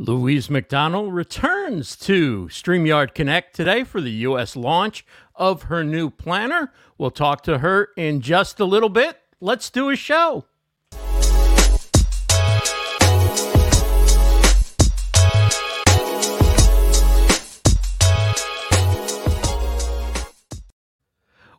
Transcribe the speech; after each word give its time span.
Louise 0.00 0.48
McDonnell 0.48 1.12
returns 1.12 1.94
to 1.94 2.46
StreamYard 2.46 3.12
Connect 3.12 3.54
today 3.54 3.84
for 3.84 4.00
the 4.00 4.10
U.S. 4.10 4.56
launch 4.56 5.04
of 5.34 5.64
her 5.64 5.84
new 5.84 6.08
planner. 6.08 6.72
We'll 6.96 7.10
talk 7.10 7.42
to 7.42 7.58
her 7.58 7.90
in 7.98 8.22
just 8.22 8.58
a 8.60 8.64
little 8.64 8.88
bit. 8.88 9.18
Let's 9.42 9.68
do 9.68 9.90
a 9.90 9.96
show. 9.96 10.46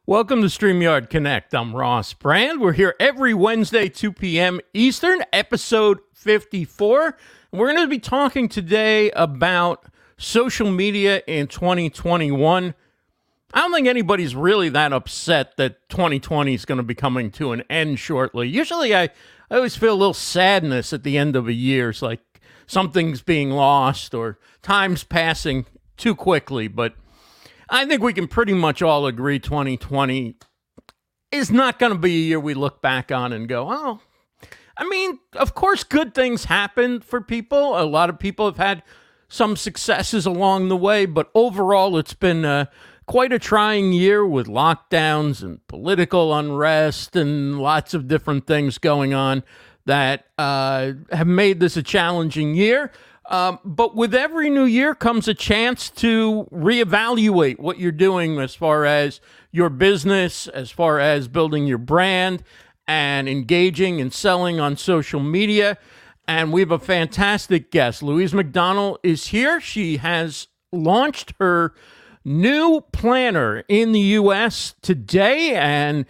Welcome 0.08 0.42
to 0.42 0.48
StreamYard 0.48 1.12
Connect. 1.12 1.54
I'm 1.54 1.76
Ross 1.76 2.14
Brand. 2.14 2.60
We're 2.60 2.74
here 2.74 2.96
every 3.00 3.36
Wednesday, 3.36 3.88
2 3.88 4.12
p.m. 4.12 4.60
Eastern, 4.74 5.24
episode 5.32 6.00
54. 6.22 7.18
We're 7.52 7.74
going 7.74 7.84
to 7.84 7.88
be 7.88 8.00
talking 8.00 8.48
today 8.48 9.10
about 9.12 9.86
social 10.18 10.70
media 10.70 11.24
in 11.26 11.48
2021. 11.48 12.76
I 13.54 13.60
don't 13.60 13.74
think 13.74 13.88
anybody's 13.88 14.36
really 14.36 14.70
that 14.70 14.94
upset 14.94 15.58
that 15.58 15.90
2020 15.90 16.54
is 16.54 16.64
going 16.64 16.78
to 16.78 16.84
be 16.84 16.94
coming 16.94 17.32
to 17.32 17.54
an 17.54 17.64
end 17.70 17.98
shortly. 17.98 18.48
Usually, 18.48 18.96
I, 18.96 19.10
I 19.50 19.56
always 19.56 19.76
feel 19.76 19.94
a 19.94 19.96
little 19.96 20.14
sadness 20.14 20.94
at 20.94 21.04
the 21.04 21.18
end 21.18 21.36
of 21.36 21.48
a 21.48 21.54
year. 21.54 21.90
It's 21.90 22.04
like 22.04 22.22
something's 22.68 23.24
being 23.24 23.50
lost 23.50 24.14
or 24.14 24.38
time's 24.62 25.04
passing 25.04 25.66
too 25.98 26.14
quickly. 26.14 26.68
But 26.68 26.94
I 27.68 27.86
think 27.86 28.04
we 28.04 28.14
can 28.14 28.28
pretty 28.28 28.54
much 28.54 28.84
all 28.84 29.08
agree 29.08 29.40
2020 29.40 30.36
is 31.32 31.50
not 31.50 31.80
going 31.80 31.92
to 31.92 31.98
be 31.98 32.14
a 32.14 32.26
year 32.26 32.40
we 32.40 32.54
look 32.54 32.80
back 32.80 33.12
on 33.12 33.34
and 33.34 33.48
go, 33.48 33.68
oh, 33.72 34.02
I 34.82 34.84
mean, 34.86 35.20
of 35.34 35.54
course, 35.54 35.84
good 35.84 36.16
things 36.16 36.46
happen 36.46 37.02
for 37.02 37.22
people. 37.22 37.80
A 37.80 37.86
lot 37.86 38.10
of 38.10 38.18
people 38.18 38.48
have 38.48 38.58
had 38.58 38.82
some 39.28 39.56
successes 39.56 40.26
along 40.26 40.70
the 40.70 40.76
way, 40.76 41.06
but 41.06 41.30
overall, 41.36 42.00
it's 42.00 42.16
been 42.16 42.44
uh, 42.44 42.66
quite 43.06 43.32
a 43.32 43.38
trying 43.38 43.94
year 43.94 44.26
with 44.26 44.48
lockdowns 44.48 45.44
and 45.44 45.66
political 45.68 46.34
unrest 46.34 47.16
and 47.16 47.62
lots 47.62 47.94
of 47.94 48.08
different 48.08 48.48
things 48.48 48.80
going 48.80 49.14
on 49.14 49.44
that 49.86 50.26
uh, 50.40 50.94
have 51.12 51.28
made 51.28 51.60
this 51.60 51.78
a 51.78 51.84
challenging 51.84 52.56
year. 52.56 52.92
Um, 53.30 53.60
but 53.64 53.96
with 53.96 54.16
every 54.16 54.50
new 54.50 54.66
year 54.66 54.96
comes 54.96 55.28
a 55.28 55.36
chance 55.36 55.92
to 55.92 56.50
reevaluate 56.52 57.60
what 57.60 57.78
you're 57.78 57.92
doing 57.92 58.40
as 58.40 58.56
far 58.56 58.86
as 58.86 59.22
your 59.52 59.70
business, 59.70 60.48
as 60.48 60.72
far 60.72 61.00
as 61.00 61.28
building 61.28 61.68
your 61.68 61.78
brand, 61.78 62.44
and 62.92 63.30
engaging 63.30 64.02
and 64.02 64.12
selling 64.12 64.60
on 64.60 64.76
social 64.76 65.22
media. 65.22 65.78
And 66.28 66.52
we 66.52 66.60
have 66.60 66.72
a 66.72 66.78
fantastic 66.80 67.72
guest. 67.72 68.04
Louise 68.04 68.34
McDonnell 68.34 68.98
is 69.02 69.28
here. 69.28 69.62
She 69.62 69.96
has 69.98 70.50
launched 70.74 71.34
her 71.40 71.74
new 72.26 72.82
planner 72.92 73.64
in 73.70 73.94
the 73.94 74.02
US 74.20 74.76
today. 74.82 75.56
And 75.56 76.06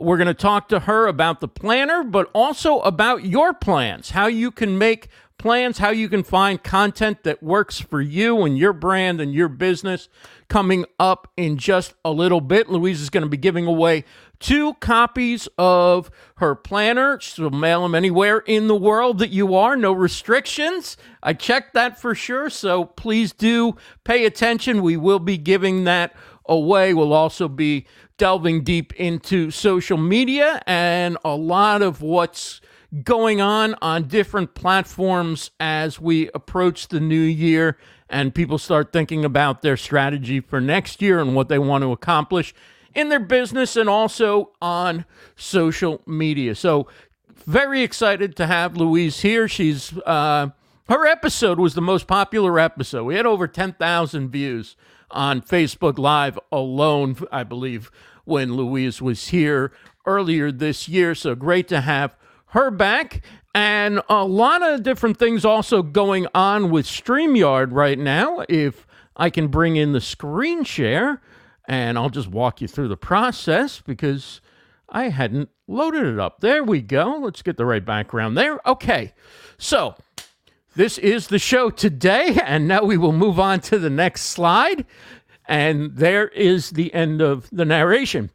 we're 0.00 0.16
going 0.16 0.26
to 0.26 0.32
talk 0.32 0.70
to 0.70 0.80
her 0.80 1.06
about 1.06 1.40
the 1.40 1.48
planner, 1.48 2.02
but 2.02 2.30
also 2.32 2.80
about 2.80 3.26
your 3.26 3.52
plans, 3.52 4.10
how 4.10 4.26
you 4.26 4.50
can 4.50 4.78
make 4.78 5.08
plans, 5.36 5.78
how 5.78 5.90
you 5.90 6.08
can 6.08 6.22
find 6.22 6.62
content 6.62 7.24
that 7.24 7.42
works 7.42 7.78
for 7.78 8.00
you 8.00 8.40
and 8.44 8.56
your 8.56 8.72
brand 8.72 9.20
and 9.20 9.34
your 9.34 9.48
business 9.48 10.08
coming 10.52 10.84
up 10.98 11.28
in 11.38 11.56
just 11.56 11.94
a 12.04 12.10
little 12.10 12.42
bit. 12.42 12.68
Louise 12.68 13.00
is 13.00 13.08
going 13.08 13.22
to 13.22 13.28
be 13.28 13.38
giving 13.38 13.64
away 13.64 14.04
two 14.38 14.74
copies 14.74 15.48
of 15.56 16.10
her 16.36 16.54
planner. 16.54 17.18
She'll 17.22 17.48
mail 17.48 17.80
them 17.80 17.94
anywhere 17.94 18.40
in 18.40 18.66
the 18.66 18.76
world 18.76 19.16
that 19.20 19.30
you 19.30 19.54
are, 19.54 19.76
no 19.76 19.92
restrictions. 19.92 20.98
I 21.22 21.32
checked 21.32 21.72
that 21.72 21.98
for 21.98 22.14
sure, 22.14 22.50
so 22.50 22.84
please 22.84 23.32
do 23.32 23.76
pay 24.04 24.26
attention. 24.26 24.82
We 24.82 24.98
will 24.98 25.20
be 25.20 25.38
giving 25.38 25.84
that 25.84 26.14
away. 26.44 26.92
We'll 26.92 27.14
also 27.14 27.48
be 27.48 27.86
delving 28.18 28.62
deep 28.62 28.92
into 28.96 29.50
social 29.50 29.96
media 29.96 30.60
and 30.66 31.16
a 31.24 31.34
lot 31.34 31.80
of 31.80 32.02
what's 32.02 32.60
going 33.04 33.40
on 33.40 33.74
on 33.80 34.06
different 34.06 34.54
platforms 34.54 35.50
as 35.58 35.98
we 35.98 36.28
approach 36.34 36.88
the 36.88 37.00
new 37.00 37.22
year 37.22 37.78
and 38.12 38.34
people 38.34 38.58
start 38.58 38.92
thinking 38.92 39.24
about 39.24 39.62
their 39.62 39.76
strategy 39.76 40.38
for 40.38 40.60
next 40.60 41.00
year 41.00 41.18
and 41.18 41.34
what 41.34 41.48
they 41.48 41.58
want 41.58 41.82
to 41.82 41.90
accomplish 41.90 42.54
in 42.94 43.08
their 43.08 43.18
business 43.18 43.74
and 43.74 43.88
also 43.88 44.50
on 44.60 45.04
social 45.34 46.02
media. 46.06 46.54
So, 46.54 46.86
very 47.46 47.82
excited 47.82 48.36
to 48.36 48.46
have 48.46 48.76
Louise 48.76 49.20
here. 49.20 49.48
She's 49.48 49.96
uh, 50.06 50.50
her 50.88 51.06
episode 51.06 51.58
was 51.58 51.74
the 51.74 51.80
most 51.80 52.06
popular 52.06 52.60
episode. 52.60 53.04
We 53.04 53.14
had 53.14 53.26
over 53.26 53.48
10,000 53.48 54.28
views 54.28 54.76
on 55.10 55.40
Facebook 55.40 55.98
Live 55.98 56.38
alone, 56.52 57.16
I 57.32 57.44
believe, 57.44 57.90
when 58.24 58.54
Louise 58.54 59.00
was 59.00 59.28
here 59.28 59.72
earlier 60.06 60.52
this 60.52 60.88
year. 60.88 61.14
So 61.14 61.34
great 61.34 61.66
to 61.68 61.80
have 61.80 62.14
her 62.48 62.70
back. 62.70 63.22
And 63.54 64.00
a 64.08 64.24
lot 64.24 64.62
of 64.62 64.82
different 64.82 65.18
things 65.18 65.44
also 65.44 65.82
going 65.82 66.26
on 66.34 66.70
with 66.70 66.86
StreamYard 66.86 67.72
right 67.72 67.98
now. 67.98 68.44
If 68.48 68.86
I 69.16 69.28
can 69.28 69.48
bring 69.48 69.76
in 69.76 69.92
the 69.92 70.00
screen 70.00 70.64
share, 70.64 71.20
and 71.68 71.98
I'll 71.98 72.10
just 72.10 72.28
walk 72.28 72.60
you 72.60 72.68
through 72.68 72.88
the 72.88 72.96
process 72.96 73.82
because 73.84 74.40
I 74.88 75.10
hadn't 75.10 75.50
loaded 75.68 76.06
it 76.06 76.18
up. 76.18 76.40
There 76.40 76.64
we 76.64 76.80
go. 76.80 77.18
Let's 77.20 77.42
get 77.42 77.56
the 77.56 77.66
right 77.66 77.84
background 77.84 78.36
there. 78.36 78.58
Okay. 78.66 79.12
So, 79.58 79.94
this 80.74 80.96
is 80.96 81.28
the 81.28 81.38
show 81.38 81.68
today, 81.68 82.38
and 82.44 82.66
now 82.66 82.84
we 82.84 82.96
will 82.96 83.12
move 83.12 83.38
on 83.38 83.60
to 83.60 83.78
the 83.78 83.90
next 83.90 84.22
slide. 84.22 84.86
And 85.46 85.94
there 85.96 86.28
is 86.28 86.70
the 86.70 86.94
end 86.94 87.20
of 87.20 87.50
the 87.50 87.66
narration 87.66 88.30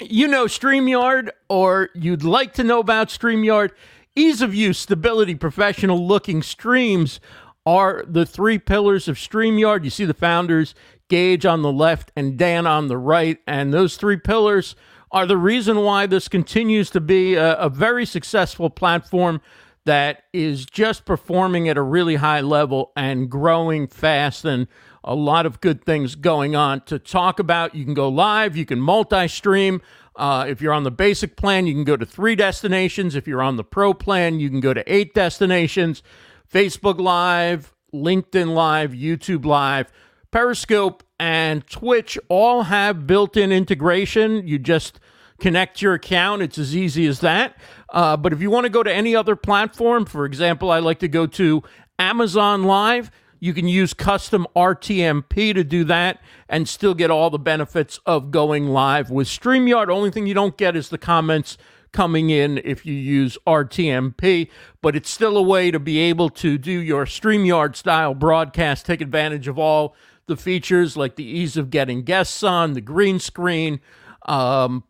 you 0.00 0.26
know 0.26 0.46
StreamYard 0.46 1.30
or 1.48 1.90
you'd 1.94 2.24
like 2.24 2.54
to 2.54 2.64
know 2.64 2.80
about 2.80 3.08
StreamYard, 3.08 3.70
ease 4.16 4.42
of 4.42 4.54
use, 4.54 4.78
stability, 4.78 5.34
professional 5.34 6.06
looking 6.06 6.42
streams 6.42 7.20
are 7.66 8.04
the 8.06 8.26
three 8.26 8.58
pillars 8.58 9.08
of 9.08 9.16
StreamYard. 9.16 9.84
You 9.84 9.90
see 9.90 10.04
the 10.04 10.14
founders, 10.14 10.74
Geige 11.08 11.50
on 11.50 11.62
the 11.62 11.72
left 11.72 12.10
and 12.16 12.38
Dan 12.38 12.66
on 12.66 12.88
the 12.88 12.98
right. 12.98 13.38
And 13.46 13.72
those 13.72 13.96
three 13.96 14.16
pillars 14.16 14.76
are 15.12 15.26
the 15.26 15.36
reason 15.36 15.78
why 15.78 16.06
this 16.06 16.28
continues 16.28 16.90
to 16.90 17.00
be 17.00 17.34
a, 17.34 17.54
a 17.54 17.68
very 17.68 18.06
successful 18.06 18.70
platform 18.70 19.40
that 19.84 20.22
is 20.32 20.66
just 20.66 21.04
performing 21.04 21.68
at 21.68 21.76
a 21.76 21.82
really 21.82 22.16
high 22.16 22.40
level 22.40 22.92
and 22.96 23.30
growing 23.30 23.86
fast. 23.88 24.44
And 24.44 24.68
a 25.02 25.14
lot 25.14 25.46
of 25.46 25.60
good 25.60 25.84
things 25.84 26.14
going 26.14 26.54
on 26.54 26.82
to 26.82 26.98
talk 26.98 27.38
about. 27.38 27.74
You 27.74 27.84
can 27.84 27.94
go 27.94 28.08
live, 28.08 28.56
you 28.56 28.66
can 28.66 28.80
multi 28.80 29.28
stream. 29.28 29.80
Uh, 30.20 30.44
if 30.46 30.60
you're 30.60 30.74
on 30.74 30.82
the 30.82 30.90
basic 30.90 31.34
plan, 31.34 31.66
you 31.66 31.72
can 31.72 31.82
go 31.82 31.96
to 31.96 32.04
three 32.04 32.36
destinations. 32.36 33.14
If 33.14 33.26
you're 33.26 33.40
on 33.40 33.56
the 33.56 33.64
pro 33.64 33.94
plan, 33.94 34.38
you 34.38 34.50
can 34.50 34.60
go 34.60 34.74
to 34.74 34.84
eight 34.92 35.14
destinations 35.14 36.02
Facebook 36.52 37.00
Live, 37.00 37.72
LinkedIn 37.94 38.52
Live, 38.52 38.90
YouTube 38.90 39.46
Live, 39.46 39.90
Periscope, 40.30 41.02
and 41.18 41.66
Twitch 41.66 42.18
all 42.28 42.64
have 42.64 43.06
built 43.06 43.34
in 43.34 43.50
integration. 43.50 44.46
You 44.46 44.58
just 44.58 45.00
connect 45.40 45.80
your 45.80 45.94
account, 45.94 46.42
it's 46.42 46.58
as 46.58 46.76
easy 46.76 47.06
as 47.06 47.20
that. 47.20 47.56
Uh, 47.88 48.14
but 48.18 48.34
if 48.34 48.42
you 48.42 48.50
want 48.50 48.64
to 48.64 48.70
go 48.70 48.82
to 48.82 48.92
any 48.92 49.16
other 49.16 49.36
platform, 49.36 50.04
for 50.04 50.26
example, 50.26 50.70
I 50.70 50.80
like 50.80 50.98
to 50.98 51.08
go 51.08 51.26
to 51.28 51.62
Amazon 51.98 52.64
Live. 52.64 53.10
You 53.40 53.54
can 53.54 53.66
use 53.66 53.94
custom 53.94 54.46
RTMP 54.54 55.54
to 55.54 55.64
do 55.64 55.82
that 55.84 56.20
and 56.48 56.68
still 56.68 56.94
get 56.94 57.10
all 57.10 57.30
the 57.30 57.38
benefits 57.38 57.98
of 58.04 58.30
going 58.30 58.68
live 58.68 59.10
with 59.10 59.26
StreamYard. 59.26 59.88
Only 59.88 60.10
thing 60.10 60.26
you 60.26 60.34
don't 60.34 60.56
get 60.56 60.76
is 60.76 60.90
the 60.90 60.98
comments 60.98 61.56
coming 61.92 62.30
in 62.30 62.58
if 62.58 62.86
you 62.86 62.94
use 62.94 63.36
RTMP, 63.46 64.48
but 64.82 64.94
it's 64.94 65.10
still 65.10 65.36
a 65.36 65.42
way 65.42 65.70
to 65.70 65.80
be 65.80 65.98
able 65.98 66.28
to 66.28 66.58
do 66.58 66.70
your 66.70 67.04
StreamYard 67.04 67.74
style 67.74 68.14
broadcast, 68.14 68.86
take 68.86 69.00
advantage 69.00 69.48
of 69.48 69.58
all 69.58 69.96
the 70.26 70.36
features 70.36 70.96
like 70.96 71.16
the 71.16 71.24
ease 71.24 71.56
of 71.56 71.70
getting 71.70 72.02
guests 72.02 72.42
on, 72.42 72.74
the 72.74 72.80
green 72.80 73.18
screen, 73.18 73.80
um, 74.26 74.84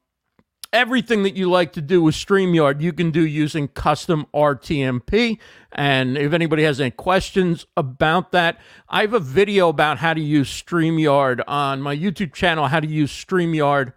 everything 0.73 1.23
that 1.23 1.37
you 1.37 1.51
like 1.51 1.73
to 1.73 1.81
do 1.81 2.03
with 2.03 2.15
StreamYard, 2.15 2.81
you 2.81 2.93
can 2.93 3.11
do 3.11 3.27
using 3.27 3.69
custom 3.69 4.27
RTMP. 4.35 5.39
And 5.73 6.19
if 6.19 6.33
anybody 6.33 6.65
has 6.65 6.81
any 6.81 6.91
questions 6.91 7.67
about 7.77 8.33
that, 8.33 8.59
I 8.89 9.03
have 9.03 9.15
a 9.15 9.21
video 9.21 9.69
about 9.69 9.99
how 9.99 10.15
to 10.15 10.21
use 10.21 10.51
StreamYard 10.51 11.43
on 11.47 11.81
my 11.81 11.97
YouTube 11.97 12.35
channel, 12.35 12.67
how 12.67 12.81
to 12.81 12.89
use 12.89 13.13
StreamYard 13.13 13.93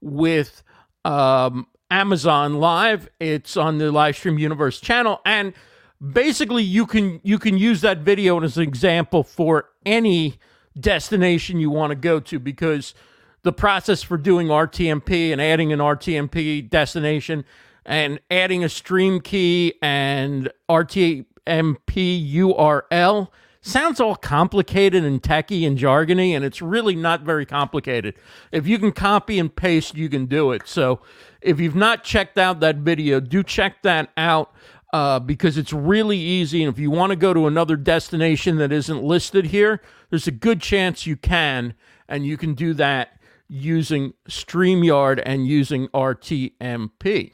with 0.00 0.62
um, 1.04 1.66
Amazon 1.90 2.60
Live. 2.60 3.08
It's 3.20 3.56
on 3.56 3.78
the 3.78 3.86
Livestream 3.86 4.38
Universe 4.38 4.80
channel. 4.80 5.20
And 5.26 5.52
basically 6.00 6.62
you 6.62 6.86
can 6.86 7.20
you 7.22 7.38
can 7.38 7.58
use 7.58 7.80
that 7.80 7.98
video 7.98 8.40
as 8.42 8.56
an 8.56 8.62
example 8.62 9.22
for 9.22 9.68
any 9.84 10.38
destination 10.78 11.58
you 11.58 11.70
want 11.70 11.90
to 11.90 11.96
go 11.96 12.20
to 12.20 12.38
because 12.38 12.94
the 13.42 13.52
process 13.52 14.02
for 14.02 14.16
doing 14.16 14.48
RTMP 14.48 15.32
and 15.32 15.40
adding 15.40 15.72
an 15.72 15.80
RTMP 15.80 16.68
destination 16.68 17.44
and 17.88 18.20
adding 18.30 18.62
a 18.62 18.68
stream 18.68 19.18
key 19.18 19.74
and 19.82 20.48
RT 20.70 21.24
URL. 21.48 23.28
Sounds 23.60 23.98
all 23.98 24.14
complicated 24.14 25.04
and 25.04 25.22
techy 25.22 25.64
and 25.64 25.76
jargony, 25.76 26.30
and 26.30 26.44
it's 26.44 26.62
really 26.62 26.94
not 26.94 27.22
very 27.22 27.46
complicated. 27.46 28.14
If 28.52 28.68
you 28.68 28.78
can 28.78 28.92
copy 28.92 29.38
and 29.38 29.54
paste, 29.54 29.96
you 29.96 30.08
can 30.10 30.26
do 30.26 30.52
it. 30.52 30.68
So 30.68 31.00
if 31.40 31.58
you've 31.58 31.74
not 31.74 32.04
checked 32.04 32.38
out 32.38 32.60
that 32.60 32.76
video, 32.76 33.20
do 33.20 33.42
check 33.42 33.82
that 33.82 34.10
out 34.16 34.52
uh, 34.92 35.18
because 35.18 35.56
it's 35.56 35.72
really 35.72 36.18
easy. 36.18 36.62
And 36.62 36.72
if 36.72 36.78
you 36.78 36.90
want 36.90 37.10
to 37.10 37.16
go 37.16 37.32
to 37.32 37.46
another 37.46 37.76
destination 37.76 38.58
that 38.58 38.70
isn't 38.70 39.02
listed 39.02 39.46
here, 39.46 39.80
there's 40.10 40.26
a 40.26 40.32
good 40.32 40.60
chance 40.60 41.06
you 41.06 41.16
can, 41.16 41.74
and 42.06 42.26
you 42.26 42.36
can 42.36 42.52
do 42.52 42.74
that 42.74 43.18
using 43.48 44.12
StreamYard 44.28 45.22
and 45.24 45.46
using 45.46 45.88
RTMP. 45.88 47.32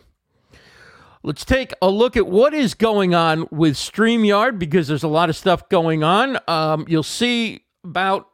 Let's 1.26 1.46
take 1.46 1.72
a 1.80 1.88
look 1.88 2.18
at 2.18 2.26
what 2.26 2.52
is 2.52 2.74
going 2.74 3.14
on 3.14 3.48
with 3.50 3.76
StreamYard 3.76 4.58
because 4.58 4.88
there's 4.88 5.04
a 5.04 5.08
lot 5.08 5.30
of 5.30 5.36
stuff 5.36 5.70
going 5.70 6.04
on. 6.04 6.38
Um, 6.46 6.84
you'll 6.86 7.02
see 7.02 7.64
about, 7.82 8.28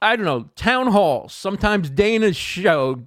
I 0.00 0.16
don't 0.16 0.24
know, 0.24 0.48
town 0.56 0.86
halls, 0.86 1.34
sometimes 1.34 1.90
Dana's 1.90 2.38
show, 2.38 3.02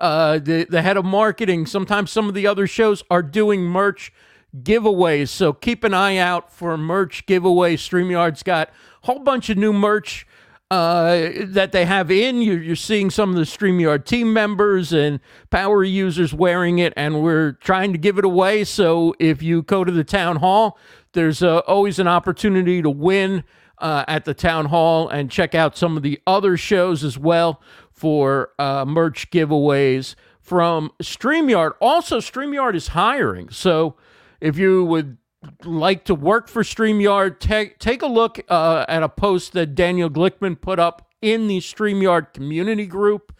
uh, 0.00 0.38
the, 0.38 0.64
the 0.64 0.80
head 0.80 0.96
of 0.96 1.04
marketing, 1.04 1.66
sometimes 1.66 2.10
some 2.10 2.26
of 2.26 2.32
the 2.32 2.46
other 2.46 2.66
shows 2.66 3.02
are 3.10 3.22
doing 3.22 3.60
merch 3.64 4.14
giveaways. 4.56 5.28
So 5.28 5.52
keep 5.52 5.84
an 5.84 5.92
eye 5.92 6.16
out 6.16 6.50
for 6.50 6.78
merch 6.78 7.26
giveaways. 7.26 7.80
StreamYard's 7.80 8.42
got 8.42 8.70
a 9.02 9.06
whole 9.06 9.18
bunch 9.18 9.50
of 9.50 9.58
new 9.58 9.74
merch 9.74 10.26
uh, 10.70 11.30
that 11.44 11.72
they 11.72 11.86
have 11.86 12.10
in. 12.10 12.42
You're, 12.42 12.62
you're 12.62 12.76
seeing 12.76 13.10
some 13.10 13.30
of 13.30 13.36
the 13.36 13.42
StreamYard 13.42 14.04
team 14.04 14.32
members 14.32 14.92
and 14.92 15.20
power 15.50 15.82
users 15.82 16.34
wearing 16.34 16.78
it, 16.78 16.92
and 16.96 17.22
we're 17.22 17.52
trying 17.52 17.92
to 17.92 17.98
give 17.98 18.18
it 18.18 18.24
away. 18.24 18.64
So 18.64 19.14
if 19.18 19.42
you 19.42 19.62
go 19.62 19.84
to 19.84 19.92
the 19.92 20.04
town 20.04 20.36
hall, 20.36 20.78
there's 21.12 21.42
uh, 21.42 21.58
always 21.60 21.98
an 21.98 22.08
opportunity 22.08 22.82
to 22.82 22.90
win 22.90 23.44
uh, 23.78 24.04
at 24.08 24.24
the 24.24 24.34
town 24.34 24.66
hall 24.66 25.08
and 25.08 25.30
check 25.30 25.54
out 25.54 25.76
some 25.76 25.96
of 25.96 26.02
the 26.02 26.20
other 26.26 26.56
shows 26.56 27.02
as 27.04 27.18
well 27.18 27.62
for 27.90 28.50
uh, 28.58 28.84
merch 28.84 29.30
giveaways 29.30 30.14
from 30.40 30.90
StreamYard. 31.02 31.72
Also, 31.80 32.18
StreamYard 32.18 32.74
is 32.74 32.88
hiring. 32.88 33.48
So 33.50 33.96
if 34.40 34.56
you 34.58 34.84
would 34.84 35.18
like 35.64 36.04
to 36.04 36.14
work 36.14 36.48
for 36.48 36.62
StreamYard, 36.62 37.38
take, 37.38 37.78
take 37.78 38.02
a 38.02 38.06
look 38.06 38.40
uh, 38.48 38.84
at 38.88 39.02
a 39.02 39.08
post 39.08 39.52
that 39.52 39.74
Daniel 39.74 40.10
Glickman 40.10 40.60
put 40.60 40.78
up 40.78 41.08
in 41.22 41.48
the 41.48 41.58
StreamYard 41.58 42.32
community 42.32 42.86
group. 42.86 43.32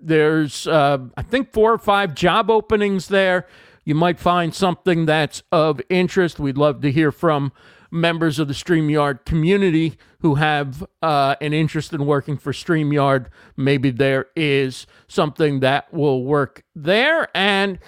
There's, 0.00 0.66
uh, 0.66 0.98
I 1.16 1.22
think, 1.22 1.52
four 1.52 1.72
or 1.72 1.78
five 1.78 2.14
job 2.14 2.50
openings 2.50 3.08
there. 3.08 3.46
You 3.84 3.94
might 3.94 4.18
find 4.18 4.54
something 4.54 5.06
that's 5.06 5.42
of 5.50 5.80
interest. 5.88 6.38
We'd 6.38 6.56
love 6.56 6.80
to 6.82 6.90
hear 6.90 7.12
from 7.12 7.52
members 7.90 8.38
of 8.38 8.48
the 8.48 8.54
StreamYard 8.54 9.24
community 9.26 9.98
who 10.20 10.36
have 10.36 10.84
uh, 11.02 11.36
an 11.40 11.52
interest 11.52 11.92
in 11.92 12.06
working 12.06 12.38
for 12.38 12.52
StreamYard. 12.52 13.26
Maybe 13.56 13.90
there 13.90 14.26
is 14.34 14.86
something 15.08 15.60
that 15.60 15.92
will 15.92 16.24
work 16.24 16.64
there. 16.74 17.28
And 17.36 17.78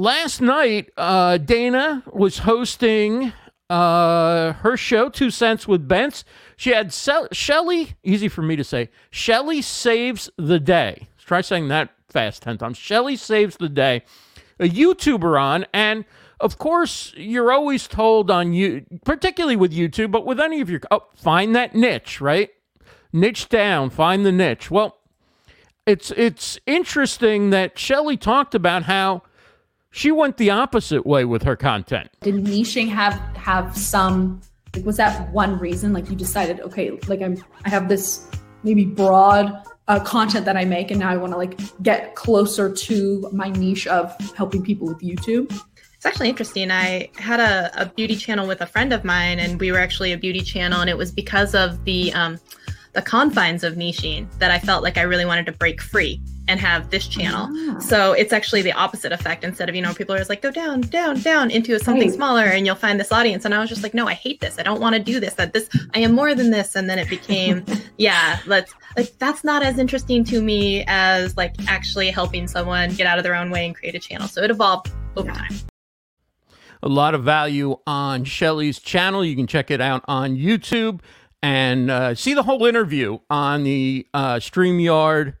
last 0.00 0.40
night, 0.40 0.90
uh, 0.96 1.36
Dana 1.36 2.02
was 2.10 2.38
hosting 2.38 3.32
uh, 3.68 4.54
her 4.54 4.76
show, 4.76 5.08
Two 5.10 5.30
Cents 5.30 5.68
with 5.68 5.86
Bents. 5.86 6.24
She 6.56 6.70
had 6.70 6.92
Se- 6.92 7.28
Shelly, 7.32 7.94
easy 8.02 8.28
for 8.28 8.42
me 8.42 8.56
to 8.56 8.64
say, 8.64 8.88
Shelly 9.10 9.62
Saves 9.62 10.30
the 10.36 10.58
Day. 10.58 11.08
Let's 11.12 11.24
try 11.24 11.40
saying 11.42 11.68
that 11.68 11.90
fast 12.08 12.42
10 12.42 12.58
times. 12.58 12.78
Shelly 12.78 13.14
Saves 13.14 13.58
the 13.58 13.68
Day, 13.68 14.02
a 14.58 14.68
YouTuber 14.68 15.40
on, 15.40 15.66
and 15.72 16.04
of 16.40 16.56
course, 16.56 17.12
you're 17.16 17.52
always 17.52 17.86
told 17.86 18.30
on 18.30 18.54
you, 18.54 18.86
particularly 19.04 19.56
with 19.56 19.72
YouTube, 19.72 20.10
but 20.10 20.24
with 20.24 20.40
any 20.40 20.62
of 20.62 20.70
your, 20.70 20.80
oh, 20.90 21.06
find 21.14 21.54
that 21.54 21.74
niche, 21.74 22.20
right? 22.20 22.48
Niche 23.12 23.50
down, 23.50 23.90
find 23.90 24.24
the 24.24 24.32
niche. 24.32 24.70
Well, 24.70 24.96
it's 25.86 26.10
it's 26.12 26.58
interesting 26.66 27.50
that 27.50 27.78
Shelly 27.78 28.16
talked 28.16 28.54
about 28.54 28.84
how 28.84 29.22
she 29.90 30.10
went 30.10 30.36
the 30.36 30.50
opposite 30.50 31.04
way 31.04 31.24
with 31.24 31.42
her 31.42 31.56
content. 31.56 32.10
Did 32.20 32.36
niching 32.36 32.88
have 32.88 33.14
have 33.36 33.76
some? 33.76 34.40
Like, 34.74 34.84
was 34.84 34.96
that 34.98 35.32
one 35.32 35.58
reason? 35.58 35.92
Like 35.92 36.08
you 36.08 36.16
decided, 36.16 36.60
okay, 36.60 36.92
like 37.08 37.20
I'm, 37.20 37.42
I 37.64 37.70
have 37.70 37.88
this 37.88 38.30
maybe 38.62 38.84
broad 38.84 39.52
uh, 39.88 39.98
content 40.00 40.44
that 40.46 40.56
I 40.56 40.64
make, 40.64 40.90
and 40.90 41.00
now 41.00 41.10
I 41.10 41.16
want 41.16 41.32
to 41.32 41.36
like 41.36 41.58
get 41.82 42.14
closer 42.14 42.72
to 42.72 43.28
my 43.32 43.48
niche 43.48 43.86
of 43.88 44.14
helping 44.36 44.62
people 44.62 44.86
with 44.86 45.00
YouTube. 45.00 45.52
It's 45.96 46.06
actually 46.06 46.30
interesting. 46.30 46.70
I 46.70 47.10
had 47.18 47.40
a, 47.40 47.70
a 47.82 47.86
beauty 47.86 48.16
channel 48.16 48.46
with 48.46 48.62
a 48.62 48.66
friend 48.66 48.92
of 48.92 49.04
mine, 49.04 49.38
and 49.38 49.60
we 49.60 49.72
were 49.72 49.78
actually 49.78 50.12
a 50.12 50.16
beauty 50.16 50.40
channel, 50.40 50.80
and 50.80 50.88
it 50.88 50.96
was 50.96 51.10
because 51.10 51.54
of 51.54 51.84
the 51.84 52.12
um, 52.14 52.38
the 52.92 53.02
confines 53.02 53.62
of 53.62 53.74
niching 53.74 54.26
that 54.38 54.50
I 54.50 54.58
felt 54.58 54.82
like 54.82 54.98
I 54.98 55.02
really 55.02 55.24
wanted 55.24 55.46
to 55.46 55.52
break 55.52 55.80
free 55.80 56.20
and 56.48 56.58
have 56.58 56.90
this 56.90 57.06
channel. 57.06 57.48
Ah. 57.48 57.78
So 57.78 58.12
it's 58.12 58.32
actually 58.32 58.62
the 58.62 58.72
opposite 58.72 59.12
effect. 59.12 59.44
Instead 59.44 59.68
of, 59.68 59.76
you 59.76 59.82
know, 59.82 59.94
people 59.94 60.14
are 60.14 60.18
just 60.18 60.28
like, 60.28 60.42
go 60.42 60.50
down, 60.50 60.80
down, 60.80 61.20
down 61.20 61.50
into 61.50 61.78
something 61.78 62.08
right. 62.08 62.14
smaller 62.14 62.44
and 62.44 62.66
you'll 62.66 62.74
find 62.74 62.98
this 62.98 63.12
audience. 63.12 63.44
And 63.44 63.54
I 63.54 63.60
was 63.60 63.68
just 63.68 63.84
like, 63.84 63.94
no, 63.94 64.08
I 64.08 64.14
hate 64.14 64.40
this. 64.40 64.58
I 64.58 64.64
don't 64.64 64.80
want 64.80 64.96
to 64.96 65.02
do 65.02 65.20
this. 65.20 65.34
That 65.34 65.52
this, 65.52 65.68
I 65.94 66.00
am 66.00 66.12
more 66.12 66.34
than 66.34 66.50
this. 66.50 66.74
And 66.74 66.90
then 66.90 66.98
it 66.98 67.08
became, 67.08 67.64
yeah, 67.98 68.40
let's, 68.46 68.74
like, 68.96 69.16
that's 69.18 69.44
not 69.44 69.62
as 69.62 69.78
interesting 69.78 70.24
to 70.24 70.42
me 70.42 70.84
as 70.88 71.36
like 71.36 71.54
actually 71.68 72.10
helping 72.10 72.48
someone 72.48 72.92
get 72.94 73.06
out 73.06 73.18
of 73.18 73.22
their 73.22 73.36
own 73.36 73.50
way 73.50 73.66
and 73.66 73.76
create 73.76 73.94
a 73.94 74.00
channel. 74.00 74.26
So 74.26 74.42
it 74.42 74.50
evolved 74.50 74.90
over 75.16 75.28
yeah. 75.28 75.34
time 75.34 75.52
a 76.82 76.88
lot 76.88 77.14
of 77.14 77.22
value 77.22 77.76
on 77.86 78.24
Shelly's 78.24 78.78
channel. 78.78 79.22
You 79.22 79.36
can 79.36 79.46
check 79.46 79.70
it 79.70 79.82
out 79.82 80.02
on 80.08 80.34
YouTube 80.34 81.00
and 81.42 81.90
uh, 81.90 82.14
see 82.14 82.34
the 82.34 82.42
whole 82.42 82.66
interview 82.66 83.18
on 83.28 83.64
the 83.64 84.06
uh, 84.12 84.34
StreamYard. 84.36 85.34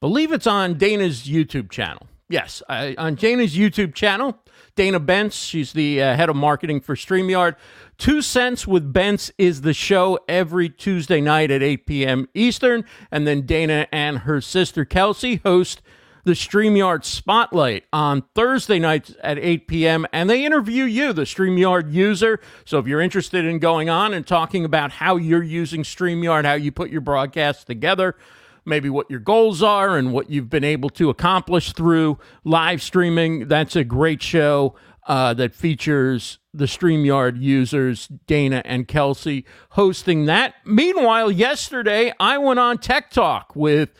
Believe 0.00 0.32
it's 0.32 0.46
on 0.46 0.74
Dana's 0.74 1.22
YouTube 1.24 1.70
channel. 1.70 2.06
Yes, 2.28 2.62
I, 2.68 2.94
on 2.96 3.14
Dana's 3.14 3.54
YouTube 3.54 3.94
channel. 3.94 4.38
Dana 4.76 4.98
Bents, 4.98 5.36
she's 5.36 5.72
the 5.72 6.02
uh, 6.02 6.16
head 6.16 6.28
of 6.28 6.36
marketing 6.36 6.80
for 6.80 6.96
StreamYard. 6.96 7.54
Two 7.96 8.22
Cents 8.22 8.66
with 8.66 8.92
Bents 8.92 9.30
is 9.38 9.60
the 9.60 9.72
show 9.72 10.18
every 10.28 10.68
Tuesday 10.68 11.20
night 11.20 11.50
at 11.52 11.62
8 11.62 11.86
p.m. 11.86 12.28
Eastern. 12.34 12.84
And 13.10 13.26
then 13.26 13.42
Dana 13.42 13.86
and 13.92 14.20
her 14.20 14.40
sister 14.40 14.84
Kelsey 14.84 15.36
host 15.44 15.80
the 16.24 16.32
StreamYard 16.32 17.04
Spotlight 17.04 17.84
on 17.92 18.24
Thursday 18.34 18.78
nights 18.78 19.14
at 19.22 19.38
8 19.38 19.68
p.m. 19.68 20.06
And 20.12 20.28
they 20.28 20.44
interview 20.44 20.84
you, 20.84 21.12
the 21.12 21.22
StreamYard 21.22 21.92
user. 21.92 22.40
So 22.64 22.78
if 22.78 22.86
you're 22.86 23.00
interested 23.00 23.44
in 23.44 23.58
going 23.58 23.90
on 23.90 24.14
and 24.14 24.26
talking 24.26 24.64
about 24.64 24.90
how 24.90 25.16
you're 25.16 25.42
using 25.42 25.82
StreamYard, 25.82 26.44
how 26.44 26.54
you 26.54 26.72
put 26.72 26.90
your 26.90 27.02
broadcasts 27.02 27.64
together, 27.64 28.16
maybe 28.64 28.88
what 28.88 29.10
your 29.10 29.20
goals 29.20 29.62
are 29.62 29.98
and 29.98 30.12
what 30.12 30.30
you've 30.30 30.48
been 30.48 30.64
able 30.64 30.88
to 30.90 31.10
accomplish 31.10 31.72
through 31.72 32.18
live 32.42 32.80
streaming, 32.82 33.46
that's 33.48 33.76
a 33.76 33.84
great 33.84 34.22
show. 34.22 34.74
Uh, 35.06 35.34
that 35.34 35.54
features 35.54 36.38
the 36.54 36.64
StreamYard 36.64 37.38
users, 37.38 38.08
Dana 38.26 38.62
and 38.64 38.88
Kelsey, 38.88 39.44
hosting 39.72 40.24
that. 40.24 40.54
Meanwhile, 40.64 41.30
yesterday 41.30 42.14
I 42.18 42.38
went 42.38 42.58
on 42.58 42.78
Tech 42.78 43.10
Talk 43.10 43.54
with 43.54 43.90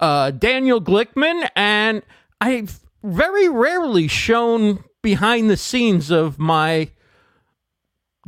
uh, 0.00 0.30
Daniel 0.30 0.80
Glickman, 0.80 1.48
and 1.56 2.02
I've 2.40 2.80
very 3.02 3.48
rarely 3.48 4.08
shown 4.08 4.84
behind 5.02 5.48
the 5.48 5.56
scenes 5.56 6.10
of 6.10 6.38
my 6.38 6.90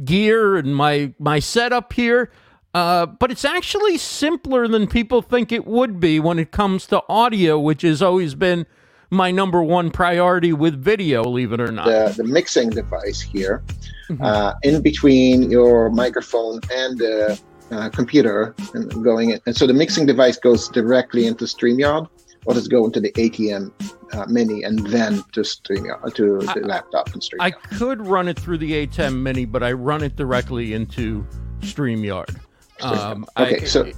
gear 0.04 0.56
and 0.56 0.74
my 0.74 1.14
my 1.18 1.38
setup 1.38 1.92
here. 1.92 2.30
Uh, 2.72 3.04
but 3.04 3.32
it's 3.32 3.44
actually 3.44 3.98
simpler 3.98 4.68
than 4.68 4.86
people 4.86 5.22
think 5.22 5.50
it 5.50 5.66
would 5.66 5.98
be 5.98 6.20
when 6.20 6.38
it 6.38 6.52
comes 6.52 6.86
to 6.86 7.02
audio, 7.08 7.58
which 7.58 7.82
has 7.82 8.00
always 8.00 8.36
been 8.36 8.64
my 9.10 9.32
number 9.32 9.60
one 9.60 9.90
priority 9.90 10.52
with 10.52 10.80
video, 10.80 11.24
believe 11.24 11.52
it 11.52 11.60
or 11.60 11.72
not. 11.72 11.86
The, 11.86 12.14
the 12.22 12.24
mixing 12.24 12.70
device 12.70 13.20
here, 13.20 13.64
mm-hmm. 14.08 14.22
uh, 14.22 14.54
in 14.62 14.80
between 14.82 15.50
your 15.50 15.90
microphone 15.90 16.60
and 16.72 16.96
the 16.96 17.40
uh, 17.70 17.88
computer 17.90 18.54
and 18.74 19.04
going 19.04 19.30
in. 19.30 19.40
And 19.46 19.56
so 19.56 19.66
the 19.66 19.74
mixing 19.74 20.06
device 20.06 20.36
goes 20.36 20.68
directly 20.68 21.26
into 21.26 21.44
StreamYard, 21.44 22.08
or 22.46 22.54
does 22.54 22.66
it 22.66 22.70
go 22.70 22.84
into 22.84 23.00
the 23.00 23.12
ATEM 23.12 23.72
uh, 24.12 24.26
Mini 24.28 24.62
and 24.62 24.86
then 24.86 25.22
to 25.32 25.40
StreamYard 25.40 26.14
to 26.14 26.38
the 26.38 26.60
I, 26.64 26.66
laptop 26.66 27.12
and 27.12 27.22
StreamYard? 27.22 27.40
I 27.40 27.50
could 27.50 28.06
run 28.06 28.28
it 28.28 28.38
through 28.38 28.58
the 28.58 28.86
ATEM 28.86 29.20
Mini, 29.22 29.44
but 29.44 29.62
I 29.62 29.72
run 29.72 30.02
it 30.02 30.16
directly 30.16 30.72
into 30.72 31.26
StreamYard. 31.60 32.38
Um, 32.82 33.26
okay, 33.36 33.60
I, 33.60 33.64
so 33.64 33.92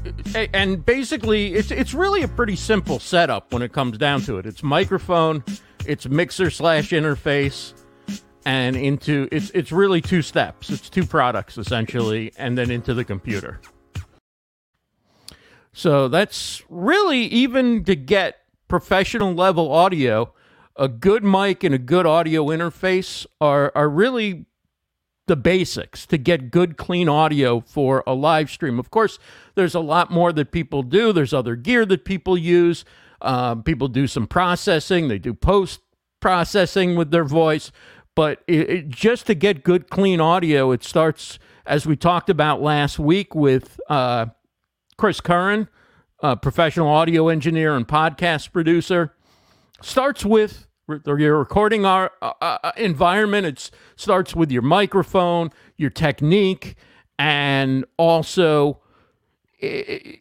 and 0.53 0.85
basically, 0.85 1.55
it's 1.55 1.71
it's 1.71 1.95
really 1.95 2.23
a 2.23 2.29
pretty 2.29 2.57
simple 2.57 2.99
setup 2.99 3.53
when 3.53 3.63
it 3.63 3.73
comes 3.73 3.97
down 3.97 4.23
to 4.23 4.39
it. 4.39 4.47
It's 4.47 4.65
microphone, 4.65 5.45
it's 5.87 6.09
mixer 6.09 6.51
slash 6.51 6.91
interface, 6.91 7.75
and 8.45 8.77
into 8.77 9.29
it's 9.31 9.51
it's 9.51 9.73
really 9.73 10.01
two 10.01 10.23
steps. 10.23 10.71
It's 10.71 10.89
two 10.91 11.07
products 11.07 11.59
essentially, 11.59 12.33
and 12.37 12.57
then 12.57 12.71
into 12.71 12.95
the 12.95 13.05
computer. 13.05 13.61
So 15.73 16.09
that's 16.09 16.63
really 16.69 17.21
even 17.21 17.85
to 17.85 17.97
get 17.97 18.39
professional 18.69 19.33
level 19.35 19.73
audio, 19.73 20.33
a 20.77 20.89
good 20.89 21.25
mic 21.25 21.65
and 21.65 21.75
a 21.75 21.79
good 21.79 22.07
audio 22.07 22.47
interface 22.47 23.27
are 23.41 23.73
are 23.75 23.89
really 23.89 24.47
the 25.27 25.37
basics 25.37 26.05
to 26.07 26.19
get 26.19 26.51
good, 26.51 26.77
clean 26.77 27.09
audio 27.09 27.61
for 27.61 28.03
a 28.07 28.15
live 28.15 28.51
stream. 28.51 28.79
Of 28.79 28.91
course, 28.91 29.19
there's 29.55 29.75
a 29.75 29.81
lot 29.81 30.11
more 30.11 30.33
that 30.33 30.51
people 30.51 30.83
do. 30.83 31.13
There's 31.13 31.33
other 31.33 31.57
gear 31.57 31.87
that 31.87 32.05
people 32.05 32.37
use. 32.37 32.85
Um, 33.21 33.63
people 33.63 33.87
do 33.89 34.07
some 34.09 34.27
processing. 34.27 35.09
They 35.09 35.19
do 35.19 35.33
post 35.33 35.81
processing 36.21 36.97
with 36.97 37.13
their 37.13 37.25
voice. 37.25 37.71
But 38.15 38.43
it, 38.47 38.71
it, 38.71 38.89
just 38.89 39.27
to 39.27 39.35
get 39.35 39.65
good, 39.65 39.89
clean 39.89 40.21
audio, 40.21 40.71
it 40.73 40.85
starts 40.85 41.39
as 41.65 41.87
we 41.87 41.97
talked 41.97 42.29
about 42.29 42.61
last 42.61 42.99
week 42.99 43.35
with 43.35 43.81
uh, 43.89 44.27
Chris 44.99 45.21
Curran, 45.21 45.69
a 46.21 46.37
professional 46.37 46.89
audio 46.89 47.29
engineer 47.29 47.75
and 47.75 47.89
podcast 47.89 48.53
producer. 48.53 49.15
Starts 49.81 50.25
with 50.25 50.67
your 51.07 51.39
recording 51.39 51.87
our 51.87 52.11
uh, 52.21 52.33
uh, 52.41 52.73
environment. 52.77 53.47
It 53.47 53.71
starts 53.97 54.35
with 54.35 54.51
your 54.51 54.63
microphone, 54.63 55.51
your 55.77 55.91
technique, 55.91 56.77
and 57.19 57.85
also 57.97 58.81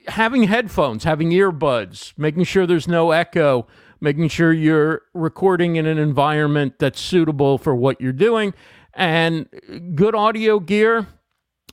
having 0.07 0.43
headphones, 0.43 1.03
having 1.03 1.31
earbuds, 1.31 2.13
making 2.17 2.43
sure 2.43 2.67
there's 2.67 2.88
no 2.88 3.12
echo, 3.12 3.67
making 4.01 4.27
sure 4.27 4.51
you're 4.51 5.03
recording 5.13 5.75
in 5.77 5.86
an 5.86 5.98
environment 5.98 6.79
that's 6.79 7.00
suitable 7.00 7.58
for 7.58 7.75
what 7.75 8.01
you're 8.01 8.12
doing, 8.12 8.53
and 8.93 9.48
good 9.96 10.15
audio 10.15 10.60
gear, 10.60 11.08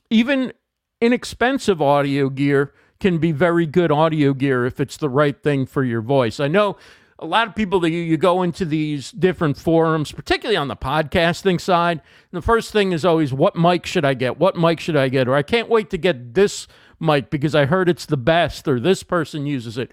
even 0.09 0.53
inexpensive 1.01 1.81
audio 1.81 2.29
gear 2.29 2.73
can 2.99 3.17
be 3.17 3.31
very 3.31 3.65
good 3.65 3.91
audio 3.91 4.33
gear 4.33 4.65
if 4.65 4.79
it's 4.79 4.97
the 4.97 5.09
right 5.09 5.41
thing 5.41 5.65
for 5.65 5.83
your 5.83 6.01
voice. 6.01 6.39
I 6.39 6.47
know 6.47 6.77
a 7.17 7.25
lot 7.25 7.47
of 7.47 7.55
people 7.55 7.79
that 7.81 7.91
you, 7.91 8.17
go 8.17 8.41
into 8.43 8.63
these 8.63 9.11
different 9.11 9.57
forums, 9.57 10.11
particularly 10.11 10.55
on 10.55 10.69
the 10.69 10.75
podcasting 10.75 11.59
side. 11.59 12.01
the 12.31 12.41
first 12.41 12.71
thing 12.71 12.93
is 12.93 13.03
always, 13.03 13.33
what 13.33 13.55
mic 13.55 13.85
should 13.85 14.05
I 14.05 14.13
get? 14.13 14.39
What 14.39 14.55
mic 14.55 14.79
should 14.79 14.95
I 14.95 15.09
get? 15.09 15.27
Or 15.27 15.35
I 15.35 15.43
can't 15.43 15.69
wait 15.69 15.89
to 15.89 15.97
get 15.97 16.33
this 16.33 16.67
mic 16.99 17.29
because 17.29 17.55
I 17.55 17.65
heard 17.65 17.89
it's 17.89 18.05
the 18.05 18.17
best, 18.17 18.67
or 18.67 18.79
this 18.79 19.03
person 19.03 19.45
uses 19.45 19.77
it. 19.77 19.91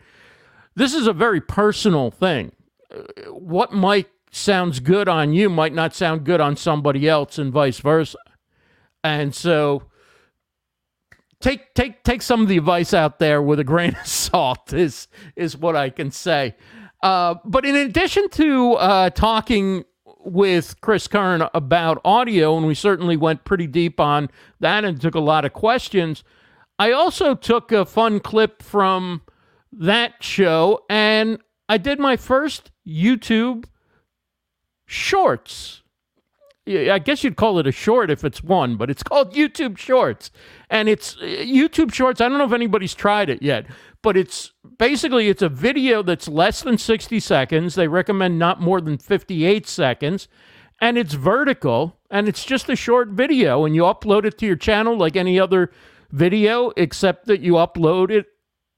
This 0.76 0.92
is 0.94 1.06
a 1.06 1.12
very 1.12 1.40
personal 1.40 2.10
thing. 2.10 2.52
Uh, 2.94 3.32
what 3.32 3.72
might 3.72 4.08
sounds 4.30 4.80
good 4.80 5.08
on 5.08 5.32
you 5.32 5.48
might 5.48 5.72
not 5.72 5.94
sound 5.94 6.24
good 6.24 6.40
on 6.40 6.56
somebody 6.56 7.08
else, 7.08 7.38
and 7.38 7.52
vice 7.52 7.78
versa. 7.78 8.18
And 9.02 9.34
so, 9.34 9.84
take 11.40 11.74
take 11.74 12.04
take 12.04 12.20
some 12.22 12.42
of 12.42 12.48
the 12.48 12.58
advice 12.58 12.92
out 12.92 13.18
there 13.18 13.40
with 13.40 13.58
a 13.58 13.64
grain 13.64 13.96
of 13.98 14.06
salt. 14.06 14.72
Is 14.72 15.08
is 15.34 15.56
what 15.56 15.74
I 15.74 15.90
can 15.90 16.10
say. 16.10 16.54
Uh, 17.02 17.36
but 17.44 17.64
in 17.64 17.74
addition 17.74 18.28
to 18.30 18.74
uh, 18.74 19.10
talking 19.10 19.84
with 20.04 20.80
Chris 20.80 21.08
Curran 21.08 21.48
about 21.54 22.00
audio, 22.04 22.56
and 22.56 22.66
we 22.66 22.74
certainly 22.74 23.16
went 23.16 23.44
pretty 23.44 23.66
deep 23.66 24.00
on 24.00 24.28
that 24.60 24.84
and 24.84 25.00
took 25.00 25.14
a 25.14 25.20
lot 25.20 25.44
of 25.44 25.52
questions, 25.52 26.24
I 26.78 26.92
also 26.92 27.34
took 27.34 27.70
a 27.70 27.86
fun 27.86 28.18
clip 28.20 28.62
from 28.62 29.22
that 29.72 30.22
show 30.22 30.84
and 30.88 31.38
I 31.68 31.78
did 31.78 31.98
my 31.98 32.16
first 32.16 32.70
YouTube 32.86 33.64
shorts. 34.86 35.82
I 36.68 36.98
guess 36.98 37.22
you'd 37.22 37.36
call 37.36 37.60
it 37.60 37.66
a 37.66 37.72
short 37.72 38.10
if 38.10 38.24
it's 38.24 38.42
one, 38.42 38.76
but 38.76 38.90
it's 38.90 39.02
called 39.04 39.34
YouTube 39.34 39.78
Shorts. 39.78 40.32
And 40.68 40.88
it's 40.88 41.16
uh, 41.16 41.24
YouTube 41.24 41.92
Shorts. 41.94 42.20
I 42.20 42.28
don't 42.28 42.38
know 42.38 42.44
if 42.44 42.52
anybody's 42.52 42.94
tried 42.94 43.30
it 43.30 43.40
yet, 43.40 43.66
but 44.02 44.16
it's 44.16 44.52
basically 44.78 45.28
it's 45.28 45.42
a 45.42 45.48
video 45.48 46.02
that's 46.02 46.26
less 46.26 46.62
than 46.62 46.76
60 46.76 47.20
seconds. 47.20 47.76
They 47.76 47.86
recommend 47.86 48.38
not 48.38 48.60
more 48.60 48.80
than 48.80 48.98
58 48.98 49.66
seconds, 49.68 50.26
and 50.80 50.98
it's 50.98 51.14
vertical 51.14 51.96
and 52.10 52.28
it's 52.28 52.44
just 52.44 52.68
a 52.68 52.76
short 52.76 53.08
video 53.08 53.64
and 53.64 53.74
you 53.74 53.82
upload 53.82 54.24
it 54.24 54.38
to 54.38 54.46
your 54.46 54.56
channel 54.56 54.96
like 54.96 55.16
any 55.16 55.40
other 55.40 55.70
video 56.10 56.70
except 56.76 57.26
that 57.26 57.40
you 57.40 57.54
upload 57.54 58.10
it 58.10 58.26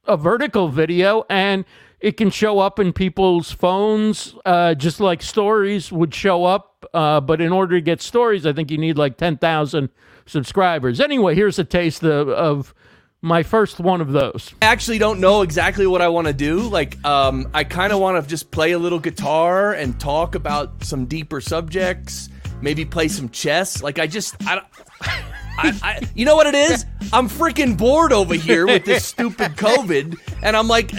a 0.08 0.16
vertical 0.16 0.68
video 0.68 1.24
and 1.28 1.64
it 2.00 2.16
can 2.16 2.30
show 2.30 2.58
up 2.60 2.78
in 2.78 2.92
people's 2.92 3.52
phones 3.52 4.34
uh, 4.44 4.74
just 4.74 5.00
like 5.00 5.22
stories 5.22 5.92
would 5.92 6.14
show 6.14 6.44
up 6.44 6.86
uh, 6.94 7.20
but 7.20 7.40
in 7.40 7.52
order 7.52 7.76
to 7.76 7.80
get 7.80 8.00
stories 8.00 8.46
i 8.46 8.52
think 8.52 8.70
you 8.70 8.78
need 8.78 8.96
like 8.96 9.16
10000 9.16 9.88
subscribers 10.26 11.00
anyway 11.00 11.34
here's 11.34 11.58
a 11.58 11.64
taste 11.64 12.02
of, 12.02 12.28
of 12.28 12.74
my 13.20 13.42
first 13.42 13.80
one 13.80 14.00
of 14.00 14.12
those. 14.12 14.54
I 14.62 14.66
actually 14.66 14.98
don't 14.98 15.20
know 15.20 15.42
exactly 15.42 15.86
what 15.86 16.00
I 16.00 16.08
want 16.08 16.28
to 16.28 16.32
do. 16.32 16.60
Like, 16.60 17.02
um, 17.04 17.50
I 17.52 17.64
kind 17.64 17.92
of 17.92 17.98
want 17.98 18.22
to 18.22 18.28
just 18.28 18.50
play 18.50 18.72
a 18.72 18.78
little 18.78 19.00
guitar 19.00 19.72
and 19.72 19.98
talk 19.98 20.34
about 20.34 20.84
some 20.84 21.06
deeper 21.06 21.40
subjects. 21.40 22.28
Maybe 22.62 22.84
play 22.84 23.08
some 23.08 23.28
chess. 23.28 23.82
Like, 23.82 23.98
I 23.98 24.06
just, 24.06 24.36
I 24.46 24.56
don't. 24.56 24.66
I, 25.58 25.78
I, 25.82 26.08
you 26.14 26.24
know 26.24 26.36
what 26.36 26.46
it 26.46 26.54
is? 26.54 26.86
I'm 27.12 27.28
freaking 27.28 27.76
bored 27.76 28.12
over 28.12 28.34
here 28.34 28.66
with 28.66 28.84
this 28.84 29.04
stupid 29.12 29.52
COVID, 29.56 30.18
and 30.42 30.56
I'm 30.56 30.68
like, 30.68 30.92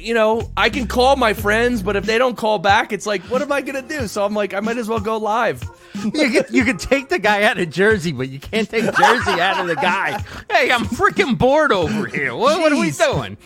you 0.00 0.14
know, 0.14 0.50
I 0.56 0.70
can 0.70 0.86
call 0.86 1.16
my 1.16 1.34
friends, 1.34 1.82
but 1.82 1.94
if 1.94 2.04
they 2.04 2.16
don't 2.16 2.36
call 2.36 2.58
back, 2.58 2.92
it's 2.92 3.06
like, 3.06 3.22
what 3.24 3.42
am 3.42 3.52
I 3.52 3.60
gonna 3.60 3.82
do? 3.82 4.06
So 4.06 4.24
I'm 4.24 4.34
like, 4.34 4.54
I 4.54 4.60
might 4.60 4.78
as 4.78 4.88
well 4.88 5.00
go 5.00 5.18
live. 5.18 5.62
you 6.04 6.30
can 6.30 6.44
you 6.50 6.64
can 6.64 6.78
take 6.78 7.08
the 7.08 7.18
guy 7.18 7.42
out 7.42 7.58
of 7.58 7.70
Jersey, 7.70 8.12
but 8.12 8.28
you 8.28 8.38
can't 8.38 8.68
take 8.68 8.84
Jersey 8.84 9.40
out 9.40 9.60
of 9.60 9.66
the 9.66 9.74
guy. 9.76 10.22
Hey, 10.50 10.70
I'm 10.70 10.84
freaking 10.84 11.36
bored 11.36 11.72
over 11.72 12.06
here. 12.06 12.34
What, 12.34 12.60
what 12.60 12.72
are 12.72 12.80
we 12.80 12.90
doing? 12.90 13.36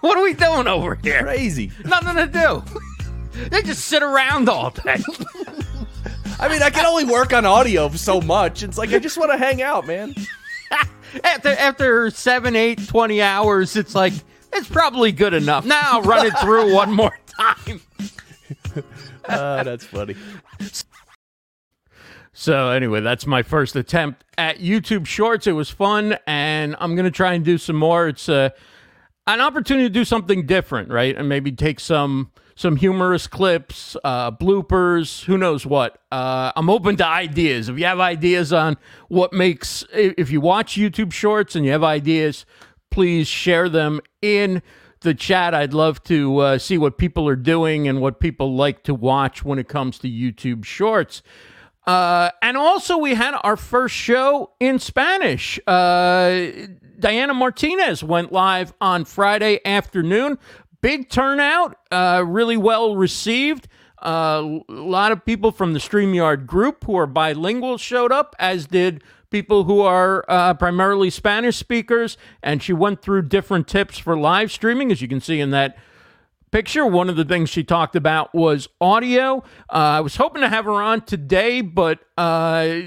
What 0.00 0.18
are 0.18 0.22
we 0.22 0.34
doing 0.34 0.66
over 0.66 0.96
here? 0.96 1.22
Crazy. 1.22 1.70
Nothing 1.84 2.16
to 2.16 2.26
do. 2.26 3.48
They 3.48 3.62
just 3.62 3.86
sit 3.86 4.02
around 4.02 4.48
all 4.48 4.70
day. 4.70 5.02
I 6.38 6.48
mean, 6.48 6.62
I 6.62 6.70
can 6.70 6.84
only 6.86 7.04
work 7.04 7.32
on 7.32 7.46
audio 7.46 7.88
so 7.90 8.20
much. 8.20 8.62
It's 8.62 8.76
like 8.76 8.92
I 8.92 8.98
just 8.98 9.16
want 9.16 9.30
to 9.32 9.38
hang 9.38 9.62
out, 9.62 9.86
man. 9.86 10.14
after 11.24 11.48
after 11.50 12.10
seven, 12.10 12.56
eight, 12.56 12.86
20 12.86 13.22
hours, 13.22 13.76
it's 13.76 13.94
like 13.94 14.12
it's 14.52 14.68
probably 14.68 15.12
good 15.12 15.34
enough. 15.34 15.64
Now 15.64 15.80
I'll 15.84 16.02
run 16.02 16.26
it 16.26 16.36
through 16.38 16.74
one 16.74 16.92
more 16.92 17.16
time. 17.26 17.80
uh, 19.28 19.62
that's 19.62 19.84
funny. 19.84 20.16
So 22.32 22.70
anyway, 22.70 23.00
that's 23.00 23.26
my 23.26 23.42
first 23.42 23.76
attempt 23.76 24.24
at 24.36 24.58
YouTube 24.58 25.06
Shorts. 25.06 25.46
It 25.46 25.52
was 25.52 25.70
fun, 25.70 26.18
and 26.26 26.74
I'm 26.80 26.96
gonna 26.96 27.10
try 27.10 27.34
and 27.34 27.44
do 27.44 27.58
some 27.58 27.76
more. 27.76 28.08
It's 28.08 28.28
uh, 28.28 28.50
an 29.26 29.40
opportunity 29.40 29.86
to 29.86 29.92
do 29.92 30.04
something 30.04 30.46
different, 30.46 30.90
right? 30.90 31.16
And 31.16 31.28
maybe 31.28 31.52
take 31.52 31.78
some 31.78 32.32
some 32.56 32.76
humorous 32.76 33.26
clips, 33.26 33.96
uh, 34.04 34.30
bloopers, 34.30 35.24
who 35.24 35.36
knows 35.36 35.66
what. 35.66 36.00
Uh, 36.12 36.52
I'm 36.54 36.70
open 36.70 36.96
to 36.96 37.06
ideas. 37.06 37.68
If 37.68 37.78
you 37.78 37.84
have 37.84 38.00
ideas 38.00 38.52
on 38.52 38.76
what 39.08 39.32
makes, 39.32 39.84
if 39.92 40.30
you 40.30 40.40
watch 40.40 40.74
YouTube 40.76 41.12
Shorts 41.12 41.56
and 41.56 41.64
you 41.64 41.72
have 41.72 41.84
ideas, 41.84 42.46
please 42.90 43.26
share 43.26 43.68
them 43.68 44.00
in 44.22 44.62
the 45.00 45.14
chat. 45.14 45.54
I'd 45.54 45.74
love 45.74 46.02
to 46.04 46.38
uh, 46.38 46.58
see 46.58 46.78
what 46.78 46.96
people 46.96 47.28
are 47.28 47.36
doing 47.36 47.88
and 47.88 48.00
what 48.00 48.20
people 48.20 48.54
like 48.54 48.84
to 48.84 48.94
watch 48.94 49.44
when 49.44 49.58
it 49.58 49.68
comes 49.68 49.98
to 50.00 50.08
YouTube 50.08 50.64
Shorts. 50.64 51.22
Uh, 51.86 52.30
and 52.40 52.56
also, 52.56 52.96
we 52.96 53.14
had 53.14 53.34
our 53.42 53.56
first 53.56 53.94
show 53.94 54.52
in 54.58 54.78
Spanish. 54.78 55.60
Uh, 55.66 56.46
Diana 56.98 57.34
Martinez 57.34 58.02
went 58.02 58.32
live 58.32 58.72
on 58.80 59.04
Friday 59.04 59.60
afternoon 59.66 60.38
big 60.84 61.08
turnout, 61.08 61.78
uh, 61.90 62.22
really 62.26 62.58
well 62.58 62.94
received. 62.94 63.68
Uh, 64.04 64.58
a 64.68 64.72
lot 64.72 65.12
of 65.12 65.24
people 65.24 65.50
from 65.50 65.72
the 65.72 65.78
StreamYard 65.78 66.44
group 66.44 66.84
who 66.84 66.94
are 66.94 67.06
bilingual 67.06 67.78
showed 67.78 68.12
up, 68.12 68.36
as 68.38 68.66
did 68.66 69.02
people 69.30 69.64
who 69.64 69.80
are 69.80 70.26
uh, 70.28 70.52
primarily 70.52 71.08
Spanish 71.08 71.56
speakers. 71.56 72.18
And 72.42 72.62
she 72.62 72.74
went 72.74 73.00
through 73.00 73.22
different 73.28 73.66
tips 73.66 73.96
for 73.96 74.14
live 74.14 74.52
streaming, 74.52 74.92
as 74.92 75.00
you 75.00 75.08
can 75.08 75.22
see 75.22 75.40
in 75.40 75.52
that 75.52 75.78
picture. 76.50 76.84
One 76.84 77.08
of 77.08 77.16
the 77.16 77.24
things 77.24 77.48
she 77.48 77.64
talked 77.64 77.96
about 77.96 78.34
was 78.34 78.68
audio. 78.78 79.38
Uh, 79.70 79.96
I 79.96 80.00
was 80.00 80.16
hoping 80.16 80.42
to 80.42 80.50
have 80.50 80.66
her 80.66 80.82
on 80.82 81.00
today, 81.00 81.62
but 81.62 82.00
uh, 82.18 82.80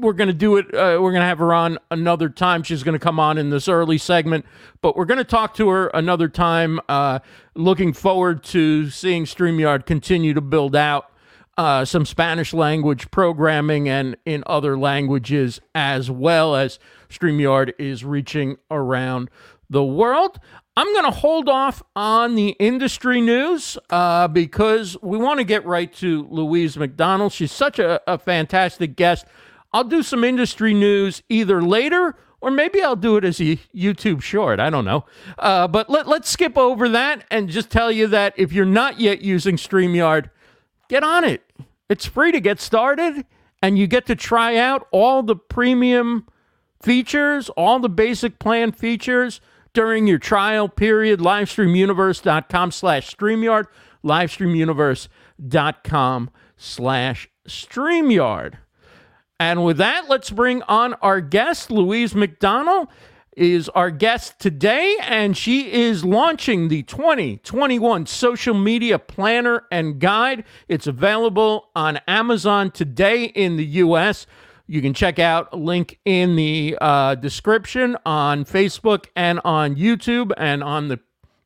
we're 0.00 0.12
going 0.12 0.28
to 0.28 0.34
do 0.34 0.56
it. 0.56 0.66
Uh, 0.74 0.98
we're 1.00 1.12
going 1.12 1.20
to 1.20 1.26
have 1.26 1.38
her 1.38 1.52
on 1.52 1.78
another 1.90 2.28
time. 2.28 2.62
She's 2.62 2.82
going 2.82 2.94
to 2.94 2.98
come 2.98 3.20
on 3.20 3.38
in 3.38 3.50
this 3.50 3.68
early 3.68 3.98
segment, 3.98 4.46
but 4.80 4.96
we're 4.96 5.04
going 5.04 5.18
to 5.18 5.24
talk 5.24 5.54
to 5.54 5.68
her 5.68 5.88
another 5.94 6.28
time. 6.28 6.80
Uh, 6.88 7.20
looking 7.54 7.92
forward 7.92 8.42
to 8.44 8.90
seeing 8.90 9.24
StreamYard 9.24 9.86
continue 9.86 10.34
to 10.34 10.40
build 10.40 10.74
out 10.76 11.10
uh, 11.58 11.84
some 11.84 12.06
Spanish 12.06 12.54
language 12.54 13.10
programming 13.10 13.88
and 13.88 14.16
in 14.24 14.44
other 14.46 14.78
languages 14.78 15.60
as 15.74 16.10
well 16.10 16.54
as 16.54 16.78
StreamYard 17.10 17.72
is 17.78 18.04
reaching 18.04 18.56
around 18.70 19.28
the 19.68 19.84
world. 19.84 20.38
I'm 20.76 20.92
going 20.92 21.06
to 21.06 21.18
hold 21.18 21.48
off 21.48 21.82
on 21.96 22.36
the 22.36 22.50
industry 22.60 23.20
news 23.20 23.76
uh, 23.90 24.28
because 24.28 24.96
we 25.02 25.18
want 25.18 25.38
to 25.38 25.44
get 25.44 25.66
right 25.66 25.92
to 25.94 26.28
Louise 26.30 26.76
McDonnell. 26.76 27.32
She's 27.32 27.50
such 27.50 27.80
a, 27.80 28.00
a 28.06 28.16
fantastic 28.16 28.94
guest. 28.94 29.26
I'll 29.72 29.84
do 29.84 30.02
some 30.02 30.24
industry 30.24 30.74
news 30.74 31.22
either 31.28 31.62
later 31.62 32.16
or 32.40 32.50
maybe 32.50 32.82
I'll 32.82 32.96
do 32.96 33.16
it 33.16 33.24
as 33.24 33.40
a 33.40 33.56
YouTube 33.74 34.22
short. 34.22 34.60
I 34.60 34.70
don't 34.70 34.84
know. 34.84 35.04
Uh, 35.38 35.66
but 35.66 35.90
let, 35.90 36.06
let's 36.06 36.30
skip 36.30 36.56
over 36.56 36.88
that 36.90 37.24
and 37.30 37.48
just 37.48 37.70
tell 37.70 37.90
you 37.90 38.06
that 38.08 38.34
if 38.36 38.52
you're 38.52 38.64
not 38.64 39.00
yet 39.00 39.22
using 39.22 39.56
StreamYard, 39.56 40.30
get 40.88 41.02
on 41.02 41.24
it. 41.24 41.42
It's 41.88 42.06
free 42.06 42.30
to 42.32 42.40
get 42.40 42.60
started 42.60 43.24
and 43.60 43.78
you 43.78 43.86
get 43.86 44.06
to 44.06 44.14
try 44.14 44.56
out 44.56 44.86
all 44.92 45.22
the 45.22 45.36
premium 45.36 46.26
features, 46.80 47.48
all 47.50 47.80
the 47.80 47.88
basic 47.88 48.38
plan 48.38 48.72
features 48.72 49.40
during 49.72 50.06
your 50.06 50.18
trial 50.18 50.68
period. 50.68 51.20
Livestreamuniverse.com 51.20 52.70
slash 52.70 53.16
StreamYard. 53.16 53.64
Livestreamuniverse.com 54.04 56.30
slash 56.56 57.28
StreamYard. 57.48 58.58
And 59.40 59.64
with 59.64 59.76
that, 59.76 60.08
let's 60.08 60.30
bring 60.30 60.62
on 60.62 60.94
our 60.94 61.20
guest, 61.20 61.70
Louise 61.70 62.12
McDonnell 62.12 62.88
is 63.36 63.68
our 63.68 63.92
guest 63.92 64.40
today, 64.40 64.96
and 65.00 65.36
she 65.36 65.72
is 65.72 66.04
launching 66.04 66.66
the 66.66 66.82
2021 66.82 68.06
Social 68.06 68.54
Media 68.54 68.98
Planner 68.98 69.64
and 69.70 70.00
Guide. 70.00 70.44
It's 70.66 70.88
available 70.88 71.68
on 71.76 72.00
Amazon 72.08 72.72
today 72.72 73.26
in 73.26 73.56
the 73.56 73.64
U.S. 73.64 74.26
You 74.66 74.82
can 74.82 74.92
check 74.92 75.20
out 75.20 75.48
a 75.52 75.56
link 75.56 76.00
in 76.04 76.34
the 76.34 76.76
uh, 76.80 77.14
description 77.14 77.96
on 78.04 78.44
Facebook 78.44 79.06
and 79.14 79.40
on 79.44 79.76
YouTube 79.76 80.32
and 80.36 80.64
on 80.64 80.88
the 80.88 80.98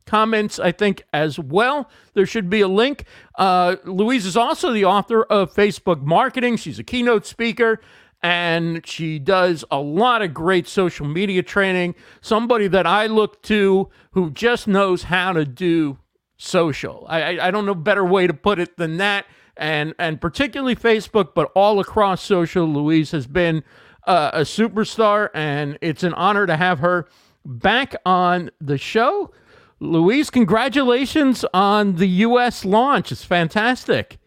comments, 0.06 0.58
I 0.58 0.72
think, 0.72 1.02
as 1.12 1.38
well. 1.38 1.88
There 2.14 2.26
should 2.26 2.50
be 2.50 2.60
a 2.60 2.68
link. 2.68 3.04
Uh, 3.36 3.76
Louise 3.84 4.26
is 4.26 4.36
also 4.36 4.72
the 4.72 4.84
author 4.84 5.24
of 5.24 5.52
Facebook 5.54 6.02
Marketing. 6.02 6.56
She's 6.56 6.78
a 6.78 6.84
keynote 6.84 7.26
speaker 7.26 7.80
and 8.22 8.86
she 8.86 9.18
does 9.18 9.64
a 9.70 9.78
lot 9.78 10.22
of 10.22 10.32
great 10.32 10.68
social 10.68 11.06
media 11.06 11.42
training. 11.42 11.94
Somebody 12.20 12.68
that 12.68 12.86
I 12.86 13.06
look 13.06 13.42
to 13.42 13.90
who 14.12 14.30
just 14.30 14.68
knows 14.68 15.04
how 15.04 15.32
to 15.32 15.44
do 15.44 15.98
social. 16.36 17.04
I, 17.08 17.38
I, 17.38 17.50
don't 17.50 17.66
know 17.66 17.74
better 17.74 18.04
way 18.04 18.26
to 18.26 18.34
put 18.34 18.58
it 18.58 18.76
than 18.76 18.96
that. 18.98 19.26
And 19.56 19.94
and 19.98 20.20
particularly 20.20 20.74
Facebook, 20.74 21.34
but 21.34 21.52
all 21.54 21.78
across 21.78 22.22
social, 22.22 22.66
Louise 22.66 23.10
has 23.10 23.26
been 23.26 23.62
uh, 24.06 24.30
a 24.32 24.40
superstar, 24.40 25.28
and 25.34 25.78
it's 25.82 26.02
an 26.02 26.14
honor 26.14 26.46
to 26.46 26.56
have 26.56 26.78
her 26.78 27.06
back 27.44 27.94
on 28.06 28.50
the 28.60 28.78
show. 28.78 29.30
Louise, 29.82 30.30
congratulations 30.30 31.44
on 31.52 31.96
the 31.96 32.06
U.S. 32.06 32.64
launch. 32.64 33.10
It's 33.10 33.24
fantastic. 33.24 34.18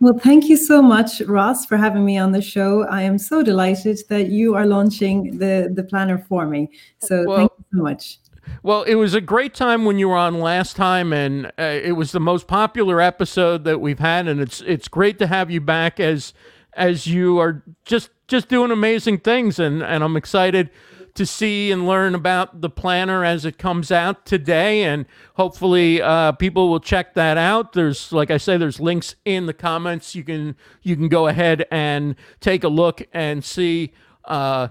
Well, 0.00 0.18
thank 0.18 0.48
you 0.48 0.56
so 0.56 0.80
much, 0.80 1.20
Ross, 1.22 1.66
for 1.66 1.76
having 1.76 2.06
me 2.06 2.16
on 2.16 2.32
the 2.32 2.40
show. 2.40 2.84
I 2.88 3.02
am 3.02 3.18
so 3.18 3.42
delighted 3.42 3.98
that 4.08 4.28
you 4.28 4.54
are 4.54 4.64
launching 4.64 5.38
the, 5.38 5.70
the 5.72 5.84
planner 5.84 6.18
for 6.18 6.46
me. 6.46 6.70
So 7.00 7.24
well, 7.26 7.36
thank 7.36 7.52
you 7.58 7.64
so 7.74 7.82
much. 7.82 8.18
Well, 8.62 8.82
it 8.84 8.94
was 8.94 9.12
a 9.12 9.20
great 9.20 9.54
time 9.54 9.84
when 9.84 9.98
you 9.98 10.08
were 10.08 10.16
on 10.16 10.40
last 10.40 10.74
time, 10.74 11.12
and 11.12 11.46
uh, 11.58 11.62
it 11.62 11.96
was 11.96 12.12
the 12.12 12.20
most 12.20 12.46
popular 12.46 13.00
episode 13.00 13.64
that 13.64 13.82
we've 13.82 13.98
had, 13.98 14.26
and 14.26 14.40
it's 14.40 14.62
it's 14.62 14.88
great 14.88 15.18
to 15.18 15.26
have 15.26 15.50
you 15.50 15.60
back 15.60 16.00
as 16.00 16.32
as 16.74 17.06
you 17.06 17.38
are 17.38 17.62
just 17.84 18.10
just 18.26 18.48
doing 18.48 18.70
amazing 18.70 19.18
things, 19.18 19.58
and 19.58 19.82
and 19.82 20.02
I'm 20.02 20.16
excited 20.16 20.70
to 21.14 21.24
see 21.24 21.70
and 21.70 21.86
learn 21.86 22.14
about 22.14 22.60
the 22.60 22.68
planner 22.68 23.24
as 23.24 23.44
it 23.44 23.56
comes 23.56 23.92
out 23.92 24.26
today. 24.26 24.82
And 24.82 25.06
hopefully, 25.34 26.02
uh, 26.02 26.32
people 26.32 26.68
will 26.68 26.80
check 26.80 27.14
that 27.14 27.36
out. 27.36 27.72
There's, 27.72 28.12
like 28.12 28.30
I 28.30 28.36
say, 28.36 28.56
there's 28.56 28.80
links 28.80 29.14
in 29.24 29.46
the 29.46 29.54
comments. 29.54 30.14
You 30.14 30.24
can 30.24 30.56
you 30.82 30.96
can 30.96 31.08
go 31.08 31.28
ahead 31.28 31.66
and 31.70 32.16
take 32.40 32.64
a 32.64 32.68
look 32.68 33.02
and 33.12 33.44
see. 33.44 33.92
Uh, 34.24 34.68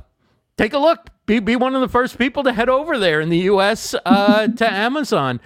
take 0.57 0.73
a 0.73 0.79
look. 0.79 1.07
Be 1.25 1.39
be 1.39 1.55
one 1.55 1.75
of 1.75 1.81
the 1.81 1.89
first 1.89 2.17
people 2.17 2.43
to 2.43 2.53
head 2.53 2.69
over 2.69 2.97
there 2.97 3.21
in 3.21 3.29
the 3.29 3.39
U.S. 3.39 3.95
Uh, 4.05 4.47
to 4.57 4.71
Amazon. 4.71 5.39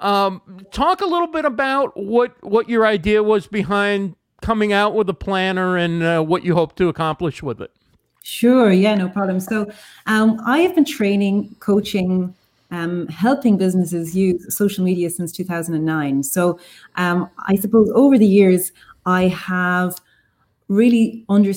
Um, 0.00 0.42
talk 0.70 1.00
a 1.00 1.06
little 1.06 1.28
bit 1.28 1.44
about 1.44 1.96
what 1.96 2.36
what 2.42 2.68
your 2.68 2.86
idea 2.86 3.22
was 3.22 3.46
behind 3.46 4.16
coming 4.42 4.72
out 4.72 4.94
with 4.94 5.08
a 5.08 5.14
planner 5.14 5.76
and 5.76 6.02
uh, 6.02 6.20
what 6.22 6.44
you 6.44 6.54
hope 6.54 6.76
to 6.76 6.88
accomplish 6.88 7.42
with 7.42 7.60
it. 7.60 7.70
Sure, 8.26 8.72
yeah, 8.72 8.94
no 8.94 9.06
problem. 9.10 9.38
So 9.38 9.70
um, 10.06 10.40
I 10.46 10.60
have 10.60 10.74
been 10.74 10.86
training, 10.86 11.54
coaching, 11.60 12.34
um, 12.70 13.06
helping 13.08 13.58
businesses 13.58 14.16
use 14.16 14.56
social 14.56 14.82
media 14.82 15.10
since 15.10 15.30
2009. 15.30 16.22
So 16.22 16.58
um, 16.96 17.28
I 17.46 17.56
suppose 17.56 17.90
over 17.94 18.16
the 18.16 18.26
years, 18.26 18.72
I 19.04 19.28
have 19.28 20.00
really 20.68 21.22
under, 21.28 21.52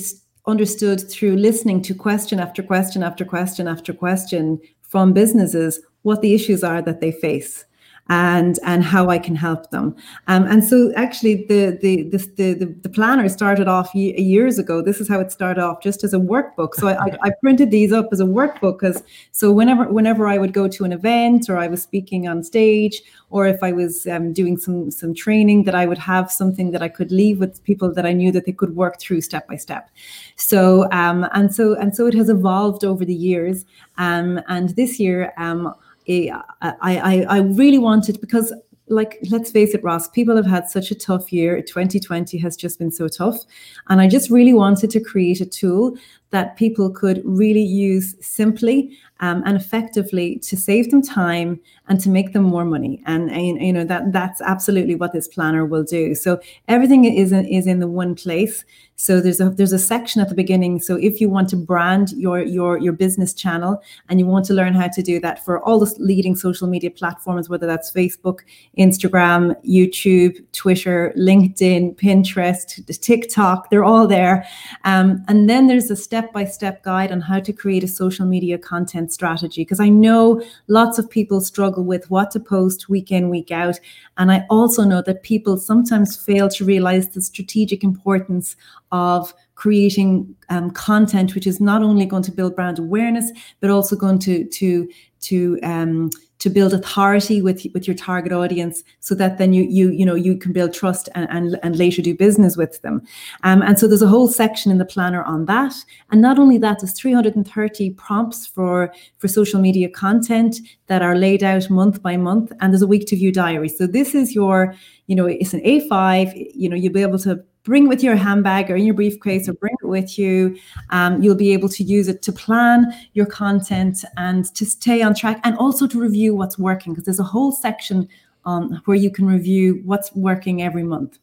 understood 0.46 1.08
through 1.10 1.36
listening 1.36 1.80
to 1.82 1.94
question 1.94 2.38
after 2.38 2.62
question 2.62 3.02
after 3.02 3.24
question 3.24 3.66
after 3.66 3.94
question 3.94 4.60
from 4.82 5.14
businesses 5.14 5.80
what 6.02 6.20
the 6.20 6.34
issues 6.34 6.62
are 6.62 6.82
that 6.82 7.00
they 7.00 7.12
face 7.12 7.64
and 8.08 8.58
and 8.64 8.82
how 8.82 9.10
I 9.10 9.18
can 9.18 9.36
help 9.36 9.70
them. 9.70 9.94
Um, 10.28 10.44
and 10.44 10.64
so 10.64 10.92
actually 10.96 11.46
the 11.46 11.78
the, 11.80 12.04
the 12.04 12.18
the 12.36 12.78
the 12.82 12.88
planner 12.88 13.28
started 13.28 13.68
off 13.68 13.94
years 13.94 14.58
ago. 14.58 14.80
This 14.80 15.00
is 15.00 15.08
how 15.08 15.20
it 15.20 15.30
started 15.30 15.62
off, 15.62 15.82
just 15.82 16.04
as 16.04 16.14
a 16.14 16.18
workbook. 16.18 16.74
So 16.74 16.88
I, 16.88 17.16
I 17.22 17.30
printed 17.42 17.70
these 17.70 17.92
up 17.92 18.08
as 18.10 18.20
a 18.20 18.24
workbook 18.24 18.80
because 18.80 19.02
so 19.32 19.52
whenever 19.52 19.84
whenever 19.88 20.26
I 20.26 20.38
would 20.38 20.52
go 20.52 20.68
to 20.68 20.84
an 20.84 20.92
event 20.92 21.50
or 21.50 21.58
I 21.58 21.68
was 21.68 21.82
speaking 21.82 22.28
on 22.28 22.42
stage 22.42 23.02
or 23.30 23.46
if 23.46 23.62
I 23.62 23.72
was 23.72 24.06
um, 24.06 24.32
doing 24.32 24.56
some 24.56 24.90
some 24.90 25.12
training, 25.12 25.64
that 25.64 25.74
I 25.74 25.84
would 25.84 25.98
have 25.98 26.30
something 26.30 26.70
that 26.70 26.82
I 26.82 26.88
could 26.88 27.12
leave 27.12 27.38
with 27.38 27.62
people 27.64 27.92
that 27.92 28.06
I 28.06 28.12
knew 28.12 28.32
that 28.32 28.46
they 28.46 28.52
could 28.52 28.74
work 28.74 28.98
through 29.00 29.20
step 29.20 29.46
by 29.48 29.56
step. 29.56 29.90
So 30.36 30.90
um, 30.92 31.26
and 31.34 31.54
so 31.54 31.74
and 31.74 31.94
so 31.94 32.06
it 32.06 32.14
has 32.14 32.30
evolved 32.30 32.84
over 32.84 33.04
the 33.04 33.14
years. 33.14 33.66
Um, 33.98 34.40
and 34.48 34.70
this 34.76 34.98
year 34.98 35.32
um, 35.36 35.74
I, 36.10 37.24
I, 37.28 37.38
really 37.38 37.78
wanted 37.78 38.20
because 38.20 38.52
like 38.88 39.18
let's 39.30 39.50
face 39.50 39.74
it 39.74 39.84
ross 39.84 40.08
people 40.08 40.34
have 40.34 40.46
had 40.46 40.68
such 40.68 40.90
a 40.90 40.94
tough 40.94 41.32
year. 41.32 41.60
2020 41.60 42.38
has 42.38 42.56
just 42.56 42.78
been 42.78 42.90
so 42.90 43.08
tough. 43.08 43.44
And 43.88 44.00
i 44.00 44.08
just 44.08 44.30
really 44.30 44.54
wanted 44.54 44.90
to 44.90 45.00
create 45.00 45.40
a 45.40 45.46
tool 45.46 45.96
that 46.30 46.56
people 46.56 46.90
could 46.90 47.20
really 47.24 47.62
use 47.62 48.14
simply 48.20 48.96
um, 49.20 49.42
and 49.46 49.56
effectively 49.56 50.38
to 50.40 50.56
save 50.56 50.90
them 50.90 51.02
time 51.02 51.60
and 51.88 52.00
to 52.00 52.08
make 52.08 52.32
them 52.32 52.42
more 52.42 52.64
money. 52.64 53.02
And, 53.06 53.30
and, 53.30 53.60
you 53.60 53.72
know 53.72 53.84
that 53.84 54.12
that's 54.12 54.40
absolutely 54.40 54.94
what 54.94 55.12
this 55.12 55.26
planner 55.26 55.64
will 55.64 55.84
do. 55.84 56.14
So 56.14 56.40
everything 56.68 57.04
is 57.04 57.32
in, 57.32 57.46
is 57.46 57.66
in 57.66 57.80
the 57.80 57.88
one 57.88 58.14
place. 58.14 58.64
So 58.96 59.20
there's 59.20 59.40
a 59.40 59.50
there's 59.50 59.72
a 59.72 59.78
section 59.78 60.20
at 60.20 60.28
the 60.28 60.34
beginning. 60.34 60.80
So 60.80 60.96
if 60.96 61.20
you 61.20 61.28
want 61.28 61.48
to 61.50 61.56
brand 61.56 62.12
your 62.12 62.40
your 62.40 62.78
your 62.78 62.92
business 62.92 63.32
channel 63.32 63.80
and 64.08 64.18
you 64.18 64.26
want 64.26 64.44
to 64.46 64.54
learn 64.54 64.74
how 64.74 64.88
to 64.88 65.02
do 65.02 65.20
that 65.20 65.44
for 65.44 65.62
all 65.62 65.78
the 65.78 65.94
leading 65.98 66.34
social 66.34 66.66
media 66.66 66.90
platforms, 66.90 67.48
whether 67.48 67.66
that's 67.66 67.92
Facebook, 67.92 68.40
Instagram, 68.76 69.54
YouTube, 69.64 70.44
Twitter, 70.52 71.12
LinkedIn, 71.16 71.96
Pinterest, 71.96 73.00
TikTok, 73.00 73.70
they're 73.70 73.84
all 73.84 74.08
there. 74.08 74.46
Um, 74.84 75.24
and 75.28 75.48
then 75.48 75.68
there's 75.68 75.90
a 75.90 75.96
step 75.96 76.32
by 76.32 76.44
step 76.44 76.82
guide 76.82 77.12
on 77.12 77.20
how 77.20 77.38
to 77.38 77.52
create 77.52 77.84
a 77.84 77.88
social 77.88 78.26
media 78.26 78.58
content 78.58 78.88
content 78.88 79.12
strategy 79.12 79.62
because 79.62 79.80
I 79.80 79.88
know 79.88 80.42
lots 80.66 80.98
of 80.98 81.08
people 81.10 81.40
struggle 81.40 81.77
with 81.82 82.10
what 82.10 82.30
to 82.32 82.40
post 82.40 82.88
week 82.88 83.10
in, 83.10 83.28
week 83.28 83.50
out. 83.50 83.78
And 84.16 84.30
I 84.32 84.44
also 84.50 84.84
know 84.84 85.02
that 85.02 85.22
people 85.22 85.56
sometimes 85.56 86.16
fail 86.16 86.48
to 86.50 86.64
realize 86.64 87.08
the 87.08 87.22
strategic 87.22 87.84
importance 87.84 88.56
of 88.92 89.34
creating 89.54 90.34
um, 90.50 90.70
content 90.70 91.34
which 91.34 91.46
is 91.46 91.60
not 91.60 91.82
only 91.82 92.06
going 92.06 92.22
to 92.22 92.30
build 92.30 92.54
brand 92.54 92.78
awareness 92.78 93.32
but 93.60 93.70
also 93.70 93.96
going 93.96 94.18
to 94.18 94.44
to 94.44 94.88
to 95.20 95.58
um, 95.64 96.10
to 96.38 96.50
build 96.50 96.72
authority 96.72 97.42
with 97.42 97.66
with 97.74 97.86
your 97.86 97.96
target 97.96 98.32
audience 98.32 98.82
so 99.00 99.14
that 99.14 99.38
then 99.38 99.52
you 99.52 99.64
you 99.64 99.90
you 99.90 100.04
know 100.04 100.14
you 100.14 100.36
can 100.36 100.52
build 100.52 100.72
trust 100.72 101.08
and 101.14 101.28
and, 101.30 101.58
and 101.62 101.76
later 101.76 102.02
do 102.02 102.14
business 102.14 102.56
with 102.56 102.80
them. 102.82 103.02
Um, 103.42 103.62
and 103.62 103.78
so 103.78 103.88
there's 103.88 104.02
a 104.02 104.08
whole 104.08 104.28
section 104.28 104.70
in 104.70 104.78
the 104.78 104.84
planner 104.84 105.22
on 105.24 105.46
that. 105.46 105.74
And 106.10 106.20
not 106.20 106.38
only 106.38 106.58
that 106.58 106.80
there's 106.80 106.92
330 106.92 107.90
prompts 107.90 108.46
for 108.46 108.92
for 109.18 109.28
social 109.28 109.60
media 109.60 109.88
content 109.88 110.60
that 110.86 111.02
are 111.02 111.16
laid 111.16 111.42
out 111.42 111.68
month 111.70 112.02
by 112.02 112.16
month. 112.16 112.52
And 112.60 112.72
there's 112.72 112.82
a 112.82 112.86
week 112.86 113.06
to 113.08 113.16
view 113.16 113.32
diary 113.32 113.68
so 113.68 113.86
this 113.86 114.14
is 114.14 114.34
your 114.34 114.74
you 115.06 115.16
know 115.16 115.26
it's 115.26 115.54
an 115.54 115.60
a5 115.60 116.50
you 116.54 116.68
know 116.68 116.76
you'll 116.76 116.92
be 116.92 117.02
able 117.02 117.18
to 117.18 117.42
bring 117.68 117.86
with 117.86 118.02
your 118.02 118.16
handbag 118.16 118.70
or 118.70 118.76
in 118.76 118.86
your 118.86 118.94
briefcase 118.94 119.46
or 119.46 119.52
bring 119.52 119.74
it 119.82 119.86
with 119.86 120.18
you. 120.18 120.58
Um, 120.88 121.22
you'll 121.22 121.34
be 121.34 121.52
able 121.52 121.68
to 121.68 121.84
use 121.84 122.08
it 122.08 122.22
to 122.22 122.32
plan 122.32 122.86
your 123.12 123.26
content 123.26 124.04
and 124.16 124.46
to 124.54 124.64
stay 124.64 125.02
on 125.02 125.14
track 125.14 125.38
and 125.44 125.54
also 125.58 125.86
to 125.86 126.00
review 126.00 126.34
what's 126.34 126.58
working 126.58 126.94
because 126.94 127.04
there's 127.04 127.20
a 127.20 127.30
whole 127.34 127.52
section 127.52 128.08
um, 128.46 128.80
where 128.86 128.96
you 128.96 129.10
can 129.10 129.26
review 129.26 129.82
what's 129.84 130.10
working 130.14 130.62
every 130.62 130.82
month. 130.82 131.18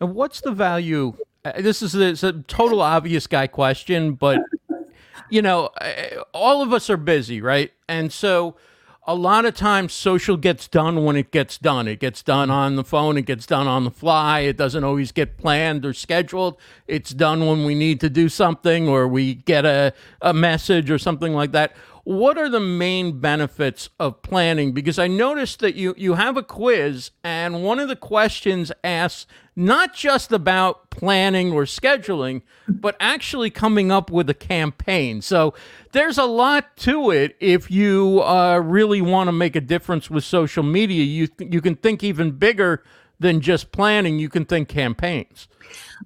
And 0.00 0.12
what's 0.16 0.40
the 0.40 0.50
value? 0.50 1.16
Uh, 1.44 1.52
this 1.58 1.82
is 1.82 1.94
a, 1.94 2.26
a 2.26 2.32
total 2.48 2.82
obvious 2.82 3.28
guy 3.28 3.46
question, 3.46 4.14
but 4.14 4.40
you 5.30 5.40
know, 5.40 5.66
uh, 5.80 6.24
all 6.34 6.62
of 6.62 6.72
us 6.72 6.90
are 6.90 6.96
busy, 6.96 7.40
right? 7.40 7.70
And 7.88 8.12
so 8.12 8.56
a 9.04 9.14
lot 9.14 9.44
of 9.44 9.54
times 9.54 9.92
social 9.92 10.36
gets 10.36 10.68
done 10.68 11.04
when 11.04 11.16
it 11.16 11.32
gets 11.32 11.58
done. 11.58 11.88
It 11.88 11.98
gets 11.98 12.22
done 12.22 12.50
on 12.50 12.76
the 12.76 12.84
phone, 12.84 13.16
it 13.18 13.26
gets 13.26 13.46
done 13.46 13.66
on 13.66 13.84
the 13.84 13.90
fly. 13.90 14.40
It 14.40 14.56
doesn't 14.56 14.84
always 14.84 15.10
get 15.10 15.38
planned 15.38 15.84
or 15.84 15.92
scheduled. 15.92 16.56
It's 16.86 17.10
done 17.10 17.46
when 17.46 17.64
we 17.64 17.74
need 17.74 18.00
to 18.00 18.10
do 18.10 18.28
something 18.28 18.88
or 18.88 19.08
we 19.08 19.34
get 19.34 19.64
a, 19.64 19.92
a 20.20 20.32
message 20.32 20.90
or 20.90 20.98
something 20.98 21.32
like 21.32 21.52
that. 21.52 21.74
what 22.04 22.36
are 22.36 22.48
the 22.48 22.60
main 22.60 23.20
benefits 23.20 23.88
of 23.98 24.22
planning? 24.22 24.72
Because 24.72 24.98
I 24.98 25.06
noticed 25.08 25.60
that 25.60 25.74
you, 25.74 25.94
you 25.96 26.14
have 26.14 26.36
a 26.36 26.42
quiz, 26.42 27.12
and 27.22 27.62
one 27.62 27.78
of 27.78 27.88
the 27.88 27.96
questions 27.96 28.72
asks 28.82 29.26
not 29.54 29.94
just 29.94 30.32
about 30.32 30.90
planning 30.90 31.52
or 31.52 31.64
scheduling, 31.64 32.42
but 32.68 32.96
actually 33.00 33.50
coming 33.50 33.90
up 33.90 34.10
with 34.10 34.28
a 34.30 34.34
campaign. 34.34 35.20
So 35.20 35.54
there's 35.92 36.18
a 36.18 36.24
lot 36.24 36.76
to 36.78 37.10
it 37.10 37.36
if 37.38 37.70
you 37.70 38.22
uh, 38.22 38.58
really 38.58 39.02
want 39.02 39.28
to 39.28 39.32
make 39.32 39.56
a 39.56 39.60
difference 39.60 40.10
with 40.10 40.24
social 40.24 40.62
media. 40.62 41.04
You, 41.04 41.28
you 41.38 41.60
can 41.60 41.76
think 41.76 42.02
even 42.02 42.32
bigger 42.32 42.82
than 43.20 43.40
just 43.40 43.72
planning, 43.72 44.18
you 44.18 44.28
can 44.28 44.44
think 44.44 44.68
campaigns 44.68 45.48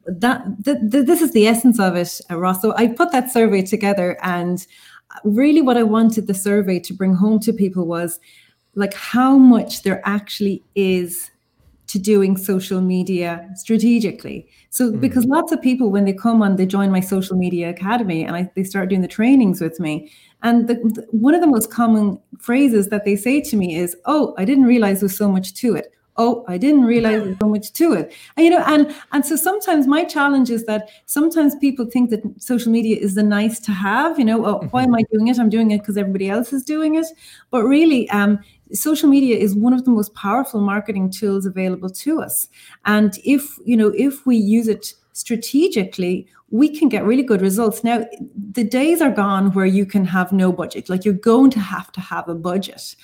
that 0.06 0.44
th- 0.64 0.78
th- 0.90 1.06
this 1.06 1.22
is 1.22 1.32
the 1.32 1.46
essence 1.46 1.78
of 1.78 1.96
it, 1.96 2.20
uh, 2.30 2.38
Ross. 2.38 2.62
So 2.62 2.74
I 2.76 2.88
put 2.88 3.12
that 3.12 3.30
survey 3.30 3.62
together, 3.62 4.18
and 4.22 4.64
really, 5.24 5.62
what 5.62 5.76
I 5.76 5.82
wanted 5.82 6.26
the 6.26 6.34
survey 6.34 6.78
to 6.80 6.94
bring 6.94 7.14
home 7.14 7.40
to 7.40 7.52
people 7.52 7.86
was 7.86 8.20
like 8.74 8.94
how 8.94 9.36
much 9.36 9.82
there 9.82 10.02
actually 10.04 10.62
is 10.74 11.30
to 11.96 12.02
doing 12.02 12.36
social 12.36 12.80
media 12.80 13.48
strategically. 13.54 14.48
So 14.70 14.92
mm. 14.92 15.00
because 15.00 15.24
lots 15.24 15.52
of 15.52 15.62
people 15.62 15.90
when 15.90 16.04
they 16.04 16.12
come 16.12 16.42
on, 16.42 16.56
they 16.56 16.66
join 16.66 16.90
my 16.90 17.00
social 17.00 17.36
media 17.36 17.70
academy 17.70 18.24
and 18.24 18.36
I, 18.36 18.50
they 18.54 18.64
start 18.64 18.88
doing 18.90 19.02
the 19.02 19.08
trainings 19.08 19.60
with 19.60 19.80
me. 19.80 20.10
And 20.42 20.68
the, 20.68 20.74
the, 20.74 21.06
one 21.10 21.34
of 21.34 21.40
the 21.40 21.46
most 21.46 21.70
common 21.70 22.20
phrases 22.38 22.88
that 22.88 23.04
they 23.04 23.16
say 23.16 23.40
to 23.40 23.56
me 23.56 23.76
is, 23.76 23.96
"Oh, 24.04 24.34
I 24.36 24.44
didn't 24.44 24.64
realize 24.64 25.00
there's 25.00 25.16
so 25.16 25.30
much 25.32 25.54
to 25.54 25.74
it." 25.74 25.92
Oh 26.18 26.44
i 26.48 26.56
didn't 26.58 26.84
realize 26.84 27.22
there's 27.22 27.38
so 27.38 27.48
much 27.48 27.72
to 27.72 27.92
it. 27.92 28.12
And 28.36 28.44
you 28.44 28.50
know 28.50 28.64
and 28.66 28.94
and 29.12 29.24
so 29.24 29.36
sometimes 29.36 29.86
my 29.86 30.04
challenge 30.04 30.50
is 30.50 30.64
that 30.64 30.88
sometimes 31.06 31.54
people 31.56 31.86
think 31.86 32.10
that 32.10 32.22
social 32.38 32.72
media 32.72 32.96
is 32.96 33.14
the 33.14 33.22
nice 33.22 33.60
to 33.60 33.72
have 33.72 34.18
you 34.18 34.24
know 34.24 34.44
oh, 34.46 34.66
why 34.70 34.82
am 34.84 34.94
i 34.94 35.02
mm-hmm. 35.02 35.16
doing 35.16 35.28
it? 35.28 35.38
I'm 35.38 35.50
doing 35.50 35.70
it 35.70 35.78
because 35.78 35.96
everybody 35.96 36.28
else 36.28 36.52
is 36.52 36.62
doing 36.62 36.94
it. 36.96 37.06
But 37.50 37.64
really 37.64 38.08
um, 38.10 38.38
social 38.72 39.08
media 39.08 39.36
is 39.36 39.54
one 39.54 39.72
of 39.72 39.84
the 39.84 39.90
most 39.90 40.14
powerful 40.14 40.60
marketing 40.60 41.10
tools 41.10 41.46
available 41.46 41.90
to 41.90 42.20
us. 42.20 42.48
And 42.84 43.18
if 43.24 43.58
you 43.64 43.76
know 43.76 43.92
if 43.96 44.26
we 44.26 44.36
use 44.36 44.68
it 44.68 44.94
strategically 45.12 46.28
we 46.50 46.68
can 46.68 46.88
get 46.88 47.04
really 47.04 47.22
good 47.22 47.42
results. 47.42 47.82
Now 47.82 48.06
the 48.52 48.64
days 48.64 49.00
are 49.00 49.10
gone 49.10 49.52
where 49.52 49.66
you 49.66 49.84
can 49.84 50.04
have 50.04 50.32
no 50.32 50.52
budget. 50.52 50.88
Like 50.88 51.04
you're 51.04 51.14
going 51.14 51.50
to 51.50 51.60
have 51.60 51.90
to 51.92 52.00
have 52.00 52.28
a 52.28 52.34
budget 52.34 52.94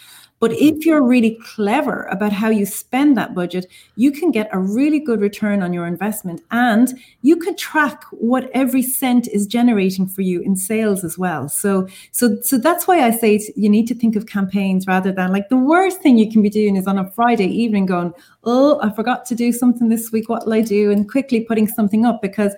but 0.42 0.50
if 0.54 0.84
you're 0.84 1.04
really 1.04 1.38
clever 1.54 2.02
about 2.10 2.32
how 2.32 2.48
you 2.48 2.66
spend 2.66 3.16
that 3.16 3.32
budget, 3.32 3.64
you 3.94 4.10
can 4.10 4.32
get 4.32 4.48
a 4.50 4.58
really 4.58 4.98
good 4.98 5.20
return 5.20 5.62
on 5.62 5.72
your 5.72 5.86
investment 5.86 6.42
and 6.50 6.98
you 7.22 7.36
can 7.36 7.54
track 7.54 8.02
what 8.10 8.50
every 8.52 8.82
cent 8.82 9.28
is 9.28 9.46
generating 9.46 10.04
for 10.04 10.22
you 10.22 10.40
in 10.40 10.56
sales 10.56 11.04
as 11.04 11.16
well. 11.16 11.48
So 11.48 11.86
so 12.10 12.40
so 12.40 12.58
that's 12.58 12.88
why 12.88 13.06
I 13.06 13.12
say 13.12 13.38
you 13.54 13.68
need 13.68 13.86
to 13.86 13.94
think 13.94 14.16
of 14.16 14.26
campaigns 14.26 14.88
rather 14.88 15.12
than 15.12 15.30
like 15.30 15.48
the 15.48 15.56
worst 15.56 16.00
thing 16.02 16.18
you 16.18 16.28
can 16.28 16.42
be 16.42 16.50
doing 16.50 16.74
is 16.74 16.88
on 16.88 16.98
a 16.98 17.08
Friday 17.12 17.46
evening 17.46 17.86
going, 17.86 18.12
"Oh, 18.42 18.80
I 18.82 18.90
forgot 18.90 19.24
to 19.26 19.36
do 19.36 19.52
something 19.52 19.90
this 19.90 20.10
week. 20.10 20.28
What 20.28 20.46
will 20.46 20.54
I 20.54 20.62
do?" 20.62 20.90
and 20.90 21.08
quickly 21.08 21.42
putting 21.42 21.68
something 21.68 22.04
up 22.04 22.20
because 22.20 22.52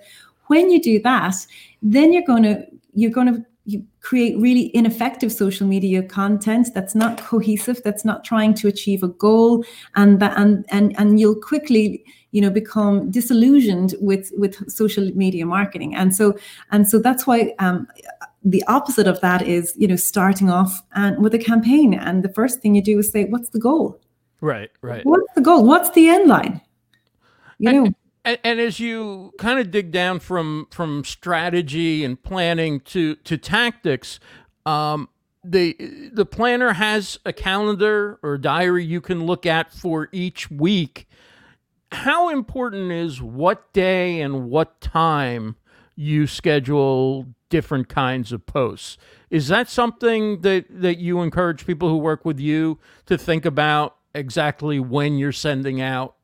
when 0.47 0.71
you 0.71 0.81
do 0.81 0.99
that, 1.03 1.35
then 1.83 2.13
you're 2.13 2.25
going 2.25 2.43
to 2.49 2.65
you're 2.95 3.11
going 3.11 3.31
to 3.31 3.45
you 3.65 3.83
create 4.01 4.37
really 4.39 4.69
ineffective 4.75 5.31
social 5.31 5.65
media 5.65 6.03
content 6.03 6.67
that's 6.75 6.93
not 6.93 7.17
cohesive 7.17 7.81
that's 7.83 8.05
not 8.05 8.23
trying 8.23 8.53
to 8.53 8.67
achieve 8.67 9.01
a 9.01 9.07
goal 9.07 9.65
and 9.95 10.19
that 10.19 10.37
and 10.37 10.65
and 10.69 10.95
and 10.99 11.19
you'll 11.19 11.35
quickly 11.35 12.05
you 12.35 12.41
know 12.41 12.49
become 12.49 13.09
disillusioned 13.09 13.95
with 14.01 14.29
with 14.35 14.69
social 14.69 15.05
media 15.15 15.45
marketing. 15.45 15.95
And 15.95 16.13
so 16.13 16.37
and 16.69 16.85
so 16.85 16.99
that's 16.99 17.25
why 17.25 17.53
um, 17.59 17.87
the 18.43 18.61
opposite 18.67 19.07
of 19.07 19.21
that 19.21 19.41
is 19.41 19.73
you 19.77 19.87
know 19.87 19.95
starting 19.95 20.49
off 20.49 20.83
and 20.95 21.23
with 21.23 21.33
a 21.33 21.39
campaign 21.39 21.93
and 21.93 22.23
the 22.23 22.33
first 22.33 22.59
thing 22.59 22.75
you 22.75 22.81
do 22.81 22.99
is 22.99 23.09
say 23.09 23.23
what's 23.23 23.51
the 23.51 23.59
goal? 23.59 24.01
Right 24.41 24.69
right. 24.81 25.05
What's 25.05 25.33
the 25.33 25.39
goal? 25.39 25.63
What's 25.63 25.91
the 25.91 26.09
end 26.09 26.27
line? 26.27 26.59
You 27.57 27.71
know? 27.71 27.85
and, 27.85 27.95
and, 28.25 28.59
as 28.59 28.79
you 28.79 29.33
kind 29.37 29.59
of 29.59 29.71
dig 29.71 29.91
down 29.91 30.19
from 30.19 30.67
from 30.71 31.03
strategy 31.03 32.03
and 32.03 32.21
planning 32.21 32.79
to 32.81 33.15
to 33.15 33.37
tactics, 33.37 34.19
um, 34.65 35.09
the 35.43 35.77
the 36.11 36.25
planner 36.25 36.73
has 36.73 37.19
a 37.25 37.31
calendar 37.31 38.19
or 38.23 38.37
diary 38.37 38.83
you 38.83 39.01
can 39.01 39.25
look 39.25 39.45
at 39.45 39.71
for 39.71 40.09
each 40.11 40.49
week. 40.49 41.07
How 41.91 42.29
important 42.29 42.91
is 42.91 43.21
what 43.21 43.71
day 43.71 44.19
and 44.21 44.49
what 44.49 44.81
time 44.81 45.55
you 45.95 46.27
schedule 46.27 47.27
different 47.49 47.87
kinds 47.87 48.31
of 48.31 48.45
posts? 48.45 48.97
Is 49.29 49.47
that 49.49 49.69
something 49.69 50.41
that 50.41 50.65
that 50.69 50.97
you 50.97 51.21
encourage 51.21 51.65
people 51.65 51.89
who 51.89 51.97
work 51.97 52.25
with 52.25 52.39
you 52.39 52.79
to 53.05 53.17
think 53.17 53.45
about 53.45 53.97
exactly 54.15 54.79
when 54.79 55.17
you're 55.17 55.31
sending 55.31 55.79
out 55.79 56.15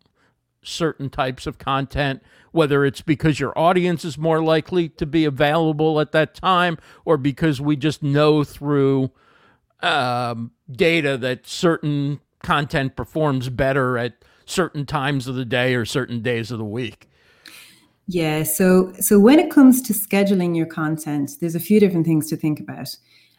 certain 0.63 1.09
types 1.09 1.47
of 1.47 1.57
content, 1.57 2.21
whether 2.51 2.85
it's 2.85 3.01
because 3.01 3.39
your 3.39 3.57
audience 3.57 4.05
is 4.05 4.17
more 4.17 4.43
likely 4.43 4.89
to 4.89 5.05
be 5.05 5.25
available 5.25 5.99
at 5.99 6.11
that 6.11 6.35
time 6.35 6.77
or 7.05 7.17
because 7.17 7.59
we 7.59 7.75
just 7.75 8.03
know 8.03 8.43
through 8.43 9.11
um, 9.81 10.51
data 10.71 11.17
that 11.17 11.47
certain 11.47 12.19
content 12.43 12.95
performs 12.95 13.49
better 13.49 13.97
at 13.97 14.23
certain 14.45 14.85
times 14.85 15.27
of 15.27 15.35
the 15.35 15.45
day 15.45 15.75
or 15.75 15.85
certain 15.85 16.21
days 16.21 16.51
of 16.51 16.57
the 16.57 16.65
week. 16.65 17.07
Yeah, 18.07 18.43
so 18.43 18.91
so 18.99 19.19
when 19.19 19.39
it 19.39 19.49
comes 19.49 19.81
to 19.83 19.93
scheduling 19.93 20.55
your 20.55 20.65
content, 20.65 21.31
there's 21.39 21.55
a 21.55 21.59
few 21.59 21.79
different 21.79 22.05
things 22.05 22.27
to 22.29 22.35
think 22.35 22.59
about. 22.59 22.89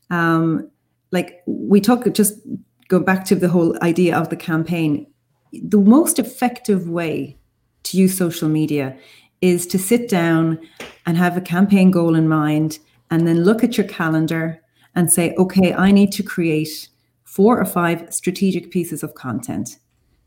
Um, 0.09 0.71
like 1.11 1.43
we 1.47 1.81
talk, 1.81 2.11
just 2.13 2.39
go 2.89 2.99
back 2.99 3.25
to 3.27 3.35
the 3.35 3.49
whole 3.49 3.77
idea 3.83 4.17
of 4.17 4.31
the 4.31 4.37
campaign 4.37 5.07
the 5.53 5.79
most 5.79 6.19
effective 6.19 6.89
way 6.89 7.37
to 7.85 7.97
use 7.97 8.17
social 8.17 8.49
media 8.49 8.97
is 9.41 9.67
to 9.67 9.79
sit 9.79 10.09
down 10.09 10.59
and 11.05 11.17
have 11.17 11.37
a 11.37 11.41
campaign 11.41 11.91
goal 11.91 12.15
in 12.15 12.29
mind 12.29 12.79
and 13.11 13.27
then 13.27 13.45
look 13.45 13.63
at 13.63 13.77
your 13.77 13.87
calendar 13.87 14.63
and 14.95 15.13
say, 15.13 15.35
okay, 15.37 15.75
I 15.75 15.91
need 15.91 16.13
to 16.13 16.23
create 16.23 16.89
four 17.25 17.59
or 17.59 17.65
five 17.65 18.13
strategic 18.13 18.71
pieces 18.71 19.03
of 19.03 19.15
content. 19.15 19.79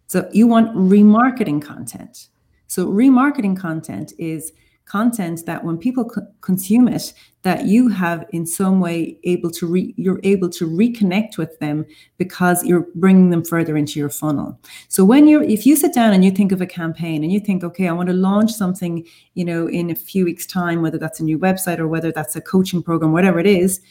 So 0.08 0.30
you 0.34 0.48
want 0.48 0.76
remarketing 0.76 1.62
content. 1.62 2.28
So 2.68 2.88
remarketing 2.88 3.58
content 3.58 4.14
is 4.18 4.52
content 4.86 5.46
that 5.46 5.64
when 5.64 5.78
people 5.78 6.06
co- 6.06 6.28
consume 6.42 6.88
it 6.88 7.14
that 7.42 7.66
you 7.66 7.90
have 7.90 8.26
in 8.32 8.46
some 8.46 8.80
way 8.80 9.18
able 9.24 9.52
to 9.52 9.68
re- 9.68 9.94
you're 9.98 10.20
able 10.24 10.50
to 10.50 10.68
reconnect 10.68 11.38
with 11.38 11.58
them 11.60 11.86
because 12.18 12.64
you're 12.64 12.88
bringing 12.96 13.30
them 13.30 13.44
further 13.44 13.76
into 13.76 14.00
your 14.00 14.10
funnel. 14.10 14.60
So 14.88 15.04
when 15.04 15.28
you're 15.28 15.44
if 15.44 15.66
you 15.66 15.76
sit 15.76 15.94
down 15.94 16.14
and 16.14 16.24
you 16.24 16.32
think 16.32 16.52
of 16.52 16.62
a 16.62 16.68
campaign 16.68 17.24
and 17.24 17.32
you 17.32 17.40
think 17.40 17.64
okay 17.64 17.88
i 17.88 17.92
want 17.92 18.10
to 18.10 18.14
launch 18.14 18.52
something 18.52 19.06
you 19.34 19.46
know 19.46 19.68
in 19.68 19.90
a 19.90 19.96
few 19.96 20.26
weeks 20.26 20.46
time 20.46 20.82
whether 20.82 20.98
that's 20.98 21.20
a 21.20 21.24
new 21.24 21.40
website 21.40 21.80
or 21.80 21.88
whether 21.88 22.12
that's 22.12 22.36
a 22.36 22.42
coaching 22.42 22.82
program 22.82 23.12
whatever 23.12 23.40
it 23.40 23.48
is 23.48 23.82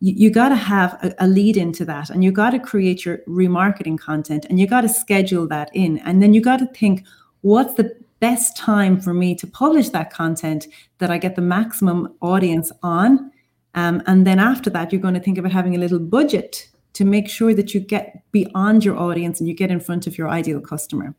you, 0.00 0.14
you 0.14 0.30
got 0.30 0.50
to 0.50 0.56
have 0.56 0.98
a, 1.02 1.14
a 1.18 1.26
lead 1.26 1.56
into 1.56 1.84
that 1.84 2.10
and 2.10 2.22
you 2.22 2.32
got 2.32 2.50
to 2.50 2.58
create 2.58 3.04
your 3.04 3.18
remarketing 3.28 3.98
content 3.98 4.46
and 4.48 4.60
you 4.60 4.66
got 4.66 4.82
to 4.82 4.88
schedule 4.88 5.46
that 5.48 5.70
in. 5.74 5.98
And 5.98 6.22
then 6.22 6.34
you 6.34 6.40
got 6.40 6.58
to 6.58 6.66
think 6.66 7.04
what's 7.40 7.74
the 7.74 7.94
best 8.20 8.56
time 8.56 9.00
for 9.00 9.12
me 9.12 9.34
to 9.34 9.46
publish 9.46 9.90
that 9.90 10.12
content 10.12 10.66
that 10.98 11.10
I 11.10 11.18
get 11.18 11.36
the 11.36 11.42
maximum 11.42 12.14
audience 12.20 12.72
on. 12.82 13.30
Um, 13.74 14.02
and 14.06 14.26
then 14.26 14.38
after 14.38 14.70
that, 14.70 14.92
you're 14.92 15.02
going 15.02 15.14
to 15.14 15.20
think 15.20 15.38
about 15.38 15.52
having 15.52 15.74
a 15.74 15.78
little 15.78 15.98
budget 15.98 16.68
to 16.96 17.04
make 17.04 17.28
sure 17.28 17.52
that 17.52 17.74
you 17.74 17.80
get 17.80 18.22
beyond 18.32 18.82
your 18.82 18.98
audience 18.98 19.38
and 19.38 19.48
you 19.48 19.54
get 19.54 19.70
in 19.70 19.80
front 19.80 20.06
of 20.06 20.16
your 20.16 20.28
ideal 20.28 20.60
customer. 20.60 21.14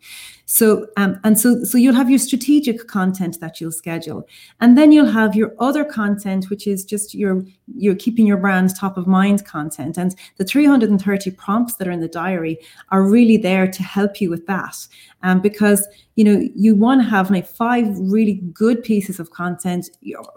So 0.49 0.87
um, 0.95 1.19
and 1.25 1.37
so 1.37 1.63
so 1.65 1.77
you'll 1.77 1.93
have 2.01 2.09
your 2.09 2.19
strategic 2.19 2.87
content 2.87 3.39
that 3.41 3.59
you'll 3.59 3.73
schedule, 3.73 4.25
and 4.61 4.77
then 4.77 4.93
you'll 4.93 5.13
have 5.21 5.35
your 5.35 5.53
other 5.59 5.83
content, 5.83 6.49
which 6.49 6.65
is 6.67 6.85
just 6.85 7.13
your 7.13 7.43
you're 7.75 7.95
keeping 7.95 8.25
your 8.25 8.37
brand 8.37 8.73
top 8.73 8.97
of 8.97 9.07
mind 9.07 9.45
content. 9.45 9.97
And 9.97 10.15
the 10.37 10.45
330 10.45 11.31
prompts 11.31 11.75
that 11.75 11.87
are 11.87 11.91
in 11.91 11.99
the 11.99 12.07
diary 12.07 12.59
are 12.91 13.03
really 13.03 13.35
there 13.35 13.67
to 13.67 13.83
help 13.83 14.21
you 14.21 14.29
with 14.29 14.47
that, 14.47 14.87
um, 15.21 15.41
because 15.41 15.85
you 16.15 16.23
know 16.23 16.47
you 16.55 16.75
want 16.75 17.01
to 17.01 17.09
have 17.09 17.29
like 17.29 17.45
five 17.45 17.85
really 17.99 18.35
good 18.53 18.81
pieces 18.85 19.19
of 19.19 19.31
content 19.31 19.89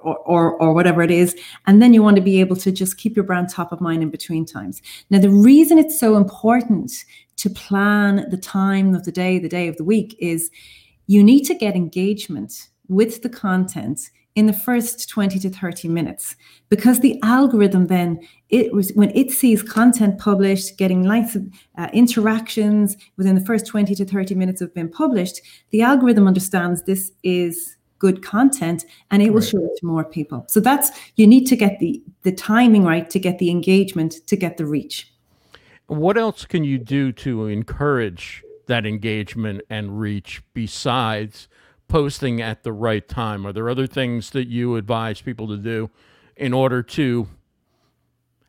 or, 0.02 0.18
or 0.18 0.54
or 0.60 0.72
whatever 0.74 1.02
it 1.02 1.12
is, 1.12 1.36
and 1.68 1.80
then 1.80 1.94
you 1.94 2.02
want 2.02 2.16
to 2.16 2.22
be 2.22 2.40
able 2.40 2.56
to 2.56 2.72
just 2.72 2.98
keep 2.98 3.14
your 3.14 3.24
brand 3.24 3.48
top 3.48 3.70
of 3.70 3.80
mind 3.80 4.02
in 4.02 4.10
between 4.10 4.44
times. 4.44 4.82
Now 5.08 5.20
the 5.20 5.29
reason 5.30 5.78
it's 5.78 5.98
so 5.98 6.16
important 6.16 6.92
to 7.36 7.50
plan 7.50 8.28
the 8.30 8.36
time 8.36 8.94
of 8.94 9.04
the 9.04 9.12
day, 9.12 9.38
the 9.38 9.48
day 9.48 9.68
of 9.68 9.76
the 9.76 9.84
week, 9.84 10.16
is 10.18 10.50
you 11.06 11.22
need 11.22 11.44
to 11.44 11.54
get 11.54 11.74
engagement 11.74 12.68
with 12.88 13.22
the 13.22 13.28
content 13.28 14.10
in 14.36 14.46
the 14.46 14.52
first 14.52 15.08
20 15.08 15.38
to 15.40 15.50
30 15.50 15.88
minutes 15.88 16.36
because 16.68 17.00
the 17.00 17.18
algorithm 17.22 17.88
then 17.88 18.20
it 18.48 18.72
was 18.72 18.92
when 18.94 19.10
it 19.16 19.30
sees 19.30 19.60
content 19.62 20.18
published 20.18 20.78
getting 20.78 21.02
likes 21.02 21.36
uh, 21.76 21.88
interactions 21.92 22.96
within 23.16 23.34
the 23.34 23.44
first 23.44 23.66
20 23.66 23.92
to 23.94 24.04
30 24.04 24.34
minutes 24.36 24.60
of 24.60 24.72
being 24.72 24.88
published 24.88 25.40
the 25.70 25.82
algorithm 25.82 26.28
understands 26.28 26.84
this 26.84 27.10
is 27.24 27.76
good 27.98 28.22
content 28.22 28.84
and 29.10 29.20
it 29.20 29.30
will 29.32 29.40
Right. 29.40 29.48
show 29.48 29.64
it 29.64 29.76
to 29.78 29.86
more 29.86 30.04
people 30.04 30.44
so 30.48 30.60
that's 30.60 30.90
you 31.16 31.26
need 31.26 31.44
to 31.46 31.56
get 31.56 31.80
the 31.80 32.00
the 32.22 32.32
timing 32.32 32.84
right 32.84 33.10
to 33.10 33.18
get 33.18 33.38
the 33.40 33.50
engagement 33.50 34.14
to 34.28 34.36
get 34.36 34.56
the 34.58 34.64
reach 34.64 35.12
What 35.90 36.16
else 36.16 36.44
can 36.44 36.62
you 36.62 36.78
do 36.78 37.10
to 37.10 37.48
encourage 37.48 38.44
that 38.66 38.86
engagement 38.86 39.62
and 39.68 39.98
reach 39.98 40.40
besides 40.54 41.48
posting 41.88 42.40
at 42.40 42.62
the 42.62 42.72
right 42.72 43.06
time? 43.08 43.44
Are 43.44 43.52
there 43.52 43.68
other 43.68 43.88
things 43.88 44.30
that 44.30 44.46
you 44.46 44.76
advise 44.76 45.20
people 45.20 45.48
to 45.48 45.56
do 45.56 45.90
in 46.36 46.52
order 46.54 46.80
to 46.84 47.26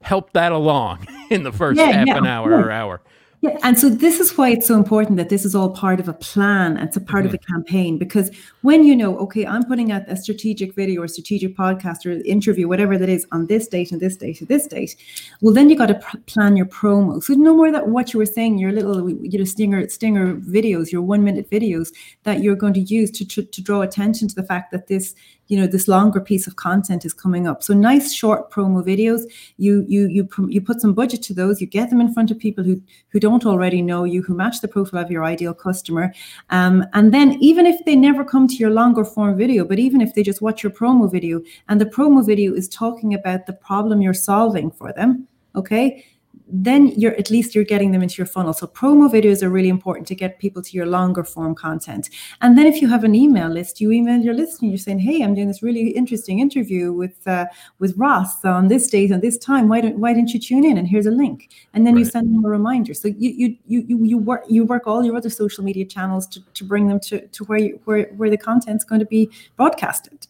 help 0.03 0.33
that 0.33 0.51
along 0.51 1.07
in 1.31 1.41
the 1.41 1.51
first 1.51 1.79
Yeah, 1.79 1.91
half 1.91 2.07
yeah, 2.07 2.17
an 2.19 2.27
hour 2.27 2.47
course. 2.49 2.65
or 2.65 2.69
hour? 2.71 3.01
Yeah, 3.43 3.57
and 3.63 3.77
so 3.77 3.89
this 3.89 4.19
is 4.19 4.37
why 4.37 4.49
it's 4.49 4.67
so 4.67 4.77
important 4.77 5.17
that 5.17 5.29
this 5.29 5.45
is 5.45 5.55
all 5.55 5.71
part 5.71 5.99
of 5.99 6.07
a 6.07 6.13
plan. 6.13 6.77
and 6.77 6.87
It's 6.87 6.95
a 6.95 7.01
part 7.01 7.25
of 7.25 7.33
a 7.33 7.39
campaign 7.39 7.97
because 7.97 8.29
when 8.61 8.83
you 8.83 8.95
know, 8.95 9.17
okay, 9.17 9.47
I'm 9.47 9.63
putting 9.63 9.91
out 9.91 10.03
a 10.07 10.15
strategic 10.15 10.75
video 10.75 11.01
or 11.01 11.07
strategic 11.07 11.57
podcast 11.57 12.05
or 12.05 12.11
interview, 12.23 12.67
whatever 12.67 12.99
that 12.99 13.09
is, 13.09 13.25
on 13.31 13.47
this 13.47 13.67
date 13.67 13.91
and 13.91 13.99
this 13.99 14.15
date 14.15 14.41
and 14.41 14.47
this 14.47 14.67
date, 14.67 14.95
well, 15.41 15.55
then 15.55 15.71
you 15.71 15.75
got 15.75 15.87
to 15.87 15.95
pr- 15.95 16.17
plan 16.27 16.55
your 16.55 16.67
promo. 16.67 17.21
So 17.23 17.33
no 17.33 17.55
more 17.55 17.71
that 17.71 17.87
what 17.87 18.13
you 18.13 18.19
were 18.19 18.27
saying, 18.27 18.59
your 18.59 18.71
little, 18.71 19.09
you 19.09 19.39
know, 19.39 19.45
stinger 19.45 19.89
stinger 19.89 20.35
videos, 20.35 20.91
your 20.91 21.01
one 21.01 21.23
minute 21.23 21.49
videos 21.49 21.91
that 22.25 22.43
you're 22.43 22.55
going 22.55 22.75
to 22.75 22.81
use 22.81 23.09
to, 23.09 23.25
to 23.25 23.41
to 23.41 23.61
draw 23.61 23.81
attention 23.81 24.27
to 24.27 24.35
the 24.35 24.43
fact 24.43 24.71
that 24.71 24.85
this 24.85 25.15
you 25.51 25.59
know 25.59 25.67
this 25.67 25.89
longer 25.89 26.21
piece 26.21 26.47
of 26.47 26.55
content 26.55 27.03
is 27.03 27.13
coming 27.13 27.45
up. 27.45 27.61
So 27.61 27.73
nice 27.73 28.13
short 28.13 28.49
promo 28.51 28.81
videos. 28.81 29.23
You 29.57 29.85
you 29.85 30.07
you 30.07 30.29
you 30.49 30.61
put 30.61 30.79
some 30.79 30.93
budget 30.93 31.21
to 31.23 31.33
those. 31.33 31.59
You 31.59 31.67
get 31.67 31.89
them 31.89 31.99
in 31.99 32.13
front 32.13 32.31
of 32.31 32.39
people 32.39 32.63
who 32.63 32.81
who 33.09 33.19
don't 33.19 33.45
already 33.45 33.81
know 33.81 34.05
you 34.05 34.21
who 34.21 34.33
match 34.33 34.61
the 34.61 34.69
profile 34.69 35.03
of 35.03 35.11
your 35.11 35.25
ideal 35.25 35.53
customer. 35.53 36.13
Um, 36.51 36.85
and 36.93 37.13
then 37.13 37.33
even 37.41 37.65
if 37.65 37.83
they 37.83 37.97
never 37.97 38.23
come 38.23 38.47
to 38.47 38.55
your 38.55 38.69
longer 38.69 39.03
form 39.03 39.37
video 39.37 39.65
but 39.65 39.79
even 39.79 39.99
if 39.99 40.13
they 40.13 40.23
just 40.23 40.41
watch 40.41 40.63
your 40.63 40.71
promo 40.71 41.11
video 41.11 41.41
and 41.67 41.81
the 41.81 41.85
promo 41.85 42.25
video 42.25 42.53
is 42.53 42.69
talking 42.69 43.13
about 43.13 43.45
the 43.45 43.53
problem 43.53 44.01
you're 44.01 44.13
solving 44.13 44.71
for 44.71 44.93
them 44.93 45.27
okay 45.55 46.05
then 46.51 46.87
you're 46.87 47.15
at 47.15 47.29
least 47.29 47.55
you're 47.55 47.63
getting 47.63 47.91
them 47.91 48.01
into 48.01 48.15
your 48.17 48.27
funnel. 48.27 48.53
So 48.53 48.67
promo 48.67 49.09
videos 49.09 49.41
are 49.41 49.49
really 49.49 49.69
important 49.69 50.07
to 50.07 50.15
get 50.15 50.39
people 50.39 50.61
to 50.61 50.75
your 50.75 50.85
longer 50.85 51.23
form 51.23 51.55
content. 51.55 52.09
And 52.41 52.57
then 52.57 52.67
if 52.67 52.81
you 52.81 52.89
have 52.89 53.03
an 53.03 53.15
email 53.15 53.49
list 53.49 53.79
you 53.79 53.91
email 53.91 54.19
your 54.19 54.33
list 54.33 54.61
and 54.61 54.69
you're 54.71 54.77
saying 54.77 54.99
hey 54.99 55.21
i'm 55.23 55.33
doing 55.33 55.47
this 55.47 55.63
really 55.63 55.89
interesting 55.89 56.39
interview 56.39 56.91
with 56.91 57.25
uh, 57.27 57.45
with 57.79 57.95
ross 57.97 58.43
on 58.45 58.67
this 58.67 58.87
date 58.87 59.11
and 59.11 59.21
this 59.21 59.37
time. 59.37 59.67
Why 59.67 59.81
don't 59.81 59.97
why 59.97 60.13
didn't 60.13 60.31
you 60.31 60.39
tune 60.39 60.65
in? 60.65 60.77
And 60.77 60.87
here's 60.87 61.05
a 61.05 61.11
link. 61.11 61.49
And 61.73 61.85
then 61.85 61.97
you 61.97 62.05
send 62.05 62.33
them 62.33 62.45
a 62.45 62.49
reminder. 62.49 62.93
So 62.93 63.07
you 63.07 63.29
you 63.29 63.57
you 63.65 63.85
you, 63.87 64.05
you 64.05 64.17
work 64.17 64.43
you 64.49 64.65
work 64.65 64.87
all 64.87 65.03
your 65.03 65.15
other 65.15 65.29
social 65.29 65.63
media 65.63 65.85
channels 65.85 66.27
to, 66.27 66.41
to 66.53 66.63
bring 66.63 66.87
them 66.87 66.99
to, 67.01 67.27
to 67.27 67.43
where 67.45 67.59
you 67.59 67.79
where, 67.85 68.05
where 68.17 68.29
the 68.29 68.37
content's 68.37 68.83
going 68.83 68.99
to 68.99 69.05
be 69.05 69.29
broadcasted. 69.55 70.27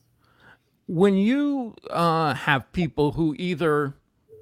When 0.88 1.16
you 1.16 1.76
uh, 1.90 2.34
have 2.34 2.72
people 2.74 3.14
who 3.14 3.36
either 3.40 3.96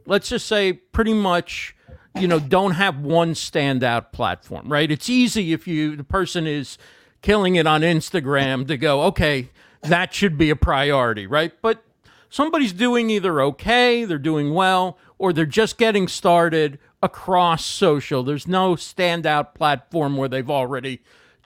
let's 0.10 0.30
just 0.30 0.48
say 0.48 0.74
pretty 0.74 1.14
much 1.14 1.76
you 2.20 2.28
know 2.28 2.40
don't 2.40 2.72
have 2.72 3.00
one 3.00 3.34
standout 3.34 4.12
platform 4.12 4.72
right? 4.72 4.92
It's 4.92 5.10
easy 5.10 5.54
if 5.54 5.68
you 5.68 5.96
the 5.96 6.04
person 6.04 6.48
is 6.48 6.78
killing 7.22 7.56
it 7.56 7.68
on 7.68 7.82
instagram 7.82 8.66
to 8.68 8.78
go 8.78 9.04
okay 9.04 9.50
that 9.82 10.14
should 10.14 10.38
be 10.38 10.50
a 10.50 10.56
priority 10.56 11.28
right? 11.28 11.54
But 11.62 11.84
somebody's 12.30 12.74
doing 12.74 13.10
either 13.10 13.42
okay 13.42 14.06
they're 14.06 14.18
doing 14.18 14.54
well 14.54 14.98
or 15.18 15.34
they're 15.34 15.46
just 15.46 15.78
getting 15.78 16.08
started 16.08 16.80
across 17.02 17.66
social. 17.66 18.24
There's 18.24 18.48
no 18.48 18.76
standout 18.76 19.54
platform 19.54 20.18
where 20.18 20.30
they've 20.30 20.50
already 20.50 21.02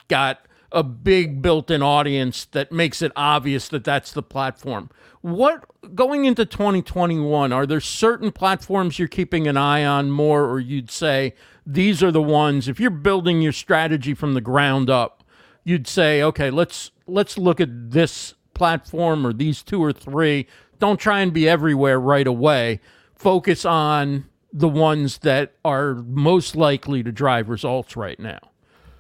got 0.08 0.46
a 0.74 0.84
big 0.84 1.42
built-in 1.42 1.82
audience 1.82 2.46
that 2.46 2.72
makes 2.72 3.02
it 3.02 3.12
obvious 3.16 3.68
that 3.70 3.84
that's 3.84 4.12
the 4.12 4.24
platform. 4.24 4.90
What 5.22 5.64
going 5.96 6.26
into 6.26 6.46
2021 6.46 7.54
are 7.54 7.66
there 7.66 7.80
certain 7.80 8.32
platforms 8.32 9.00
you're 9.00 9.08
keeping 9.08 9.48
an 9.48 9.56
eye 9.56 9.86
on 9.86 10.12
more 10.12 10.46
or 10.46 10.60
you'd 10.60 10.92
say 10.92 11.34
these 11.66 12.04
are 12.04 12.12
the 12.12 12.22
ones 12.22 12.68
if 12.68 12.80
you're 12.80 12.90
building 12.90 13.42
your 13.42 13.54
strategy 13.54 14.14
from 14.14 14.34
the 14.34 14.42
ground 14.42 14.90
up 14.90 15.24
you'd 15.64 15.88
say 15.88 16.22
okay 16.22 16.50
let's 16.50 16.92
let's 17.08 17.38
look 17.38 17.62
at 17.62 17.92
this 17.92 18.34
platform 18.54 19.26
or 19.26 19.34
these 19.34 19.64
two 19.64 19.84
or 19.84 19.94
three. 19.94 20.48
Don't 20.80 21.00
try 21.00 21.22
and 21.22 21.34
be 21.34 21.48
everywhere 21.48 22.00
right 22.00 22.28
away. 22.28 22.80
Focus 23.16 23.66
on 23.66 24.26
the 24.52 24.70
ones 24.70 25.20
that 25.20 25.54
are 25.66 25.96
most 25.96 26.56
likely 26.56 27.04
to 27.04 27.12
drive 27.12 27.50
results 27.50 27.96
right 27.98 28.20
now. 28.20 28.40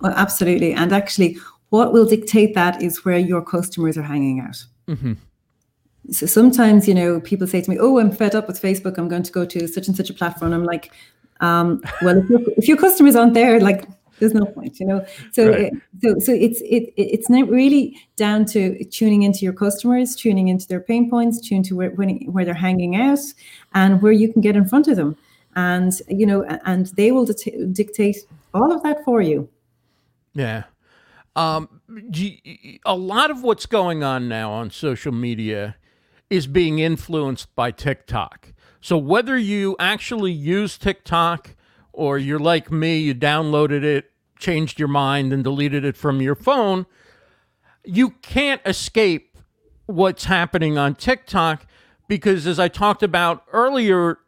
Well 0.01 0.13
absolutely. 0.15 0.73
And 0.73 0.91
actually 0.91 1.37
what 1.73 1.91
will 1.93 2.05
dictate 2.15 2.53
that 2.53 2.81
is 2.87 3.03
where 3.05 3.17
your 3.31 3.41
customers 3.55 3.97
are 3.97 4.07
hanging 4.13 4.39
out. 4.39 4.57
So 6.11 6.25
sometimes 6.25 6.87
you 6.89 6.93
know 6.99 7.21
people 7.21 7.47
say 7.47 7.61
to 7.61 7.69
me 7.71 7.77
oh 7.79 7.97
i'm 7.99 8.11
fed 8.11 8.35
up 8.35 8.45
with 8.49 8.61
facebook. 8.61 8.97
I'm 8.97 9.07
going 9.13 9.23
to 9.23 9.31
go 9.39 9.43
to 9.53 9.67
such 9.67 9.87
and 9.87 9.95
such 9.95 10.09
a 10.09 10.13
platform. 10.21 10.51
I'm 10.53 10.65
like 10.73 10.85
um, 11.39 11.81
well 12.05 12.17
if 12.21 12.29
your, 12.29 12.41
if 12.59 12.67
your 12.67 12.77
customers 12.77 13.15
aren't 13.15 13.33
there 13.33 13.59
like 13.69 13.81
there's 14.19 14.33
no 14.33 14.45
point 14.45 14.79
you 14.81 14.85
know? 14.85 14.99
So 15.31 15.41
Right. 15.49 15.71
uh, 15.73 15.77
so 16.01 16.09
so 16.25 16.31
it's 16.47 16.59
it 16.61 16.83
it- 17.01 17.09
it's 17.15 17.29
not 17.35 17.45
really 17.49 17.83
down 18.23 18.39
to 18.53 18.61
tuning 18.97 19.23
into 19.23 19.39
your 19.47 19.53
customers 19.65 20.07
tuning 20.15 20.47
into 20.49 20.67
their 20.67 20.81
pain 20.89 21.09
points 21.09 21.39
tune 21.47 21.63
to 21.63 21.73
where 21.79 21.91
when, 21.91 22.09
where 22.33 22.45
they're 22.45 22.63
hanging 22.69 22.93
out 23.07 23.19
and 23.73 24.01
where 24.01 24.15
you 24.21 24.27
can 24.31 24.41
get 24.47 24.55
in 24.55 24.65
front 24.71 24.87
of 24.91 24.95
them. 24.97 25.15
And 25.55 25.91
you 26.19 26.25
know 26.29 26.39
and 26.71 26.87
they 26.99 27.09
will 27.13 27.25
dicta- 27.25 27.65
dictate 27.81 28.17
all 28.53 28.71
of 28.75 28.83
that 28.83 28.97
for 29.05 29.21
you. 29.21 29.47
Yeah. 30.35 30.63
Um, 31.35 31.81
a 32.85 32.95
lot 32.95 33.31
of 33.31 33.41
what's 33.41 33.65
going 33.65 34.03
on 34.03 34.27
now 34.29 34.51
on 34.51 34.69
social 34.69 35.11
media 35.11 35.77
is 36.29 36.47
being 36.47 36.79
influenced 36.79 37.53
by 37.55 37.71
TikTok. 37.71 38.53
So 38.81 38.97
whether 38.97 39.37
you 39.37 39.75
actually 39.79 40.31
use 40.31 40.77
TikTok 40.77 41.55
or 41.91 42.17
you're 42.17 42.39
like 42.39 42.71
me, 42.71 42.97
you 42.97 43.15
downloaded 43.15 43.83
it, 43.83 44.11
changed 44.37 44.79
your 44.79 44.87
mind, 44.87 45.31
and 45.31 45.43
deleted 45.43 45.85
it 45.85 45.95
from 45.95 46.21
your 46.21 46.35
phone, 46.35 46.85
you 47.85 48.11
can't 48.21 48.61
escape 48.65 49.37
what's 49.85 50.25
happening 50.25 50.77
on 50.77 50.95
TikTok 50.95 51.65
because, 52.07 52.45
as 52.45 52.59
I 52.59 52.67
talked 52.67 53.03
about 53.03 53.45
earlier, 53.51 54.19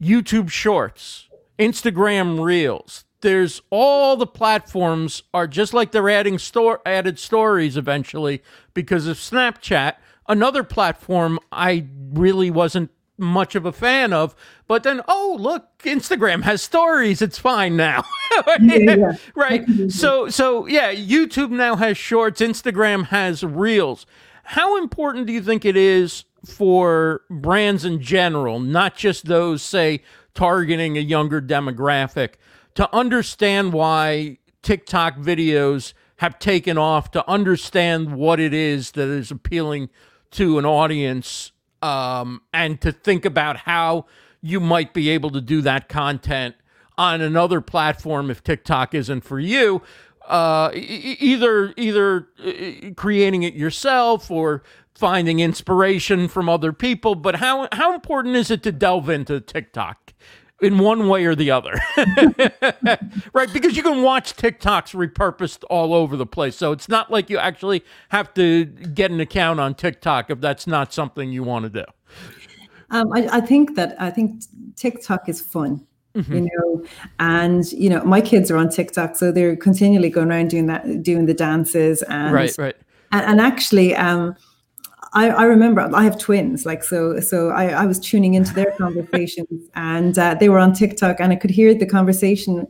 YouTube 0.00 0.50
Shorts, 0.50 1.28
Instagram 1.58 2.42
Reels. 2.42 3.04
There's 3.24 3.62
all 3.70 4.18
the 4.18 4.26
platforms 4.26 5.22
are 5.32 5.46
just 5.46 5.72
like 5.72 5.92
they're 5.92 6.10
adding 6.10 6.38
store 6.38 6.82
added 6.84 7.18
stories 7.18 7.78
eventually 7.78 8.42
because 8.74 9.06
of 9.06 9.16
Snapchat, 9.16 9.94
another 10.28 10.62
platform 10.62 11.38
I 11.50 11.86
really 12.12 12.50
wasn't 12.50 12.90
much 13.16 13.54
of 13.54 13.64
a 13.64 13.72
fan 13.72 14.12
of. 14.12 14.34
But 14.68 14.82
then, 14.82 15.00
oh 15.08 15.38
look, 15.40 15.78
Instagram 15.84 16.42
has 16.42 16.60
stories. 16.60 17.22
It's 17.22 17.38
fine 17.38 17.78
now, 17.78 18.04
yeah. 18.60 19.12
right? 19.34 19.64
So, 19.88 20.28
so 20.28 20.66
yeah, 20.66 20.94
YouTube 20.94 21.48
now 21.48 21.76
has 21.76 21.96
Shorts. 21.96 22.42
Instagram 22.42 23.06
has 23.06 23.42
Reels. 23.42 24.04
How 24.42 24.76
important 24.76 25.26
do 25.26 25.32
you 25.32 25.40
think 25.40 25.64
it 25.64 25.78
is 25.78 26.26
for 26.44 27.22
brands 27.30 27.86
in 27.86 28.02
general, 28.02 28.60
not 28.60 28.96
just 28.96 29.24
those, 29.24 29.62
say, 29.62 30.02
targeting 30.34 30.98
a 30.98 31.00
younger 31.00 31.40
demographic, 31.40 32.34
to 32.74 32.92
understand 32.94 33.72
why 33.72 34.38
TikTok 34.62 35.16
videos 35.16 35.92
have 36.16 36.38
taken 36.38 36.78
off, 36.78 37.10
to 37.12 37.28
understand 37.28 38.14
what 38.14 38.40
it 38.40 38.54
is 38.54 38.92
that 38.92 39.08
is 39.08 39.30
appealing 39.30 39.90
to 40.32 40.58
an 40.58 40.64
audience, 40.64 41.52
um, 41.82 42.40
and 42.52 42.80
to 42.80 42.92
think 42.92 43.24
about 43.24 43.58
how 43.58 44.06
you 44.40 44.60
might 44.60 44.94
be 44.94 45.10
able 45.10 45.30
to 45.30 45.40
do 45.40 45.60
that 45.62 45.88
content 45.88 46.54
on 46.96 47.20
another 47.20 47.60
platform 47.60 48.30
if 48.30 48.42
TikTok 48.42 48.94
isn't 48.94 49.22
for 49.22 49.38
you. 49.38 49.82
Uh, 50.26 50.70
e- 50.74 51.16
either 51.20 51.74
either 51.76 52.28
creating 52.96 53.42
it 53.42 53.54
yourself 53.54 54.30
or 54.30 54.62
finding 54.94 55.40
inspiration 55.40 56.28
from 56.28 56.48
other 56.48 56.72
people. 56.72 57.14
But 57.14 57.36
how 57.36 57.68
how 57.72 57.94
important 57.94 58.36
is 58.36 58.50
it 58.50 58.62
to 58.62 58.72
delve 58.72 59.10
into 59.10 59.40
TikTok 59.40 60.14
in 60.62 60.78
one 60.78 61.08
way 61.08 61.24
or 61.24 61.34
the 61.34 61.50
other? 61.50 61.80
right, 63.32 63.52
because 63.52 63.76
you 63.76 63.82
can 63.82 64.02
watch 64.02 64.36
TikToks 64.36 64.94
repurposed 64.94 65.64
all 65.68 65.94
over 65.94 66.16
the 66.16 66.26
place. 66.26 66.56
So 66.56 66.72
it's 66.72 66.88
not 66.88 67.10
like 67.10 67.28
you 67.28 67.38
actually 67.38 67.84
have 68.10 68.32
to 68.34 68.64
get 68.64 69.10
an 69.10 69.20
account 69.20 69.60
on 69.60 69.74
TikTok 69.74 70.30
if 70.30 70.40
that's 70.40 70.66
not 70.66 70.92
something 70.92 71.30
you 71.30 71.42
want 71.42 71.64
to 71.64 71.70
do. 71.70 71.84
Um, 72.90 73.12
I, 73.12 73.28
I 73.38 73.40
think 73.40 73.74
that 73.76 74.00
I 74.00 74.10
think 74.10 74.44
TikTok 74.76 75.28
is 75.28 75.40
fun, 75.40 75.84
you 76.14 76.48
know, 76.52 76.84
and 77.18 77.70
you 77.72 77.90
know 77.90 78.04
my 78.04 78.20
kids 78.20 78.50
are 78.50 78.56
on 78.56 78.68
TikTok, 78.68 79.16
so 79.16 79.32
they're 79.32 79.56
continually 79.56 80.10
going 80.10 80.30
around 80.30 80.50
doing 80.50 80.66
that, 80.66 81.02
doing 81.02 81.26
the 81.26 81.34
dances, 81.34 82.02
and 82.02 82.32
Right, 82.32 82.56
right. 82.56 82.76
and, 83.10 83.22
and 83.22 83.40
actually, 83.40 83.96
um, 83.96 84.36
I, 85.14 85.28
I, 85.28 85.44
remember 85.44 85.88
I 85.94 86.02
have 86.02 86.18
twins, 86.18 86.66
like 86.66 86.82
so. 86.82 87.20
So 87.20 87.50
I, 87.50 87.68
I 87.68 87.86
was 87.86 88.00
tuning 88.00 88.34
into 88.34 88.52
their 88.52 88.72
conversations, 88.78 89.70
and 89.76 90.18
uh, 90.18 90.34
they 90.34 90.48
were 90.48 90.58
on 90.58 90.72
TikTok, 90.72 91.20
and 91.20 91.32
I 91.32 91.36
could 91.36 91.50
hear 91.50 91.72
the 91.72 91.86
conversation. 91.86 92.66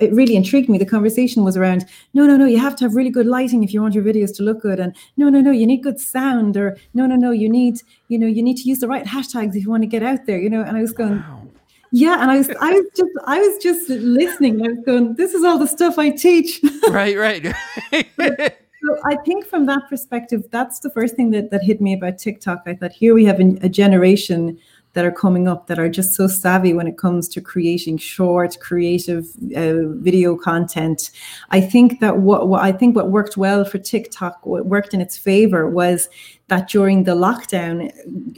It 0.00 0.12
really 0.12 0.34
intrigued 0.34 0.68
me. 0.68 0.78
The 0.78 0.84
conversation 0.86 1.44
was 1.44 1.56
around, 1.56 1.86
no, 2.14 2.26
no, 2.26 2.36
no, 2.36 2.46
you 2.46 2.58
have 2.58 2.74
to 2.76 2.84
have 2.84 2.96
really 2.96 3.10
good 3.10 3.26
lighting 3.26 3.62
if 3.62 3.72
you 3.72 3.80
want 3.80 3.94
your 3.94 4.02
videos 4.02 4.34
to 4.36 4.42
look 4.42 4.60
good, 4.60 4.80
and 4.80 4.94
no, 5.16 5.28
no, 5.28 5.40
no, 5.40 5.52
you 5.52 5.66
need 5.66 5.84
good 5.84 6.00
sound, 6.00 6.56
or 6.56 6.76
no, 6.94 7.06
no, 7.06 7.14
no, 7.14 7.30
you 7.30 7.48
need, 7.48 7.80
you 8.08 8.18
know, 8.18 8.26
you 8.26 8.42
need 8.42 8.56
to 8.56 8.68
use 8.68 8.80
the 8.80 8.88
right 8.88 9.06
hashtags 9.06 9.54
if 9.54 9.62
you 9.62 9.70
want 9.70 9.84
to 9.84 9.88
get 9.88 10.02
out 10.02 10.26
there, 10.26 10.38
you 10.38 10.50
know. 10.50 10.62
And 10.62 10.76
I 10.76 10.80
was 10.80 10.92
going. 10.92 11.18
Wow. 11.18 11.46
Yeah, 11.94 12.22
and 12.22 12.30
I 12.30 12.38
was 12.38 12.48
I 12.58 12.72
was 12.72 12.86
just 12.96 13.10
I 13.26 13.38
was 13.38 13.62
just 13.62 13.88
listening. 13.90 14.64
I 14.64 14.68
was 14.70 14.78
going, 14.84 15.14
this 15.14 15.34
is 15.34 15.44
all 15.44 15.58
the 15.58 15.68
stuff 15.68 15.98
I 15.98 16.10
teach. 16.10 16.60
right, 16.88 17.16
right. 17.16 18.56
So 18.84 18.96
I 19.04 19.16
think 19.16 19.46
from 19.46 19.66
that 19.66 19.88
perspective, 19.88 20.44
that's 20.50 20.80
the 20.80 20.90
first 20.90 21.14
thing 21.14 21.30
that, 21.30 21.50
that 21.50 21.62
hit 21.62 21.80
me 21.80 21.94
about 21.94 22.18
TikTok. 22.18 22.62
I 22.66 22.74
thought 22.74 22.92
here 22.92 23.14
we 23.14 23.24
have 23.24 23.40
a, 23.40 23.56
a 23.62 23.68
generation 23.68 24.58
that 24.94 25.04
are 25.04 25.12
coming 25.12 25.48
up 25.48 25.68
that 25.68 25.78
are 25.78 25.88
just 25.88 26.14
so 26.14 26.26
savvy 26.26 26.74
when 26.74 26.86
it 26.86 26.98
comes 26.98 27.26
to 27.26 27.40
creating 27.40 27.96
short, 27.96 28.58
creative 28.60 29.26
uh, 29.56 29.88
video 30.00 30.36
content. 30.36 31.10
I 31.50 31.60
think 31.60 32.00
that 32.00 32.18
what, 32.18 32.48
what, 32.48 32.62
I 32.62 32.72
think 32.72 32.94
what 32.94 33.10
worked 33.10 33.36
well 33.36 33.64
for 33.64 33.78
TikTok, 33.78 34.44
what 34.44 34.66
worked 34.66 34.92
in 34.92 35.00
its 35.00 35.16
favor, 35.16 35.68
was 35.68 36.08
that 36.48 36.68
during 36.68 37.04
the 37.04 37.14
lockdown 37.14 37.90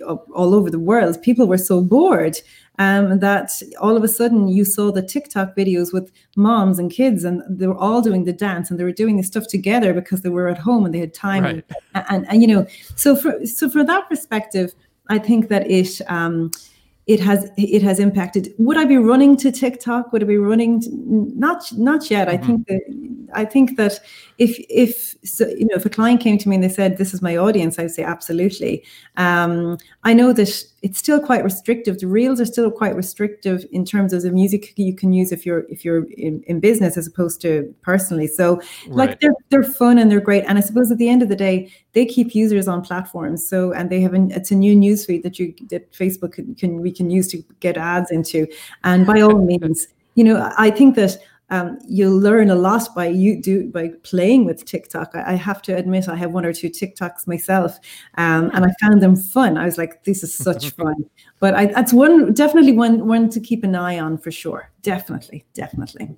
uh, 0.06 0.14
all 0.32 0.54
over 0.54 0.70
the 0.70 0.78
world, 0.78 1.20
people 1.22 1.46
were 1.46 1.58
so 1.58 1.80
bored 1.80 2.38
um, 2.78 3.20
that 3.20 3.50
all 3.80 3.96
of 3.96 4.02
a 4.02 4.08
sudden 4.08 4.48
you 4.48 4.64
saw 4.64 4.90
the 4.90 5.02
TikTok 5.02 5.56
videos 5.56 5.92
with 5.92 6.10
moms 6.36 6.78
and 6.78 6.90
kids, 6.90 7.24
and 7.24 7.42
they 7.48 7.66
were 7.66 7.78
all 7.78 8.02
doing 8.02 8.24
the 8.24 8.32
dance 8.32 8.70
and 8.70 8.78
they 8.78 8.84
were 8.84 8.92
doing 8.92 9.16
this 9.16 9.28
stuff 9.28 9.46
together 9.46 9.92
because 9.94 10.22
they 10.22 10.28
were 10.28 10.48
at 10.48 10.58
home 10.58 10.84
and 10.84 10.94
they 10.94 10.98
had 10.98 11.14
time. 11.14 11.44
Right. 11.44 11.64
And, 11.94 12.04
and, 12.08 12.26
and, 12.28 12.42
you 12.42 12.48
know, 12.48 12.66
so 12.96 13.14
for 13.14 13.44
so 13.46 13.68
for 13.68 13.84
that 13.84 14.08
perspective, 14.08 14.74
I 15.08 15.18
think 15.18 15.48
that 15.48 15.70
it 15.70 16.00
um, 16.08 16.50
it 17.06 17.20
has 17.20 17.50
it 17.56 17.82
has 17.82 17.98
impacted. 18.00 18.54
Would 18.58 18.78
I 18.78 18.86
be 18.86 18.96
running 18.96 19.36
to 19.38 19.52
TikTok? 19.52 20.12
Would 20.12 20.22
I 20.22 20.26
be 20.26 20.38
running? 20.38 20.80
To, 20.80 20.90
not 20.92 21.70
not 21.74 22.10
yet. 22.10 22.28
Mm-hmm. 22.28 22.42
I 22.42 22.46
think 22.46 22.66
that 22.66 23.28
I 23.34 23.44
think 23.44 23.76
that 23.76 24.00
if 24.38 24.58
if 24.70 25.14
so, 25.22 25.46
you 25.48 25.66
know 25.66 25.76
if 25.76 25.84
a 25.84 25.90
client 25.90 26.20
came 26.20 26.38
to 26.38 26.48
me 26.48 26.56
and 26.56 26.64
they 26.64 26.68
said 26.68 26.96
this 26.96 27.12
is 27.12 27.20
my 27.20 27.36
audience, 27.36 27.78
I'd 27.78 27.90
say 27.90 28.02
absolutely. 28.02 28.82
Um, 29.16 29.76
I 30.04 30.14
know 30.14 30.32
that 30.32 30.64
it's 30.84 30.98
still 30.98 31.18
quite 31.18 31.42
restrictive. 31.42 31.98
The 31.98 32.06
reels 32.06 32.42
are 32.42 32.44
still 32.44 32.70
quite 32.70 32.94
restrictive 32.94 33.64
in 33.72 33.86
terms 33.86 34.12
of 34.12 34.20
the 34.20 34.30
music 34.30 34.74
you 34.76 34.94
can 34.94 35.14
use 35.14 35.32
if 35.32 35.46
you're 35.46 35.64
if 35.70 35.82
you're 35.82 36.04
in, 36.12 36.44
in 36.46 36.60
business 36.60 36.98
as 36.98 37.06
opposed 37.06 37.40
to 37.40 37.74
personally. 37.80 38.26
So 38.26 38.56
right. 38.56 39.08
like 39.08 39.20
they're 39.20 39.32
they're 39.48 39.62
fun 39.62 39.96
and 39.96 40.10
they're 40.10 40.20
great. 40.20 40.44
And 40.46 40.58
I 40.58 40.60
suppose 40.60 40.92
at 40.92 40.98
the 40.98 41.08
end 41.08 41.22
of 41.22 41.30
the 41.30 41.36
day, 41.36 41.72
they 41.94 42.04
keep 42.04 42.34
users 42.34 42.68
on 42.68 42.82
platforms. 42.82 43.48
So 43.48 43.72
and 43.72 43.88
they 43.88 44.02
have 44.02 44.12
an 44.12 44.30
it's 44.32 44.50
a 44.50 44.54
new 44.54 44.76
newsfeed 44.76 45.22
that 45.22 45.38
you 45.38 45.54
that 45.70 45.90
Facebook 45.90 46.32
can, 46.32 46.54
can 46.54 46.82
we 46.82 46.92
can 46.92 47.08
use 47.08 47.28
to 47.28 47.42
get 47.60 47.78
ads 47.78 48.10
into. 48.10 48.46
And 48.84 49.06
by 49.06 49.22
all 49.22 49.38
means, 49.38 49.88
you 50.16 50.24
know, 50.24 50.52
I 50.58 50.70
think 50.70 50.96
that 50.96 51.16
um, 51.54 51.78
you'll 51.86 52.18
learn 52.18 52.50
a 52.50 52.54
lot 52.56 52.92
by 52.96 53.06
you 53.06 53.40
do 53.40 53.70
by 53.70 53.90
playing 54.02 54.44
with 54.44 54.64
TikTok. 54.64 55.12
I, 55.14 55.34
I, 55.34 55.34
have 55.34 55.62
to 55.62 55.76
admit, 55.76 56.08
I 56.08 56.16
have 56.16 56.32
one 56.32 56.44
or 56.44 56.52
two 56.52 56.68
TikToks 56.68 57.28
myself, 57.28 57.78
um, 58.18 58.50
and 58.52 58.64
I 58.64 58.70
found 58.80 59.00
them 59.00 59.14
fun. 59.14 59.56
I 59.56 59.64
was 59.64 59.78
like, 59.78 60.02
"This 60.02 60.24
is 60.24 60.34
such 60.34 60.70
fun." 60.78 60.96
But 61.38 61.54
I, 61.54 61.66
that's 61.66 61.92
one 61.92 62.34
definitely 62.34 62.72
one 62.72 63.06
one 63.06 63.28
to 63.30 63.40
keep 63.40 63.62
an 63.62 63.76
eye 63.76 64.00
on 64.00 64.18
for 64.18 64.32
sure. 64.32 64.72
Definitely, 64.82 65.44
definitely. 65.54 66.16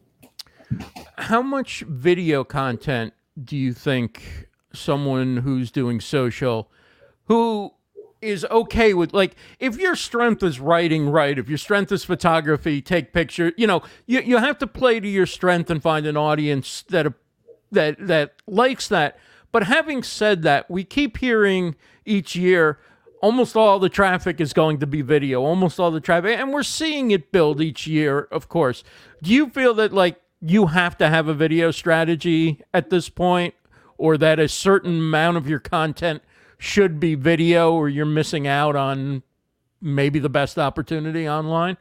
How 1.18 1.42
much 1.42 1.85
video 1.87 2.42
content 2.42 3.12
do 3.44 3.57
you 3.57 3.75
think 3.75 4.49
someone 4.72 5.37
who's 5.37 5.70
doing 5.70 6.01
social, 6.01 6.70
who 7.25 7.72
is 8.26 8.44
okay 8.50 8.92
with 8.92 9.14
like 9.14 9.34
if 9.58 9.78
your 9.78 9.96
strength 9.96 10.42
is 10.42 10.60
writing 10.60 11.08
right 11.08 11.38
if 11.38 11.48
your 11.48 11.58
strength 11.58 11.90
is 11.92 12.04
photography 12.04 12.82
take 12.82 13.12
picture 13.12 13.52
you 13.56 13.66
know 13.66 13.82
you, 14.06 14.20
you 14.20 14.36
have 14.38 14.58
to 14.58 14.66
play 14.66 15.00
to 15.00 15.08
your 15.08 15.26
strength 15.26 15.70
and 15.70 15.82
find 15.82 16.06
an 16.06 16.16
audience 16.16 16.84
that 16.88 17.06
that 17.72 17.96
that 18.06 18.34
likes 18.46 18.88
that. 18.88 19.18
But 19.52 19.64
having 19.64 20.02
said 20.02 20.42
that 20.42 20.70
we 20.70 20.84
keep 20.84 21.18
hearing 21.18 21.76
each 22.04 22.36
year 22.36 22.78
almost 23.22 23.56
all 23.56 23.78
the 23.78 23.88
traffic 23.88 24.40
is 24.40 24.52
going 24.52 24.78
to 24.78 24.86
be 24.86 25.00
video 25.00 25.42
almost 25.42 25.80
all 25.80 25.90
the 25.90 26.00
traffic 26.00 26.38
and 26.38 26.52
we're 26.52 26.62
seeing 26.62 27.10
it 27.10 27.32
build 27.32 27.60
each 27.60 27.86
year 27.86 28.28
of 28.30 28.48
course. 28.48 28.84
Do 29.22 29.32
you 29.32 29.48
feel 29.48 29.72
that 29.74 29.92
like 29.92 30.20
you 30.40 30.66
have 30.66 30.98
to 30.98 31.08
have 31.08 31.26
a 31.26 31.34
video 31.34 31.70
strategy 31.70 32.60
at 32.74 32.90
this 32.90 33.08
point 33.08 33.54
or 33.96 34.18
that 34.18 34.38
a 34.38 34.48
certain 34.48 34.98
amount 34.98 35.38
of 35.38 35.48
your 35.48 35.58
content 35.58 36.22
should 36.58 36.98
be 37.00 37.14
video 37.14 37.72
or 37.72 37.88
you're 37.88 38.06
missing 38.06 38.46
out 38.46 38.76
on 38.76 39.22
maybe 39.80 40.18
the 40.18 40.28
best 40.28 40.58
opportunity 40.58 41.28
online? 41.28 41.76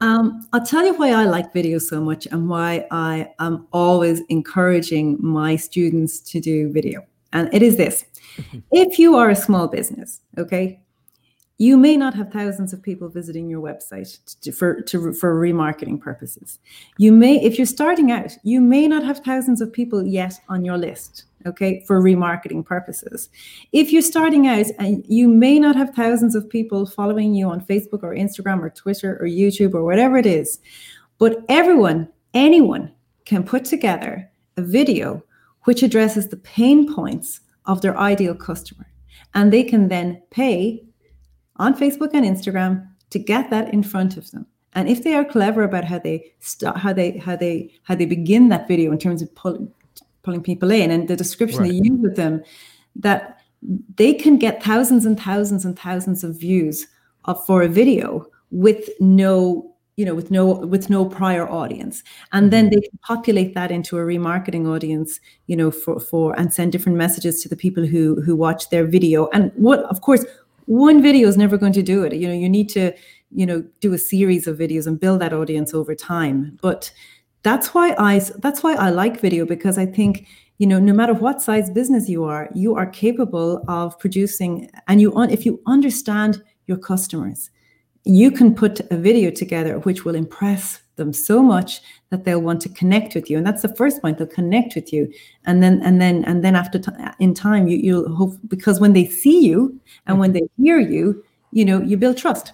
Um, 0.00 0.46
I'll 0.52 0.64
tell 0.64 0.84
you 0.84 0.94
why 0.94 1.10
I 1.10 1.24
like 1.24 1.52
video 1.52 1.78
so 1.78 2.00
much 2.00 2.26
and 2.26 2.48
why 2.48 2.86
I 2.90 3.32
am 3.40 3.66
always 3.72 4.20
encouraging 4.28 5.18
my 5.20 5.56
students 5.56 6.20
to 6.20 6.40
do 6.40 6.72
video. 6.72 7.04
And 7.32 7.52
it 7.52 7.62
is 7.62 7.76
this 7.76 8.04
if 8.72 8.98
you 8.98 9.16
are 9.16 9.30
a 9.30 9.36
small 9.36 9.66
business, 9.66 10.20
okay, 10.36 10.80
you 11.60 11.76
may 11.76 11.96
not 11.96 12.14
have 12.14 12.30
thousands 12.30 12.72
of 12.72 12.80
people 12.80 13.08
visiting 13.08 13.50
your 13.50 13.60
website 13.60 14.16
to, 14.42 14.52
for, 14.52 14.80
to, 14.82 15.12
for 15.12 15.34
remarketing 15.34 16.00
purposes. 16.00 16.60
You 16.98 17.10
may, 17.10 17.42
if 17.42 17.58
you're 17.58 17.66
starting 17.66 18.12
out, 18.12 18.36
you 18.44 18.60
may 18.60 18.86
not 18.86 19.04
have 19.04 19.18
thousands 19.18 19.60
of 19.60 19.72
people 19.72 20.06
yet 20.06 20.34
on 20.48 20.64
your 20.64 20.78
list 20.78 21.24
okay, 21.46 21.84
for 21.86 22.00
remarketing 22.00 22.64
purposes. 22.64 23.28
If 23.72 23.92
you're 23.92 24.02
starting 24.02 24.46
out 24.46 24.66
and 24.78 25.04
you 25.08 25.28
may 25.28 25.58
not 25.58 25.76
have 25.76 25.94
thousands 25.94 26.34
of 26.34 26.48
people 26.48 26.86
following 26.86 27.34
you 27.34 27.48
on 27.48 27.64
Facebook 27.64 28.02
or 28.02 28.14
Instagram 28.14 28.60
or 28.60 28.70
Twitter 28.70 29.18
or 29.20 29.26
YouTube 29.26 29.74
or 29.74 29.84
whatever 29.84 30.16
it 30.16 30.26
is, 30.26 30.58
but 31.18 31.44
everyone, 31.48 32.08
anyone 32.34 32.92
can 33.24 33.42
put 33.42 33.64
together 33.64 34.30
a 34.56 34.62
video 34.62 35.22
which 35.64 35.82
addresses 35.82 36.28
the 36.28 36.36
pain 36.36 36.92
points 36.92 37.40
of 37.66 37.82
their 37.82 37.96
ideal 37.98 38.34
customer. 38.34 38.86
And 39.34 39.52
they 39.52 39.62
can 39.62 39.88
then 39.88 40.22
pay 40.30 40.82
on 41.56 41.74
Facebook 41.74 42.10
and 42.14 42.24
Instagram 42.24 42.88
to 43.10 43.18
get 43.18 43.50
that 43.50 43.72
in 43.74 43.82
front 43.82 44.16
of 44.16 44.30
them. 44.30 44.46
And 44.74 44.88
if 44.88 45.02
they 45.02 45.14
are 45.14 45.24
clever 45.24 45.62
about 45.62 45.84
how 45.84 45.98
they 45.98 46.32
start, 46.40 46.76
how 46.76 46.92
they 46.92 47.18
how 47.18 47.36
they 47.36 47.72
how 47.82 47.94
they 47.94 48.06
begin 48.06 48.48
that 48.48 48.68
video 48.68 48.92
in 48.92 48.98
terms 48.98 49.22
of 49.22 49.34
pull, 49.34 49.68
pulling 50.22 50.42
people 50.42 50.70
in 50.70 50.90
and 50.90 51.08
the 51.08 51.16
description 51.16 51.60
right. 51.60 51.70
they 51.70 51.76
use 51.76 51.98
with 52.00 52.16
them 52.16 52.42
that 52.96 53.40
they 53.96 54.14
can 54.14 54.38
get 54.38 54.62
thousands 54.62 55.04
and 55.04 55.18
thousands 55.18 55.64
and 55.64 55.78
thousands 55.78 56.22
of 56.22 56.38
views 56.38 56.86
of, 57.24 57.44
for 57.46 57.62
a 57.62 57.68
video 57.68 58.26
with 58.50 58.88
no 59.00 59.74
you 59.96 60.04
know 60.04 60.14
with 60.14 60.30
no 60.30 60.46
with 60.46 60.88
no 60.88 61.04
prior 61.04 61.48
audience 61.48 62.04
and 62.32 62.52
then 62.52 62.66
mm-hmm. 62.66 62.76
they 62.76 62.80
can 62.80 62.98
populate 63.02 63.54
that 63.54 63.70
into 63.70 63.98
a 63.98 64.00
remarketing 64.00 64.66
audience 64.66 65.20
you 65.48 65.56
know 65.56 65.70
for 65.70 65.98
for 65.98 66.38
and 66.38 66.54
send 66.54 66.70
different 66.70 66.96
messages 66.96 67.42
to 67.42 67.48
the 67.48 67.56
people 67.56 67.84
who 67.84 68.20
who 68.22 68.36
watch 68.36 68.70
their 68.70 68.86
video 68.86 69.28
and 69.32 69.50
what 69.56 69.80
of 69.86 70.00
course 70.00 70.24
one 70.66 71.02
video 71.02 71.26
is 71.28 71.36
never 71.36 71.58
going 71.58 71.72
to 71.72 71.82
do 71.82 72.04
it 72.04 72.14
you 72.14 72.28
know 72.28 72.34
you 72.34 72.48
need 72.48 72.68
to 72.68 72.92
you 73.32 73.44
know 73.44 73.62
do 73.80 73.92
a 73.92 73.98
series 73.98 74.46
of 74.46 74.56
videos 74.56 74.86
and 74.86 75.00
build 75.00 75.20
that 75.20 75.32
audience 75.32 75.74
over 75.74 75.94
time 75.94 76.56
but 76.62 76.92
that's 77.42 77.74
why 77.74 77.94
I 77.98 78.20
that's 78.38 78.62
why 78.62 78.74
I 78.74 78.90
like 78.90 79.20
video 79.20 79.46
because 79.46 79.78
I 79.78 79.86
think 79.86 80.26
you 80.58 80.66
know 80.66 80.78
no 80.78 80.92
matter 80.92 81.14
what 81.14 81.40
size 81.40 81.70
business 81.70 82.08
you 82.08 82.24
are, 82.24 82.48
you 82.54 82.74
are 82.74 82.86
capable 82.86 83.64
of 83.68 83.98
producing 83.98 84.70
and 84.88 85.00
you 85.00 85.14
on 85.14 85.30
if 85.30 85.46
you 85.46 85.60
understand 85.66 86.42
your 86.66 86.78
customers, 86.78 87.50
you 88.04 88.30
can 88.30 88.54
put 88.54 88.80
a 88.90 88.96
video 88.96 89.30
together 89.30 89.78
which 89.80 90.04
will 90.04 90.14
impress 90.14 90.82
them 90.96 91.12
so 91.12 91.42
much 91.42 91.80
that 92.10 92.24
they'll 92.24 92.40
want 92.40 92.60
to 92.60 92.68
connect 92.68 93.14
with 93.14 93.30
you 93.30 93.38
and 93.38 93.46
that's 93.46 93.62
the 93.62 93.74
first 93.76 94.02
point 94.02 94.18
they'll 94.18 94.26
connect 94.26 94.74
with 94.74 94.92
you. 94.92 95.10
And 95.44 95.62
then 95.62 95.80
and 95.82 96.00
then 96.00 96.24
and 96.24 96.42
then 96.44 96.56
after 96.56 96.78
t- 96.78 96.90
in 97.20 97.34
time 97.34 97.68
you 97.68 97.78
you'll 97.78 98.14
hope 98.14 98.34
because 98.48 98.80
when 98.80 98.94
they 98.94 99.06
see 99.06 99.46
you 99.46 99.80
and 100.06 100.18
when 100.18 100.32
they 100.32 100.42
hear 100.58 100.80
you 100.80 101.24
you 101.52 101.64
know 101.64 101.80
you 101.80 101.96
build 101.96 102.16
trust 102.16 102.52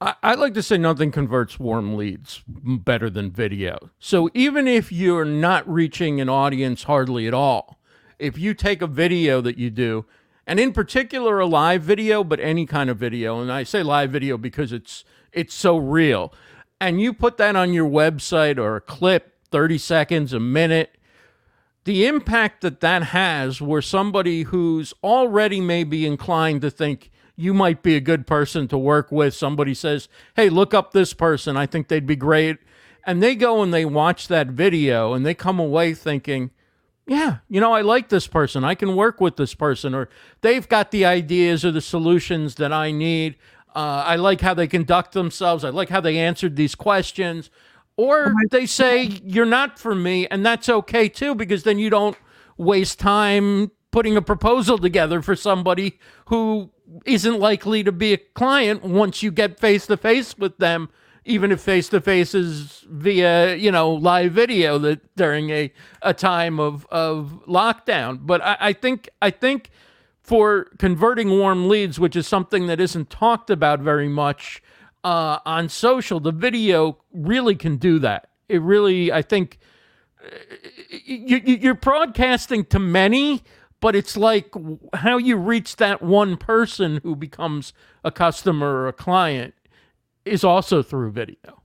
I, 0.00 0.34
like 0.34 0.52
to 0.54 0.62
say 0.62 0.76
nothing 0.76 1.10
converts 1.10 1.58
warm 1.58 1.96
leads 1.96 2.42
better 2.46 3.08
than 3.08 3.30
video. 3.30 3.90
So 3.98 4.28
even 4.34 4.68
if 4.68 4.92
you're 4.92 5.24
not 5.24 5.66
reaching 5.66 6.20
an 6.20 6.28
audience 6.28 6.82
hardly 6.82 7.26
at 7.26 7.32
all, 7.32 7.80
if 8.18 8.36
you 8.36 8.52
take 8.52 8.82
a 8.82 8.86
video 8.86 9.40
that 9.40 9.56
you 9.56 9.70
do, 9.70 10.04
and 10.46 10.60
in 10.60 10.72
particular 10.72 11.40
a 11.40 11.46
live 11.46 11.82
video, 11.82 12.22
but 12.22 12.40
any 12.40 12.66
kind 12.66 12.90
of 12.90 12.98
video, 12.98 13.40
and 13.40 13.50
I 13.50 13.62
say 13.62 13.82
live 13.82 14.10
video 14.10 14.36
because 14.36 14.72
it's 14.72 15.04
it's 15.32 15.54
so 15.54 15.76
real, 15.76 16.32
and 16.80 17.00
you 17.00 17.12
put 17.12 17.36
that 17.38 17.56
on 17.56 17.72
your 17.72 17.88
website 17.88 18.58
or 18.58 18.76
a 18.76 18.80
clip, 18.80 19.34
30 19.50 19.78
seconds, 19.78 20.32
a 20.32 20.40
minute, 20.40 20.96
the 21.84 22.06
impact 22.06 22.60
that 22.60 22.80
that 22.80 23.02
has 23.04 23.60
where 23.62 23.82
somebody 23.82 24.42
who's 24.42 24.92
already 25.02 25.60
maybe 25.60 26.06
inclined 26.06 26.60
to 26.62 26.70
think 26.70 27.10
you 27.36 27.54
might 27.54 27.82
be 27.82 27.94
a 27.94 28.00
good 28.00 28.26
person 28.26 28.66
to 28.68 28.78
work 28.78 29.12
with. 29.12 29.34
Somebody 29.34 29.74
says, 29.74 30.08
hey, 30.34 30.48
look 30.48 30.74
up 30.74 30.92
this 30.92 31.12
person. 31.12 31.56
I 31.56 31.66
think 31.66 31.88
they'd 31.88 32.06
be 32.06 32.16
great. 32.16 32.58
And 33.04 33.22
they 33.22 33.36
go 33.36 33.62
and 33.62 33.72
they 33.72 33.84
watch 33.84 34.26
that 34.28 34.48
video 34.48 35.12
and 35.12 35.24
they 35.24 35.34
come 35.34 35.60
away 35.60 35.94
thinking, 35.94 36.50
yeah, 37.06 37.36
you 37.48 37.60
know, 37.60 37.72
I 37.72 37.82
like 37.82 38.08
this 38.08 38.26
person. 38.26 38.64
I 38.64 38.74
can 38.74 38.96
work 38.96 39.20
with 39.20 39.36
this 39.36 39.54
person, 39.54 39.94
or 39.94 40.08
they've 40.40 40.68
got 40.68 40.90
the 40.90 41.04
ideas 41.04 41.64
or 41.64 41.70
the 41.70 41.80
solutions 41.80 42.56
that 42.56 42.72
I 42.72 42.90
need. 42.90 43.36
Uh, 43.76 44.02
I 44.04 44.16
like 44.16 44.40
how 44.40 44.54
they 44.54 44.66
conduct 44.66 45.12
themselves. 45.12 45.62
I 45.62 45.68
like 45.68 45.88
how 45.88 46.00
they 46.00 46.18
answered 46.18 46.56
these 46.56 46.74
questions. 46.74 47.48
Or 47.96 48.34
they 48.50 48.66
say, 48.66 49.04
you're 49.24 49.46
not 49.46 49.78
for 49.78 49.94
me, 49.94 50.26
and 50.26 50.44
that's 50.44 50.68
okay 50.68 51.08
too, 51.08 51.36
because 51.36 51.62
then 51.62 51.78
you 51.78 51.90
don't 51.90 52.16
waste 52.56 52.98
time 52.98 53.70
putting 53.96 54.14
a 54.14 54.20
proposal 54.20 54.76
together 54.76 55.22
for 55.22 55.34
somebody 55.34 55.98
who 56.26 56.68
isn't 57.06 57.40
likely 57.40 57.82
to 57.82 57.90
be 57.90 58.12
a 58.12 58.18
client 58.18 58.84
once 58.84 59.22
you 59.22 59.30
get 59.30 59.58
face 59.58 59.86
to 59.86 59.96
face 59.96 60.36
with 60.36 60.58
them 60.58 60.90
even 61.24 61.50
if 61.50 61.62
face 61.62 61.88
to 61.88 61.98
face 61.98 62.34
is 62.34 62.84
via 62.90 63.56
you 63.56 63.72
know 63.72 63.90
live 63.90 64.32
video 64.32 64.76
that 64.76 65.00
during 65.16 65.48
a, 65.48 65.72
a 66.02 66.12
time 66.12 66.60
of, 66.60 66.84
of 66.90 67.40
lockdown. 67.48 68.18
But 68.20 68.42
I, 68.42 68.56
I 68.60 68.72
think 68.74 69.08
I 69.22 69.30
think 69.30 69.70
for 70.20 70.64
converting 70.78 71.30
warm 71.30 71.66
leads, 71.66 71.98
which 71.98 72.16
is 72.16 72.28
something 72.28 72.66
that 72.66 72.78
isn't 72.78 73.08
talked 73.08 73.48
about 73.48 73.80
very 73.80 74.10
much 74.10 74.62
uh, 75.04 75.38
on 75.46 75.70
social, 75.70 76.20
the 76.20 76.32
video 76.32 76.98
really 77.14 77.56
can 77.56 77.78
do 77.78 77.98
that. 78.00 78.28
It 78.46 78.60
really, 78.60 79.10
I 79.10 79.22
think, 79.22 79.58
you, 80.88 81.38
you're 81.38 81.74
broadcasting 81.74 82.64
to 82.66 82.78
many, 82.78 83.42
but 83.80 83.94
it's 83.94 84.16
like 84.16 84.52
how 84.94 85.16
you 85.16 85.36
reach 85.36 85.76
that 85.76 86.02
one 86.02 86.36
person 86.36 87.00
who 87.02 87.14
becomes 87.14 87.72
a 88.04 88.10
customer 88.10 88.66
or 88.66 88.88
a 88.88 88.92
client 88.92 89.54
is 90.24 90.44
also 90.44 90.82
through 90.82 91.12
video. 91.12 91.62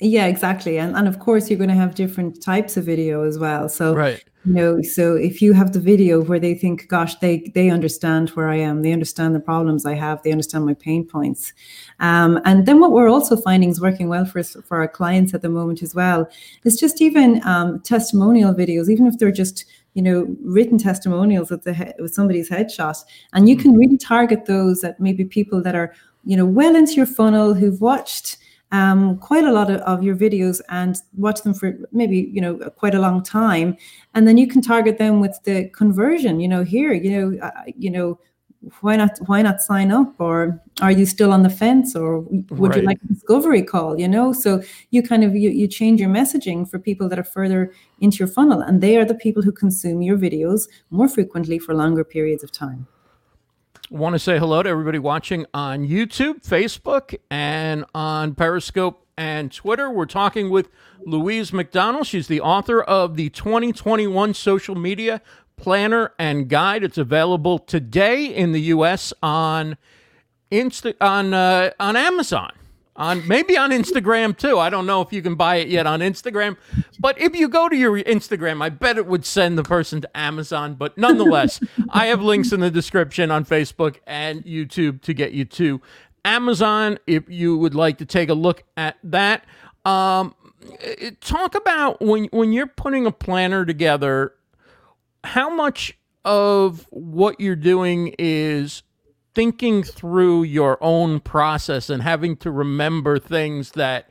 Yeah, 0.00 0.26
exactly. 0.26 0.78
And 0.78 0.96
and 0.96 1.06
of 1.06 1.18
course 1.20 1.48
you're 1.48 1.58
going 1.58 1.70
to 1.70 1.76
have 1.76 1.94
different 1.94 2.42
types 2.42 2.76
of 2.76 2.84
video 2.84 3.22
as 3.22 3.38
well. 3.38 3.68
So 3.68 3.94
right. 3.94 4.22
you 4.44 4.52
know, 4.52 4.82
so 4.82 5.14
if 5.14 5.40
you 5.40 5.52
have 5.52 5.72
the 5.72 5.78
video 5.78 6.20
where 6.20 6.40
they 6.40 6.54
think, 6.54 6.88
gosh, 6.88 7.14
they 7.16 7.50
they 7.54 7.70
understand 7.70 8.30
where 8.30 8.48
I 8.48 8.56
am, 8.56 8.82
they 8.82 8.92
understand 8.92 9.36
the 9.36 9.40
problems 9.40 9.86
I 9.86 9.94
have, 9.94 10.20
they 10.22 10.32
understand 10.32 10.66
my 10.66 10.74
pain 10.74 11.06
points. 11.06 11.52
Um, 12.00 12.40
and 12.44 12.66
then 12.66 12.80
what 12.80 12.90
we're 12.90 13.08
also 13.08 13.36
finding 13.36 13.70
is 13.70 13.80
working 13.80 14.08
well 14.08 14.24
for 14.24 14.40
us 14.40 14.56
for 14.66 14.78
our 14.78 14.88
clients 14.88 15.32
at 15.32 15.42
the 15.42 15.48
moment 15.48 15.80
as 15.80 15.94
well 15.94 16.28
is 16.64 16.78
just 16.78 17.00
even 17.00 17.40
um, 17.46 17.78
testimonial 17.80 18.52
videos, 18.52 18.90
even 18.90 19.06
if 19.06 19.18
they're 19.18 19.30
just 19.30 19.64
you 19.94 20.02
know 20.02 20.36
written 20.42 20.78
testimonials 20.78 21.50
with 21.50 21.64
the 21.64 21.74
he- 21.74 21.92
with 21.98 22.14
somebody's 22.14 22.50
headshot, 22.50 23.02
and 23.32 23.48
you 23.48 23.56
can 23.56 23.74
really 23.74 23.96
target 23.96 24.46
those 24.46 24.80
that 24.80 25.00
maybe 25.00 25.24
people 25.24 25.62
that 25.62 25.74
are 25.74 25.94
you 26.24 26.36
know 26.36 26.46
well 26.46 26.76
into 26.76 26.94
your 26.94 27.06
funnel 27.06 27.54
who've 27.54 27.80
watched 27.80 28.38
um, 28.72 29.18
quite 29.18 29.44
a 29.44 29.52
lot 29.52 29.70
of, 29.70 29.80
of, 29.82 30.02
your 30.02 30.16
videos 30.16 30.60
and 30.68 30.96
watch 31.16 31.42
them 31.42 31.54
for 31.54 31.78
maybe 31.92 32.28
you 32.32 32.40
know 32.40 32.56
quite 32.76 32.94
a 32.94 32.98
long 32.98 33.22
time. 33.22 33.76
And 34.14 34.26
then 34.26 34.36
you 34.36 34.48
can 34.48 34.62
target 34.62 34.98
them 34.98 35.20
with 35.20 35.38
the 35.44 35.68
conversion 35.70 36.40
you 36.40 36.48
know 36.48 36.64
here 36.64 36.92
you 36.92 37.10
know 37.10 37.38
uh, 37.46 37.62
you 37.76 37.90
know 37.90 38.18
why 38.80 38.96
not 38.96 39.18
why 39.26 39.42
not 39.42 39.60
sign 39.60 39.90
up 39.90 40.14
or 40.18 40.60
are 40.80 40.90
you 40.90 41.06
still 41.06 41.32
on 41.32 41.42
the 41.42 41.50
fence 41.50 41.94
or 41.94 42.20
would 42.20 42.70
right. 42.70 42.80
you 42.80 42.82
like 42.82 42.98
a 43.04 43.06
discovery 43.06 43.62
call 43.62 43.98
you 43.98 44.08
know 44.08 44.32
so 44.32 44.62
you 44.90 45.02
kind 45.02 45.24
of 45.24 45.34
you, 45.34 45.50
you 45.50 45.66
change 45.66 46.00
your 46.00 46.10
messaging 46.10 46.68
for 46.68 46.78
people 46.78 47.08
that 47.08 47.18
are 47.18 47.24
further 47.24 47.72
into 48.00 48.18
your 48.18 48.28
funnel 48.28 48.60
and 48.60 48.80
they 48.80 48.96
are 48.96 49.04
the 49.04 49.14
people 49.14 49.42
who 49.42 49.52
consume 49.52 50.02
your 50.02 50.16
videos 50.16 50.68
more 50.90 51.08
frequently 51.08 51.58
for 51.58 51.74
longer 51.74 52.04
periods 52.04 52.42
of 52.42 52.50
time 52.50 52.86
want 53.90 54.14
to 54.14 54.18
say 54.18 54.38
hello 54.38 54.62
to 54.62 54.68
everybody 54.68 54.98
watching 54.98 55.46
on 55.52 55.86
YouTube, 55.86 56.42
Facebook, 56.42 57.14
and 57.30 57.84
on 57.94 58.34
Periscope 58.34 59.06
and 59.16 59.52
Twitter. 59.52 59.90
We're 59.90 60.06
talking 60.06 60.50
with 60.50 60.68
Louise 61.06 61.50
McDonnell. 61.50 62.04
She's 62.04 62.26
the 62.26 62.40
author 62.40 62.82
of 62.82 63.16
the 63.16 63.30
2021 63.30 64.34
Social 64.34 64.74
Media 64.74 65.20
Planner 65.56 66.12
and 66.18 66.48
Guide. 66.48 66.84
It's 66.84 66.98
available 66.98 67.58
today 67.58 68.26
in 68.26 68.52
the 68.52 68.60
U.S. 68.62 69.12
on 69.22 69.76
Insta 70.50 70.94
on 71.00 71.34
uh, 71.34 71.70
on 71.80 71.96
Amazon 71.96 72.52
on 72.96 73.26
maybe 73.26 73.56
on 73.56 73.70
Instagram 73.70 74.36
too. 74.36 74.58
I 74.58 74.70
don't 74.70 74.86
know 74.86 75.00
if 75.02 75.12
you 75.12 75.22
can 75.22 75.34
buy 75.34 75.56
it 75.56 75.68
yet 75.68 75.86
on 75.86 76.00
Instagram, 76.00 76.56
but 76.98 77.18
if 77.20 77.34
you 77.34 77.48
go 77.48 77.68
to 77.68 77.76
your 77.76 77.98
Instagram, 78.02 78.62
I 78.62 78.68
bet 78.68 78.96
it 78.96 79.06
would 79.06 79.24
send 79.24 79.58
the 79.58 79.62
person 79.62 80.00
to 80.02 80.16
Amazon. 80.16 80.74
But 80.74 80.96
nonetheless, 80.96 81.60
I 81.90 82.06
have 82.06 82.20
links 82.22 82.52
in 82.52 82.60
the 82.60 82.70
description 82.70 83.30
on 83.30 83.44
Facebook 83.44 83.96
and 84.06 84.44
YouTube 84.44 85.02
to 85.02 85.14
get 85.14 85.32
you 85.32 85.44
to 85.44 85.80
Amazon 86.24 86.98
if 87.06 87.28
you 87.28 87.56
would 87.58 87.74
like 87.74 87.98
to 87.98 88.06
take 88.06 88.28
a 88.28 88.34
look 88.34 88.62
at 88.76 88.96
that. 89.02 89.44
Um, 89.84 90.34
talk 91.20 91.54
about 91.54 92.00
when 92.00 92.26
when 92.26 92.52
you're 92.52 92.66
putting 92.66 93.06
a 93.06 93.12
planner 93.12 93.64
together, 93.64 94.34
how 95.24 95.54
much 95.54 95.98
of 96.24 96.86
what 96.90 97.40
you're 97.40 97.56
doing 97.56 98.14
is 98.18 98.82
thinking 99.34 99.82
through 99.82 100.44
your 100.44 100.78
own 100.80 101.20
process 101.20 101.90
and 101.90 102.02
having 102.02 102.36
to 102.36 102.50
remember 102.50 103.18
things 103.18 103.72
that 103.72 104.08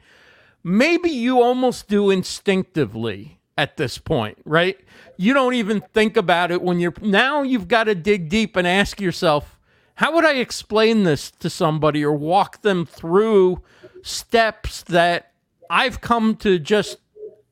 maybe 0.64 1.10
you 1.10 1.42
almost 1.42 1.88
do 1.88 2.10
instinctively 2.10 3.40
at 3.58 3.78
this 3.78 3.98
point, 3.98 4.38
right? 4.46 4.78
You 5.18 5.34
don't 5.34 5.54
even 5.54 5.82
think 5.94 6.18
about 6.18 6.52
it 6.52 6.62
when 6.62 6.80
you're 6.80 6.94
now 7.02 7.42
you've 7.42 7.68
got 7.68 7.86
to 7.86 7.96
dig 7.96 8.30
deep 8.30 8.56
and 8.56 8.68
ask 8.68 9.00
yourself, 9.00 9.60
how 9.96 10.14
would 10.14 10.26
I 10.26 10.36
explain 10.36 11.04
this 11.04 11.32
to 11.32 11.50
somebody 11.50 12.04
or 12.04 12.14
walk 12.14 12.62
them 12.62 12.86
through 12.86 13.62
steps 14.02 14.84
that 14.84 15.32
I've 15.70 16.02
come 16.02 16.36
to 16.38 16.60
just 16.60 16.98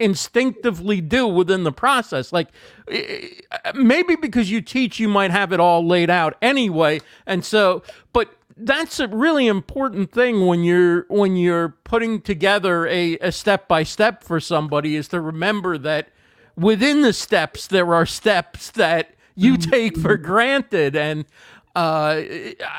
instinctively 0.01 0.99
do 0.99 1.27
within 1.27 1.63
the 1.63 1.71
process. 1.71 2.33
Like 2.33 2.49
maybe 3.75 4.15
because 4.15 4.51
you 4.51 4.61
teach, 4.61 4.99
you 4.99 5.07
might 5.07 5.31
have 5.31 5.53
it 5.53 5.59
all 5.59 5.85
laid 5.85 6.09
out 6.09 6.35
anyway. 6.41 7.01
And 7.25 7.45
so, 7.45 7.83
but 8.11 8.35
that's 8.57 8.99
a 8.99 9.07
really 9.07 9.47
important 9.47 10.11
thing 10.11 10.45
when 10.45 10.63
you're 10.63 11.05
when 11.09 11.35
you're 11.35 11.69
putting 11.83 12.21
together 12.21 12.85
a, 12.87 13.17
a 13.19 13.31
step 13.31 13.67
by 13.67 13.83
step 13.83 14.23
for 14.23 14.39
somebody 14.39 14.95
is 14.95 15.07
to 15.09 15.21
remember 15.21 15.77
that 15.77 16.09
within 16.55 17.01
the 17.01 17.13
steps 17.13 17.67
there 17.67 17.93
are 17.93 18.05
steps 18.05 18.69
that 18.71 19.15
you 19.35 19.53
mm-hmm. 19.53 19.71
take 19.71 19.97
for 19.97 20.17
granted 20.17 20.95
and 20.95 21.25
uh, 21.75 22.21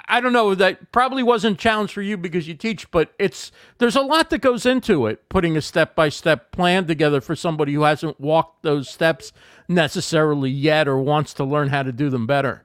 I 0.07 0.21
don't 0.21 0.33
know. 0.33 0.55
That 0.55 0.93
probably 0.93 1.23
wasn't 1.23 1.59
a 1.59 1.61
challenge 1.61 1.93
for 1.93 2.03
you 2.03 2.17
because 2.17 2.47
you 2.47 2.55
teach, 2.55 2.91
but 2.91 3.13
it's 3.19 3.51
there's 3.79 3.97
a 3.97 4.03
lot 4.03 4.31
that 4.31 4.39
goes 4.39 4.67
into 4.67 5.07
it. 5.07 5.29
Putting 5.29 5.57
a 5.57 5.63
step 5.63 5.95
by 5.95 6.09
step 6.09 6.53
plan 6.53 6.87
together 6.87 7.21
for 7.21 7.35
somebody 7.35 7.73
who 7.73 7.83
hasn't 7.83 8.21
walked 8.21 8.63
those 8.63 8.89
steps 8.89 9.33
necessarily 9.69 10.51
yet 10.51 10.89
or 10.89 10.99
wants 10.99 11.33
to 11.35 11.45
learn 11.45 11.69
how 11.69 11.83
to 11.83 11.93
do 11.93 12.11
them 12.11 12.27
better. 12.27 12.65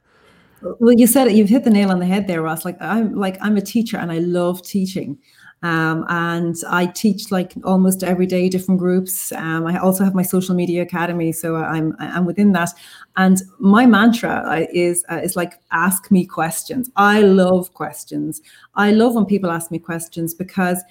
Well, 0.62 0.94
you 0.94 1.08
said 1.08 1.28
it. 1.28 1.34
You've 1.34 1.50
hit 1.50 1.64
the 1.64 1.70
nail 1.70 1.92
on 1.92 2.00
the 2.00 2.06
head 2.06 2.28
there, 2.28 2.42
Ross. 2.42 2.66
Like 2.66 2.78
I'm 2.82 3.16
like 3.16 3.38
I'm 3.42 3.58
a 3.58 3.62
teacher 3.62 3.98
and 3.98 4.12
I 4.12 4.20
love 4.20 4.62
teaching. 4.62 5.18
Um, 5.64 6.06
and 6.10 6.56
I 6.70 6.86
teach 6.86 7.32
like 7.32 7.54
almost 7.64 8.04
every 8.04 8.28
day 8.28 8.48
different 8.48 8.80
groups. 8.80 9.32
Um, 9.32 9.66
I 9.66 9.78
also 9.78 10.04
have 10.04 10.14
my 10.14 10.22
social 10.22 10.54
media 10.54 10.84
academy, 10.84 11.32
so 11.32 11.56
I'm 11.56 11.96
I'm 12.00 12.26
within 12.26 12.52
that. 12.52 12.70
And 13.16 13.42
my 13.60 13.86
mantra 13.86 14.44
uh, 14.46 14.66
is 14.72 15.04
uh, 15.12 15.16
is 15.16 15.36
like 15.36 15.54
ask 15.72 16.12
me 16.12 16.26
questions. 16.26 16.92
I 16.96 17.22
love 17.22 17.74
questions. 17.74 18.42
I 18.76 18.92
love 18.92 19.16
when 19.16 19.26
people 19.26 19.50
ask 19.50 19.72
me 19.72 19.80
questions 19.80 20.34
because 20.34 20.84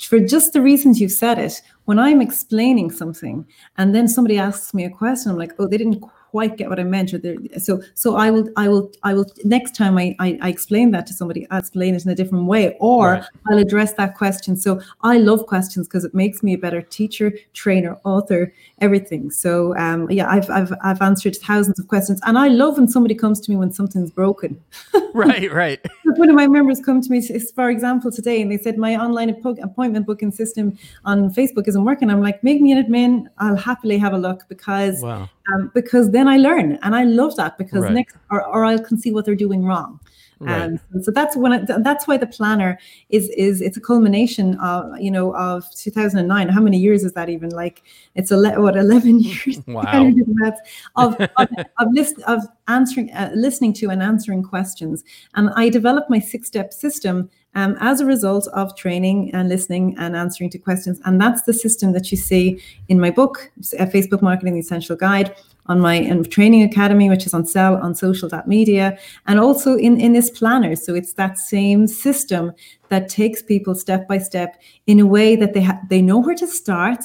for 0.00 0.18
just 0.18 0.52
the 0.52 0.60
reasons 0.60 1.00
you've 1.00 1.12
said 1.12 1.38
it, 1.38 1.62
when 1.84 2.00
I'm 2.00 2.20
explaining 2.20 2.90
something 2.90 3.46
and 3.78 3.94
then 3.94 4.08
somebody 4.08 4.38
asks 4.38 4.74
me 4.74 4.84
a 4.84 4.90
question, 4.90 5.30
I'm 5.30 5.38
like, 5.38 5.52
oh, 5.58 5.68
they 5.68 5.78
didn't 5.78 6.02
quite 6.30 6.56
get 6.56 6.68
what 6.68 6.78
I 6.78 6.84
meant. 6.84 7.12
Or 7.12 7.20
so 7.58 7.82
so 7.94 8.16
I 8.16 8.30
will 8.30 8.48
I 8.56 8.68
will 8.68 8.90
I 9.02 9.14
will 9.14 9.26
next 9.44 9.74
time 9.74 9.98
I, 9.98 10.14
I, 10.18 10.38
I 10.42 10.48
explain 10.48 10.92
that 10.92 11.06
to 11.08 11.12
somebody, 11.12 11.46
I'll 11.50 11.58
explain 11.58 11.94
it 11.94 12.04
in 12.04 12.10
a 12.10 12.14
different 12.14 12.46
way, 12.46 12.76
or 12.78 13.12
right. 13.12 13.24
I'll 13.48 13.58
address 13.58 13.94
that 13.94 14.16
question. 14.16 14.56
So 14.56 14.80
I 15.02 15.18
love 15.18 15.46
questions 15.46 15.88
because 15.88 16.04
it 16.04 16.14
makes 16.14 16.42
me 16.42 16.54
a 16.54 16.58
better 16.58 16.82
teacher, 16.82 17.32
trainer, 17.52 17.98
author, 18.04 18.52
everything. 18.78 19.30
So 19.30 19.76
um, 19.76 20.10
yeah, 20.10 20.28
I've 20.30 20.48
I've 20.50 20.72
I've 20.82 21.02
answered 21.02 21.36
thousands 21.36 21.78
of 21.78 21.88
questions, 21.88 22.20
and 22.24 22.38
I 22.38 22.48
love 22.48 22.78
when 22.78 22.88
somebody 22.88 23.14
comes 23.14 23.40
to 23.40 23.50
me 23.50 23.56
when 23.56 23.72
something's 23.72 24.10
broken. 24.10 24.60
right, 25.14 25.52
right. 25.52 25.80
One 26.16 26.28
of 26.28 26.36
my 26.36 26.46
members 26.46 26.80
come 26.80 27.00
to 27.00 27.10
me, 27.10 27.20
for 27.54 27.70
example, 27.70 28.10
today, 28.12 28.40
and 28.40 28.50
they 28.50 28.58
said 28.58 28.78
my 28.78 28.96
online 28.96 29.30
appointment 29.30 30.06
booking 30.06 30.30
system 30.30 30.78
on 31.04 31.30
Facebook 31.30 31.66
isn't 31.68 31.84
working. 31.84 32.10
I'm 32.10 32.22
like, 32.22 32.42
make 32.44 32.60
me 32.60 32.72
an 32.72 32.84
admin. 32.84 33.26
I'll 33.38 33.56
happily 33.56 33.98
have 33.98 34.12
a 34.12 34.18
look 34.18 34.48
because 34.48 35.02
wow. 35.02 35.28
Um, 35.52 35.70
because 35.74 36.10
then 36.10 36.28
I 36.28 36.36
learn, 36.36 36.78
and 36.82 36.94
I 36.94 37.04
love 37.04 37.36
that 37.36 37.58
because 37.58 37.82
right. 37.82 37.92
next 37.92 38.16
or, 38.30 38.44
or 38.46 38.64
I 38.64 38.78
can 38.78 38.98
see 38.98 39.12
what 39.12 39.24
they're 39.24 39.34
doing 39.34 39.64
wrong. 39.64 40.00
Right. 40.42 40.62
Um, 40.62 41.02
so 41.02 41.10
that's 41.10 41.36
when 41.36 41.52
it, 41.52 41.70
that's 41.84 42.08
why 42.08 42.16
the 42.16 42.26
planner 42.26 42.78
is 43.10 43.28
is 43.30 43.60
it's 43.60 43.76
a 43.76 43.80
culmination 43.80 44.58
of 44.60 44.98
you 44.98 45.10
know 45.10 45.36
of 45.36 45.64
2009. 45.74 46.48
How 46.48 46.60
many 46.62 46.78
years 46.78 47.04
is 47.04 47.12
that 47.12 47.28
even? 47.28 47.50
Like 47.50 47.82
it's 48.14 48.30
a 48.30 48.38
what 48.58 48.74
11 48.74 49.20
years 49.20 49.60
wow. 49.66 49.82
of 50.96 51.20
of, 51.20 51.46
of, 51.78 51.88
list, 51.92 52.20
of 52.22 52.42
answering 52.68 53.10
uh, 53.12 53.32
listening 53.34 53.74
to 53.74 53.90
and 53.90 54.02
answering 54.02 54.42
questions. 54.42 55.04
And 55.34 55.50
I 55.56 55.68
developed 55.68 56.08
my 56.08 56.20
six 56.20 56.48
step 56.48 56.72
system 56.72 57.28
um, 57.54 57.76
as 57.80 58.00
a 58.00 58.06
result 58.06 58.46
of 58.48 58.76
training 58.76 59.30
and 59.34 59.48
listening 59.48 59.96
and 59.98 60.16
answering 60.16 60.50
to 60.50 60.58
questions. 60.58 61.00
And 61.04 61.20
that's 61.20 61.42
the 61.42 61.52
system 61.52 61.92
that 61.92 62.10
you 62.10 62.16
see 62.16 62.62
in 62.88 63.00
my 63.00 63.10
book, 63.10 63.50
Facebook 63.60 64.22
Marketing 64.22 64.54
the 64.54 64.60
Essential 64.60 64.96
Guide, 64.96 65.34
on 65.66 65.80
my 65.80 66.10
training 66.30 66.62
academy, 66.62 67.08
which 67.08 67.26
is 67.26 67.34
on 67.34 67.46
sell 67.46 67.76
on 67.76 67.94
social.media, 67.94 68.98
and 69.26 69.38
also 69.38 69.76
in, 69.76 70.00
in 70.00 70.12
this 70.12 70.30
planner. 70.30 70.74
So 70.74 70.94
it's 70.94 71.12
that 71.14 71.38
same 71.38 71.86
system 71.86 72.52
that 72.88 73.08
takes 73.08 73.42
people 73.42 73.74
step 73.74 74.08
by 74.08 74.18
step 74.18 74.60
in 74.86 74.98
a 74.98 75.06
way 75.06 75.36
that 75.36 75.54
they 75.54 75.62
ha- 75.62 75.80
they 75.88 76.02
know 76.02 76.18
where 76.18 76.34
to 76.34 76.46
start, 76.46 77.04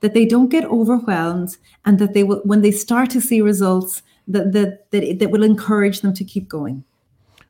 that 0.00 0.14
they 0.14 0.26
don't 0.26 0.48
get 0.48 0.64
overwhelmed, 0.64 1.56
and 1.84 1.98
that 1.98 2.12
they 2.12 2.24
will 2.24 2.42
when 2.44 2.60
they 2.60 2.70
start 2.70 3.08
to 3.10 3.20
see 3.20 3.40
results 3.40 4.02
that 4.28 4.52
that 4.52 4.90
that, 4.90 5.18
that 5.18 5.30
will 5.30 5.42
encourage 5.42 6.00
them 6.00 6.12
to 6.12 6.24
keep 6.24 6.48
going. 6.48 6.84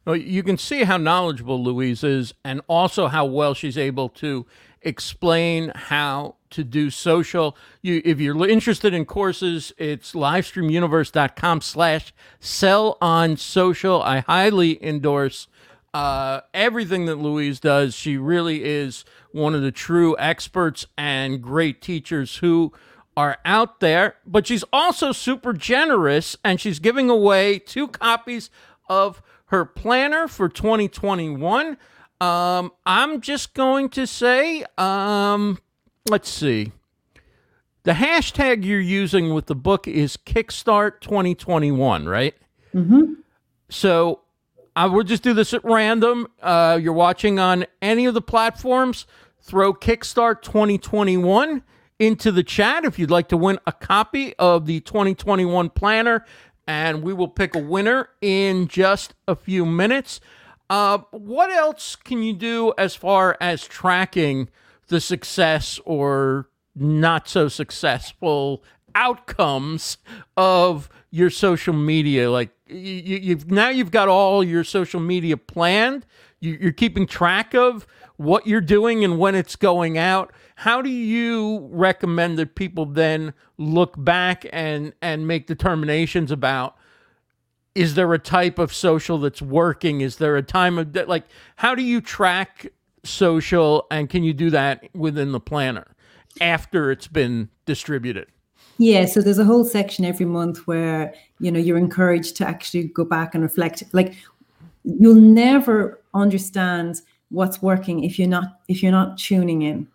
You 0.06 0.42
can 0.42 0.58
see 0.58 0.82
how 0.82 0.96
knowledgeable 0.96 1.62
Louise 1.62 2.02
is, 2.02 2.34
and 2.44 2.60
also 2.66 3.06
how 3.06 3.24
well 3.24 3.54
she's 3.54 3.78
able 3.78 4.08
to 4.10 4.46
explain 4.82 5.70
how 5.74 6.34
to 6.50 6.64
do 6.64 6.90
social. 6.90 7.56
You, 7.82 8.02
if 8.04 8.20
you're 8.20 8.48
interested 8.48 8.92
in 8.94 9.04
courses, 9.04 9.72
it's 9.78 10.12
livestreamuniverse.com 10.12 11.60
slash 11.60 12.12
sell 12.40 12.98
on 13.00 13.36
social. 13.36 14.02
I 14.02 14.20
highly 14.20 14.84
endorse 14.84 15.46
uh, 15.94 16.40
everything 16.52 17.06
that 17.06 17.16
Louise 17.16 17.60
does. 17.60 17.94
She 17.94 18.16
really 18.16 18.64
is 18.64 19.04
one 19.30 19.54
of 19.54 19.62
the 19.62 19.72
true 19.72 20.16
experts 20.18 20.86
and 20.96 21.42
great 21.42 21.80
teachers 21.80 22.36
who 22.36 22.72
are 23.16 23.38
out 23.44 23.80
there, 23.80 24.16
but 24.26 24.46
she's 24.46 24.64
also 24.72 25.12
super 25.12 25.52
generous 25.52 26.36
and 26.42 26.60
she's 26.60 26.78
giving 26.78 27.10
away 27.10 27.58
two 27.58 27.88
copies 27.88 28.48
of 28.88 29.22
her 29.52 29.66
planner 29.66 30.26
for 30.26 30.48
2021. 30.48 31.76
Um, 32.20 32.72
I'm 32.86 33.20
just 33.20 33.52
going 33.52 33.90
to 33.90 34.06
say, 34.06 34.64
um, 34.78 35.58
let's 36.08 36.30
see. 36.30 36.72
The 37.84 37.92
hashtag 37.92 38.64
you're 38.64 38.80
using 38.80 39.34
with 39.34 39.46
the 39.46 39.54
book 39.54 39.86
is 39.86 40.16
Kickstart 40.16 41.00
2021, 41.02 42.06
right? 42.06 42.34
Mm-hmm. 42.74 43.14
So 43.68 44.20
I 44.74 44.86
will 44.86 45.04
just 45.04 45.22
do 45.22 45.34
this 45.34 45.52
at 45.52 45.62
random. 45.64 46.28
Uh, 46.40 46.78
you're 46.80 46.94
watching 46.94 47.38
on 47.38 47.66
any 47.82 48.06
of 48.06 48.14
the 48.14 48.22
platforms. 48.22 49.06
Throw 49.42 49.74
Kickstart 49.74 50.40
2021 50.40 51.62
into 51.98 52.32
the 52.32 52.42
chat 52.42 52.86
if 52.86 52.98
you'd 52.98 53.10
like 53.10 53.28
to 53.28 53.36
win 53.36 53.58
a 53.66 53.72
copy 53.72 54.34
of 54.38 54.64
the 54.64 54.80
2021 54.80 55.68
planner 55.70 56.24
and 56.66 57.02
we 57.02 57.12
will 57.12 57.28
pick 57.28 57.54
a 57.54 57.58
winner 57.58 58.08
in 58.20 58.68
just 58.68 59.14
a 59.26 59.34
few 59.34 59.66
minutes. 59.66 60.20
Uh, 60.70 60.98
what 61.10 61.50
else 61.50 61.96
can 61.96 62.22
you 62.22 62.32
do 62.32 62.72
as 62.78 62.94
far 62.94 63.36
as 63.40 63.66
tracking 63.66 64.48
the 64.88 65.00
success 65.00 65.78
or 65.84 66.48
not 66.74 67.28
so 67.28 67.48
successful 67.48 68.62
outcomes 68.94 69.98
of 70.36 70.88
your 71.10 71.30
social 71.30 71.74
media? 71.74 72.30
Like 72.30 72.50
you, 72.66 72.76
you've 73.18 73.50
now 73.50 73.68
you've 73.68 73.90
got 73.90 74.08
all 74.08 74.42
your 74.42 74.64
social 74.64 75.00
media 75.00 75.36
planned. 75.36 76.06
You, 76.42 76.58
you're 76.60 76.72
keeping 76.72 77.06
track 77.06 77.54
of 77.54 77.86
what 78.16 78.46
you're 78.46 78.60
doing 78.60 79.04
and 79.04 79.18
when 79.18 79.34
it's 79.34 79.56
going 79.56 79.96
out. 79.96 80.32
How 80.56 80.82
do 80.82 80.90
you 80.90 81.68
recommend 81.70 82.38
that 82.38 82.54
people 82.54 82.84
then 82.84 83.32
look 83.58 83.94
back 83.96 84.44
and 84.52 84.92
and 85.00 85.26
make 85.26 85.46
determinations 85.46 86.30
about 86.30 86.76
is 87.74 87.94
there 87.94 88.12
a 88.12 88.18
type 88.18 88.58
of 88.58 88.74
social 88.74 89.18
that's 89.18 89.40
working? 89.40 90.02
Is 90.02 90.16
there 90.16 90.36
a 90.36 90.42
time 90.42 90.78
of 90.78 90.94
like 91.08 91.24
how 91.56 91.74
do 91.74 91.82
you 91.82 92.00
track 92.00 92.66
social 93.04 93.86
and 93.90 94.10
can 94.10 94.24
you 94.24 94.34
do 94.34 94.50
that 94.50 94.88
within 94.94 95.32
the 95.32 95.40
planner 95.40 95.86
after 96.40 96.90
it's 96.90 97.06
been 97.06 97.48
distributed? 97.66 98.26
Yeah, 98.78 99.06
so 99.06 99.20
there's 99.20 99.38
a 99.38 99.44
whole 99.44 99.64
section 99.64 100.04
every 100.04 100.26
month 100.26 100.66
where 100.66 101.14
you 101.38 101.50
know 101.50 101.60
you're 101.60 101.78
encouraged 101.78 102.36
to 102.36 102.46
actually 102.46 102.84
go 102.84 103.04
back 103.04 103.34
and 103.34 103.42
reflect. 103.42 103.82
Like 103.92 104.16
you'll 104.84 105.14
never 105.14 106.01
understand 106.14 107.00
what's 107.30 107.62
working 107.62 108.04
if 108.04 108.18
you're 108.18 108.28
not 108.28 108.60
if 108.68 108.82
you're 108.82 108.92
not 108.92 109.18
tuning 109.18 109.62
in. 109.62 109.88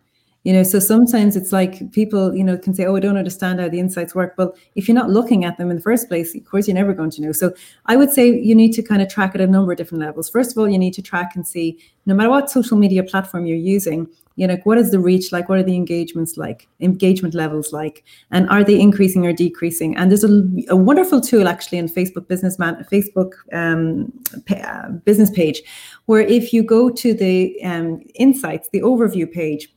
You 0.44 0.52
know 0.54 0.62
so 0.62 0.78
sometimes 0.78 1.36
it's 1.36 1.52
like 1.52 1.92
people 1.92 2.34
you 2.34 2.42
know 2.42 2.56
can 2.56 2.72
say 2.72 2.86
oh 2.86 2.96
i 2.96 3.00
don't 3.00 3.16
understand 3.18 3.60
how 3.60 3.68
the 3.68 3.80
insights 3.80 4.14
work. 4.14 4.34
Well 4.38 4.54
if 4.76 4.88
you're 4.88 4.94
not 4.94 5.10
looking 5.10 5.44
at 5.44 5.58
them 5.58 5.70
in 5.70 5.76
the 5.76 5.82
first 5.82 6.08
place 6.08 6.34
of 6.34 6.44
course 6.44 6.66
you're 6.66 6.74
never 6.74 6.94
going 6.94 7.10
to 7.10 7.22
know. 7.22 7.32
So 7.32 7.52
i 7.86 7.96
would 7.96 8.10
say 8.10 8.28
you 8.28 8.54
need 8.54 8.72
to 8.74 8.82
kind 8.82 9.02
of 9.02 9.08
track 9.08 9.34
at 9.34 9.40
a 9.40 9.46
number 9.46 9.72
of 9.72 9.78
different 9.78 10.02
levels. 10.02 10.30
First 10.30 10.52
of 10.52 10.58
all 10.58 10.68
you 10.68 10.78
need 10.78 10.94
to 10.94 11.02
track 11.02 11.32
and 11.34 11.46
see 11.46 11.78
no 12.06 12.14
matter 12.14 12.30
what 12.30 12.50
social 12.50 12.78
media 12.78 13.02
platform 13.02 13.46
you're 13.46 13.56
using 13.56 14.08
you 14.38 14.46
know 14.46 14.56
what 14.64 14.78
is 14.78 14.90
the 14.90 15.00
reach 15.00 15.32
like 15.32 15.48
what 15.48 15.58
are 15.58 15.62
the 15.62 15.74
engagements 15.74 16.36
like 16.36 16.68
engagement 16.80 17.34
levels 17.34 17.72
like 17.72 18.04
and 18.30 18.48
are 18.48 18.64
they 18.64 18.78
increasing 18.80 19.26
or 19.26 19.32
decreasing 19.32 19.96
and 19.96 20.10
there's 20.10 20.24
a, 20.24 20.42
a 20.68 20.76
wonderful 20.76 21.20
tool 21.20 21.48
actually 21.48 21.78
in 21.78 21.88
facebook 21.88 22.28
business 22.28 22.58
man 22.58 22.86
facebook 22.92 23.32
um, 23.52 24.12
uh, 24.50 24.88
business 25.04 25.30
page 25.30 25.62
where 26.06 26.20
if 26.20 26.52
you 26.52 26.62
go 26.62 26.88
to 26.88 27.12
the 27.14 27.62
um, 27.64 28.00
insights 28.14 28.68
the 28.72 28.80
overview 28.80 29.30
page 29.30 29.68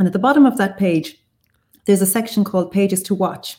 and 0.00 0.06
at 0.06 0.14
the 0.14 0.18
bottom 0.18 0.46
of 0.46 0.56
that 0.56 0.78
page, 0.78 1.18
there's 1.84 2.00
a 2.00 2.06
section 2.06 2.42
called 2.42 2.72
pages 2.72 3.02
to 3.02 3.14
watch. 3.14 3.58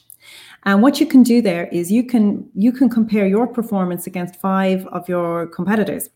And 0.64 0.82
what 0.82 1.00
you 1.00 1.06
can 1.06 1.22
do 1.22 1.40
there 1.40 1.68
is 1.68 1.92
you 1.92 2.04
can 2.04 2.50
you 2.56 2.72
can 2.72 2.90
compare 2.90 3.28
your 3.28 3.46
performance 3.46 4.08
against 4.08 4.42
five 4.42 4.88
of 4.88 5.08
your 5.08 5.46
competitors. 5.48 6.10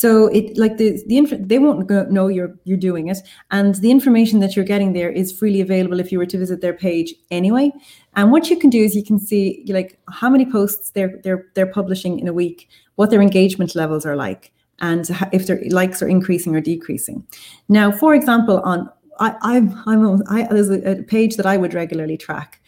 So 0.00 0.26
it 0.26 0.58
like 0.58 0.76
the 0.76 1.02
the 1.06 1.16
inf- 1.16 1.48
they 1.48 1.58
won't 1.58 1.86
go, 1.86 2.04
know 2.16 2.28
you're 2.28 2.54
you're 2.64 2.76
doing 2.90 3.08
it, 3.08 3.18
and 3.50 3.76
the 3.76 3.90
information 3.90 4.40
that 4.40 4.54
you're 4.54 4.70
getting 4.72 4.92
there 4.92 5.10
is 5.10 5.32
freely 5.32 5.62
available 5.62 6.00
if 6.00 6.12
you 6.12 6.18
were 6.18 6.26
to 6.32 6.38
visit 6.38 6.60
their 6.60 6.74
page 6.74 7.14
anyway. 7.30 7.72
And 8.14 8.30
what 8.30 8.50
you 8.50 8.58
can 8.58 8.68
do 8.68 8.82
is 8.84 8.94
you 8.94 9.02
can 9.02 9.18
see 9.18 9.64
like 9.68 9.98
how 10.10 10.28
many 10.28 10.44
posts 10.44 10.90
they're 10.90 11.18
they're 11.24 11.46
they're 11.54 11.72
publishing 11.72 12.18
in 12.18 12.28
a 12.28 12.34
week, 12.34 12.68
what 12.96 13.08
their 13.08 13.22
engagement 13.22 13.74
levels 13.74 14.04
are 14.04 14.16
like, 14.16 14.52
and 14.80 15.08
if 15.32 15.46
their 15.46 15.62
likes 15.70 16.02
are 16.02 16.08
increasing 16.08 16.54
or 16.54 16.60
decreasing. 16.60 17.26
Now, 17.70 17.90
for 17.90 18.14
example, 18.14 18.60
on 18.64 18.90
I, 19.18 19.34
I'm, 19.40 19.82
I'm, 19.86 20.22
I, 20.28 20.46
there's 20.50 20.68
a, 20.68 20.90
a 20.90 21.02
page 21.04 21.36
that 21.36 21.46
I 21.46 21.56
would 21.56 21.72
regularly 21.72 22.18
track, 22.18 22.60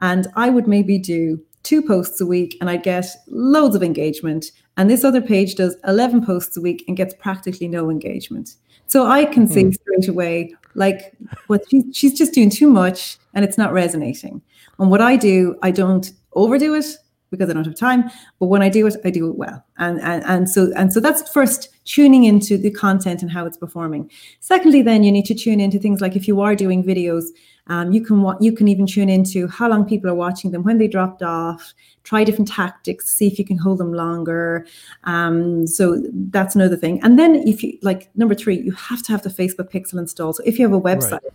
and 0.00 0.26
I 0.34 0.50
would 0.50 0.66
maybe 0.66 0.98
do 0.98 1.40
two 1.62 1.82
posts 1.82 2.20
a 2.20 2.26
week 2.26 2.56
and 2.60 2.68
I'd 2.68 2.82
get 2.82 3.06
loads 3.28 3.76
of 3.76 3.82
engagement. 3.82 4.46
And 4.76 4.88
this 4.88 5.04
other 5.04 5.20
page 5.20 5.54
does 5.54 5.76
11 5.86 6.24
posts 6.24 6.56
a 6.56 6.60
week 6.60 6.84
and 6.88 6.96
gets 6.96 7.14
practically 7.14 7.68
no 7.68 7.90
engagement. 7.90 8.56
So 8.86 9.06
I 9.06 9.24
can 9.24 9.46
see 9.46 9.64
mm. 9.64 9.74
straight 9.74 10.08
away, 10.08 10.54
like, 10.74 11.14
what 11.46 11.62
she, 11.70 11.84
she's 11.92 12.16
just 12.16 12.34
doing 12.34 12.50
too 12.50 12.68
much 12.68 13.16
and 13.34 13.44
it's 13.44 13.58
not 13.58 13.72
resonating. 13.72 14.42
And 14.78 14.90
what 14.90 15.00
I 15.00 15.16
do, 15.16 15.56
I 15.62 15.70
don't 15.70 16.10
overdo 16.34 16.74
it 16.74 16.86
because 17.32 17.50
I 17.50 17.54
don't 17.54 17.64
have 17.64 17.74
time. 17.74 18.08
But 18.38 18.46
when 18.46 18.62
I 18.62 18.68
do 18.68 18.86
it, 18.86 18.94
I 19.04 19.10
do 19.10 19.28
it 19.28 19.36
well. 19.36 19.64
And, 19.78 20.00
and, 20.00 20.22
and 20.24 20.48
so 20.48 20.70
and 20.76 20.92
so 20.92 21.00
that's 21.00 21.28
first 21.32 21.70
tuning 21.84 22.22
into 22.22 22.56
the 22.56 22.70
content 22.70 23.22
and 23.22 23.30
how 23.32 23.44
it's 23.44 23.56
performing. 23.56 24.08
Secondly, 24.38 24.82
then 24.82 25.02
you 25.02 25.10
need 25.10 25.24
to 25.26 25.34
tune 25.34 25.58
into 25.58 25.80
things 25.80 26.00
like 26.00 26.14
if 26.14 26.28
you 26.28 26.40
are 26.40 26.54
doing 26.54 26.84
videos, 26.84 27.24
um, 27.66 27.90
you 27.90 28.04
can 28.04 28.24
you 28.40 28.52
can 28.52 28.68
even 28.68 28.86
tune 28.86 29.08
into 29.08 29.48
how 29.48 29.68
long 29.68 29.84
people 29.84 30.08
are 30.08 30.14
watching 30.14 30.52
them, 30.52 30.62
when 30.62 30.78
they 30.78 30.86
dropped 30.86 31.22
off. 31.22 31.74
Try 32.04 32.24
different 32.24 32.48
tactics, 32.48 33.06
see 33.14 33.28
if 33.28 33.38
you 33.38 33.44
can 33.44 33.56
hold 33.56 33.78
them 33.78 33.92
longer. 33.92 34.66
Um, 35.04 35.66
so 35.68 36.02
that's 36.12 36.56
another 36.56 36.76
thing. 36.76 37.00
And 37.02 37.18
then 37.18 37.36
if 37.46 37.62
you 37.62 37.78
like 37.82 38.10
number 38.16 38.34
three, 38.34 38.60
you 38.60 38.72
have 38.72 39.02
to 39.04 39.12
have 39.12 39.22
the 39.22 39.30
Facebook 39.30 39.72
Pixel 39.72 39.98
installed. 39.98 40.36
So 40.36 40.42
if 40.44 40.58
you 40.58 40.64
have 40.68 40.76
a 40.76 40.80
website. 40.80 41.22
Right 41.22 41.32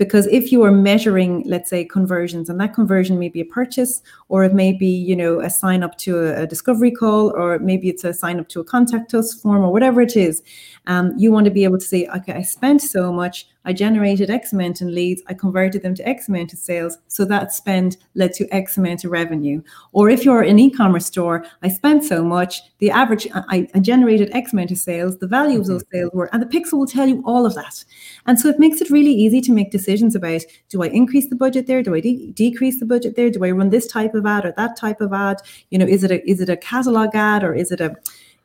because 0.00 0.26
if 0.28 0.50
you 0.50 0.62
are 0.62 0.72
measuring 0.72 1.42
let's 1.46 1.68
say 1.68 1.84
conversions 1.84 2.48
and 2.48 2.58
that 2.58 2.72
conversion 2.74 3.18
may 3.18 3.28
be 3.28 3.42
a 3.42 3.44
purchase 3.44 4.00
or 4.30 4.42
it 4.42 4.54
may 4.54 4.72
be 4.72 4.86
you 4.86 5.14
know 5.14 5.40
a 5.40 5.50
sign 5.50 5.82
up 5.82 5.98
to 5.98 6.18
a, 6.18 6.42
a 6.42 6.46
discovery 6.46 6.90
call 6.90 7.30
or 7.36 7.58
maybe 7.58 7.90
it's 7.90 8.02
a 8.02 8.14
sign 8.14 8.40
up 8.40 8.48
to 8.48 8.60
a 8.60 8.64
contact 8.64 9.12
us 9.12 9.34
form 9.34 9.62
or 9.62 9.70
whatever 9.70 10.00
it 10.00 10.16
is 10.16 10.42
um, 10.86 11.12
you 11.18 11.30
want 11.30 11.44
to 11.44 11.50
be 11.50 11.64
able 11.64 11.78
to 11.78 11.84
say 11.84 12.08
okay 12.16 12.32
i 12.32 12.42
spent 12.42 12.80
so 12.80 13.12
much 13.12 13.46
I 13.64 13.72
generated 13.72 14.30
X 14.30 14.52
amount 14.52 14.80
in 14.80 14.94
leads, 14.94 15.22
I 15.26 15.34
converted 15.34 15.82
them 15.82 15.94
to 15.96 16.08
X 16.08 16.28
amount 16.28 16.52
of 16.52 16.58
sales. 16.58 16.98
So 17.08 17.24
that 17.26 17.52
spend 17.52 17.96
led 18.14 18.32
to 18.34 18.48
X 18.54 18.78
amount 18.78 19.04
of 19.04 19.10
revenue. 19.10 19.62
Or 19.92 20.08
if 20.08 20.24
you're 20.24 20.42
an 20.42 20.58
e 20.58 20.70
commerce 20.70 21.06
store, 21.06 21.44
I 21.62 21.68
spent 21.68 22.04
so 22.04 22.24
much, 22.24 22.62
the 22.78 22.90
average, 22.90 23.28
I, 23.34 23.68
I, 23.74 23.80
generated 23.80 24.30
X 24.32 24.52
amount 24.52 24.70
of 24.70 24.78
sales, 24.78 25.18
the 25.18 25.26
value 25.26 25.60
of 25.60 25.66
those 25.66 25.84
mm-hmm. 25.84 25.98
sales 25.98 26.12
were, 26.14 26.30
and 26.32 26.42
the 26.42 26.46
pixel 26.46 26.78
will 26.78 26.86
tell 26.86 27.06
you 27.06 27.22
all 27.26 27.44
of 27.44 27.54
that. 27.54 27.84
And 28.26 28.38
so 28.38 28.48
it 28.48 28.58
makes 28.58 28.80
it 28.80 28.90
really 28.90 29.12
easy 29.12 29.40
to 29.42 29.52
make 29.52 29.70
decisions 29.70 30.14
about 30.14 30.42
do 30.68 30.82
I 30.82 30.86
increase 30.86 31.28
the 31.28 31.36
budget 31.36 31.66
there? 31.66 31.82
Do 31.82 31.94
I 31.94 32.00
de- 32.00 32.32
decrease 32.32 32.80
the 32.80 32.86
budget 32.86 33.16
there? 33.16 33.30
Do 33.30 33.44
I 33.44 33.50
run 33.50 33.70
this 33.70 33.86
type 33.86 34.14
of 34.14 34.26
ad 34.26 34.44
or 34.44 34.52
that 34.56 34.76
type 34.76 35.00
of 35.00 35.12
ad? 35.12 35.38
You 35.70 35.78
know, 35.78 35.86
is 35.86 36.04
it 36.04 36.10
a, 36.10 36.28
is 36.30 36.40
it 36.40 36.48
a 36.48 36.56
catalog 36.56 37.14
ad 37.14 37.44
or 37.44 37.54
is 37.54 37.70
it 37.70 37.80
a, 37.80 37.94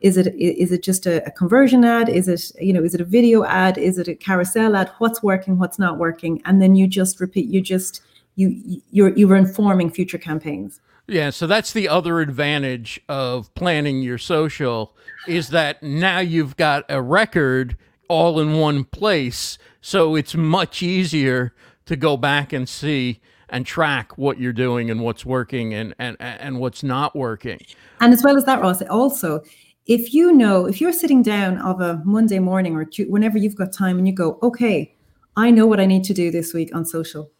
is 0.05 0.17
it 0.17 0.35
is 0.35 0.71
it 0.71 0.83
just 0.83 1.07
a, 1.07 1.25
a, 1.25 1.31
conversion 1.31 1.83
ad? 1.83 2.09
Is 2.09 2.27
it 2.27 2.51
you 2.61 2.71
know 2.71 2.83
is 2.83 2.93
it 2.93 3.01
a 3.01 3.05
video 3.05 3.43
ad? 3.43 3.75
Is 3.79 3.97
it 3.97 4.07
a 4.07 4.13
carousel 4.13 4.75
ad? 4.75 4.91
What's 4.99 5.23
working? 5.23 5.57
What's 5.57 5.79
not 5.79 5.97
working? 5.97 6.43
And 6.45 6.61
then 6.61 6.75
you 6.75 6.85
just 6.85 7.19
repeat. 7.19 7.47
You 7.47 7.59
just 7.59 8.03
you 8.35 8.81
you're 8.91 9.17
you're 9.17 9.35
informing 9.35 9.89
future 9.89 10.19
campaigns. 10.19 10.79
Yeah, 11.07 11.31
so 11.31 11.47
that's 11.47 11.73
the 11.73 11.89
other 11.89 12.19
advantage 12.19 12.99
of 13.09 13.53
planning 13.55 14.03
your 14.03 14.19
social 14.19 14.95
is 15.27 15.49
that 15.49 15.81
now 15.81 16.19
you've 16.19 16.55
got 16.55 16.83
a 16.87 17.01
record 17.01 17.75
all 18.07 18.39
in 18.39 18.53
one 18.53 18.83
place, 18.83 19.57
so 19.81 20.15
it's 20.15 20.35
much 20.35 20.83
easier 20.83 21.53
to 21.87 21.95
go 21.95 22.15
back 22.15 22.53
and 22.53 22.69
see 22.69 23.21
and 23.49 23.65
track 23.65 24.17
what 24.19 24.39
you're 24.39 24.53
doing 24.53 24.91
and 24.91 25.01
what's 25.01 25.25
working 25.25 25.73
and 25.73 25.95
and 25.97 26.15
and 26.19 26.59
what's 26.59 26.83
not 26.83 27.15
working. 27.15 27.59
And 27.99 28.13
as 28.13 28.21
well 28.23 28.37
as 28.37 28.45
that, 28.45 28.61
Ross, 28.61 28.83
also 28.83 29.41
if 29.85 30.13
you 30.13 30.33
know 30.33 30.65
if 30.65 30.81
you're 30.81 30.93
sitting 30.93 31.21
down 31.21 31.57
of 31.59 31.79
a 31.79 32.01
Monday 32.03 32.39
morning 32.39 32.75
or 32.75 32.89
whenever 33.07 33.37
you've 33.37 33.55
got 33.55 33.71
time 33.71 33.97
and 33.97 34.07
you 34.07 34.13
go, 34.13 34.39
okay, 34.41 34.95
I 35.35 35.51
know 35.51 35.67
what 35.67 35.79
I 35.79 35.85
need 35.85 36.03
to 36.05 36.13
do 36.13 36.31
this 36.31 36.53
week 36.53 36.73
on 36.75 36.85
social. 36.85 37.31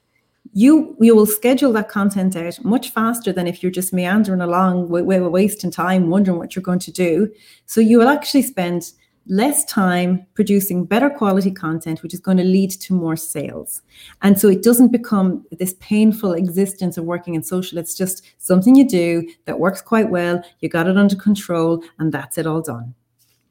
You 0.53 0.95
you 0.99 1.15
will 1.15 1.25
schedule 1.25 1.73
that 1.73 1.89
content 1.89 2.35
out 2.35 2.63
much 2.63 2.91
faster 2.91 3.33
than 3.33 3.47
if 3.47 3.63
you're 3.63 3.71
just 3.71 3.93
meandering 3.93 4.41
along, 4.41 4.89
wasting 4.89 5.71
time 5.71 6.09
wondering 6.09 6.37
what 6.37 6.55
you're 6.55 6.63
going 6.63 6.79
to 6.79 6.91
do. 6.91 7.31
So 7.65 7.81
you 7.81 7.97
will 7.97 8.09
actually 8.09 8.43
spend 8.43 8.91
less 9.27 9.65
time 9.65 10.25
producing 10.33 10.85
better 10.85 11.09
quality 11.09 11.51
content, 11.51 12.03
which 12.03 12.13
is 12.13 12.19
going 12.19 12.37
to 12.37 12.43
lead 12.43 12.71
to 12.71 12.93
more 12.93 13.15
sales. 13.15 13.81
And 14.21 14.39
so 14.39 14.47
it 14.47 14.61
doesn't 14.61 14.91
become 14.91 15.45
this 15.51 15.75
painful 15.79 16.33
existence 16.33 16.97
of 16.97 17.05
working 17.05 17.35
in 17.35 17.43
social. 17.43 17.77
It's 17.77 17.95
just 17.95 18.23
something 18.37 18.75
you 18.75 18.87
do 18.87 19.27
that 19.45 19.59
works 19.59 19.81
quite 19.81 20.09
well. 20.09 20.43
You 20.59 20.69
got 20.69 20.87
it 20.87 20.97
under 20.97 21.15
control, 21.15 21.83
and 21.97 22.11
that's 22.11 22.37
it 22.37 22.45
all 22.45 22.61
done. 22.61 22.93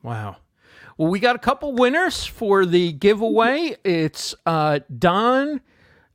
Wow. 0.03 0.37
Well, 0.97 1.09
we 1.09 1.19
got 1.19 1.35
a 1.35 1.41
couple 1.41 1.73
winners 1.73 2.25
for 2.25 2.65
the 2.65 2.93
giveaway. 2.93 3.77
It's 3.83 4.35
uh, 4.47 4.81
Don 4.99 5.61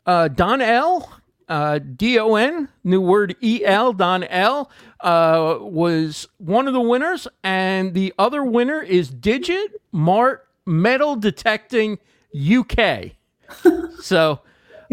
uh, 0.06 0.28
Don 0.30 0.62
L. 0.62 1.19
Uh, 1.50 1.80
D 1.80 2.20
O 2.20 2.36
N, 2.36 2.70
new 2.84 3.02
word 3.02 3.36
E 3.42 3.66
L, 3.66 3.92
Don 3.92 4.24
L 4.26 4.70
uh, 5.02 5.58
was 5.60 6.28
one 6.38 6.68
of 6.68 6.74
the 6.74 6.82
winners, 6.82 7.28
and 7.44 7.96
the 7.96 8.14
other 8.20 8.44
winner 8.44 8.82
is 8.82 9.10
Digit 9.10 9.82
Mart 9.92 10.48
Metal 10.68 11.16
Detecting 11.16 11.98
UK. 12.36 13.14
so, 14.00 14.42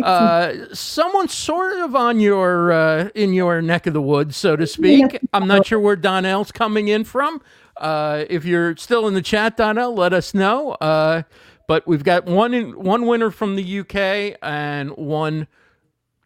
uh, 0.03 0.55
someone 0.73 1.29
sort 1.29 1.77
of 1.79 1.95
on 1.95 2.21
your 2.21 2.73
uh, 2.73 3.09
in 3.15 3.35
your 3.35 3.61
neck 3.61 3.87
of 3.87 3.93
the 3.93 4.03
woods, 4.03 4.37
so 4.37 4.57
to 4.57 4.67
speak. 4.67 5.19
I'm 5.35 5.47
not 5.47 5.67
sure 5.67 5.79
where 5.79 5.97
Donnell's 5.97 6.53
coming 6.53 6.89
in 6.89 7.05
from. 7.05 7.43
Uh, 7.77 8.25
if 8.31 8.47
you're 8.47 8.77
still 8.77 9.07
in 9.07 9.15
the 9.15 9.23
chat, 9.23 9.57
Donnell, 9.57 9.95
let 9.95 10.13
us 10.13 10.33
know. 10.33 10.73
Uh, 10.73 11.23
but 11.67 11.87
we've 11.87 12.05
got 12.05 12.27
one 12.27 12.55
in, 12.55 12.79
one 12.79 13.07
winner 13.07 13.31
from 13.31 13.57
the 13.57 13.81
UK 13.81 14.39
and 14.43 14.97
one 14.97 15.47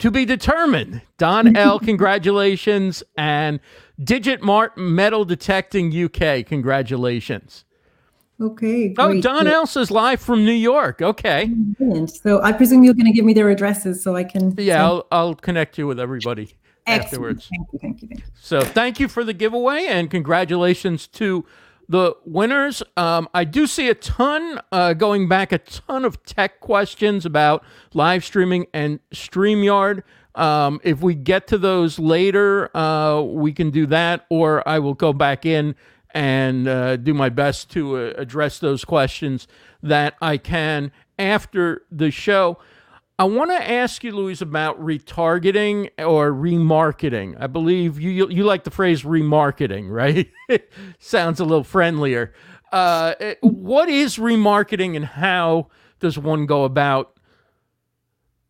to 0.00 0.10
be 0.10 0.24
determined. 0.24 1.02
Don 1.18 1.56
L, 1.56 1.78
congratulations. 1.78 3.02
And 3.16 3.60
Digit 4.02 4.42
Mart 4.42 4.76
Metal 4.76 5.24
Detecting 5.24 5.92
UK, 5.92 6.44
congratulations. 6.44 7.64
Okay. 8.40 8.94
Oh, 8.98 9.08
great. 9.08 9.18
Oh, 9.18 9.20
Don 9.20 9.46
L 9.46 9.66
says 9.66 9.90
live 9.90 10.20
from 10.20 10.44
New 10.44 10.52
York. 10.52 11.02
Okay. 11.02 11.46
Brilliant. 11.78 12.10
So 12.10 12.42
I 12.42 12.52
presume 12.52 12.82
you're 12.84 12.94
going 12.94 13.06
to 13.06 13.12
give 13.12 13.24
me 13.24 13.34
their 13.34 13.50
addresses 13.50 14.02
so 14.02 14.16
I 14.16 14.24
can. 14.24 14.54
Yeah, 14.56 14.84
I'll, 14.84 15.06
I'll 15.12 15.34
connect 15.34 15.76
you 15.76 15.86
with 15.86 16.00
everybody 16.00 16.54
Excellent. 16.86 17.04
afterwards. 17.04 17.48
Thank 17.50 17.68
you, 17.72 17.78
thank 17.78 18.02
you, 18.02 18.08
thank 18.08 18.20
you. 18.20 18.26
So 18.40 18.62
thank 18.62 18.98
you 18.98 19.08
for 19.08 19.24
the 19.24 19.34
giveaway 19.34 19.84
and 19.86 20.10
congratulations 20.10 21.06
to 21.08 21.44
the 21.90 22.16
winners. 22.24 22.84
Um, 22.96 23.28
I 23.34 23.42
do 23.42 23.66
see 23.66 23.88
a 23.88 23.96
ton 23.96 24.60
uh, 24.70 24.92
going 24.92 25.28
back, 25.28 25.50
a 25.50 25.58
ton 25.58 26.04
of 26.04 26.22
tech 26.22 26.60
questions 26.60 27.26
about 27.26 27.64
live 27.92 28.24
streaming 28.24 28.68
and 28.72 29.00
StreamYard. 29.12 30.04
Um, 30.36 30.80
if 30.84 31.02
we 31.02 31.16
get 31.16 31.48
to 31.48 31.58
those 31.58 31.98
later, 31.98 32.74
uh, 32.76 33.20
we 33.22 33.52
can 33.52 33.70
do 33.70 33.86
that, 33.86 34.24
or 34.30 34.66
I 34.68 34.78
will 34.78 34.94
go 34.94 35.12
back 35.12 35.44
in 35.44 35.74
and 36.14 36.68
uh, 36.68 36.94
do 36.96 37.12
my 37.12 37.28
best 37.28 37.70
to 37.72 37.96
uh, 37.96 38.12
address 38.16 38.60
those 38.60 38.84
questions 38.84 39.48
that 39.82 40.14
I 40.22 40.36
can 40.36 40.92
after 41.18 41.82
the 41.90 42.12
show. 42.12 42.58
I 43.20 43.24
want 43.24 43.50
to 43.50 43.70
ask 43.70 44.02
you, 44.02 44.12
Louise, 44.12 44.40
about 44.40 44.82
retargeting 44.82 45.90
or 45.98 46.32
remarketing. 46.32 47.36
I 47.38 47.48
believe 47.48 48.00
you 48.00 48.10
you, 48.10 48.30
you 48.30 48.44
like 48.44 48.64
the 48.64 48.70
phrase 48.70 49.02
remarketing, 49.02 49.90
right? 49.90 50.30
Sounds 50.98 51.38
a 51.38 51.44
little 51.44 51.62
friendlier. 51.62 52.32
Uh, 52.72 53.12
what 53.42 53.90
is 53.90 54.16
remarketing, 54.16 54.96
and 54.96 55.04
how 55.04 55.68
does 55.98 56.16
one 56.16 56.46
go 56.46 56.64
about 56.64 57.18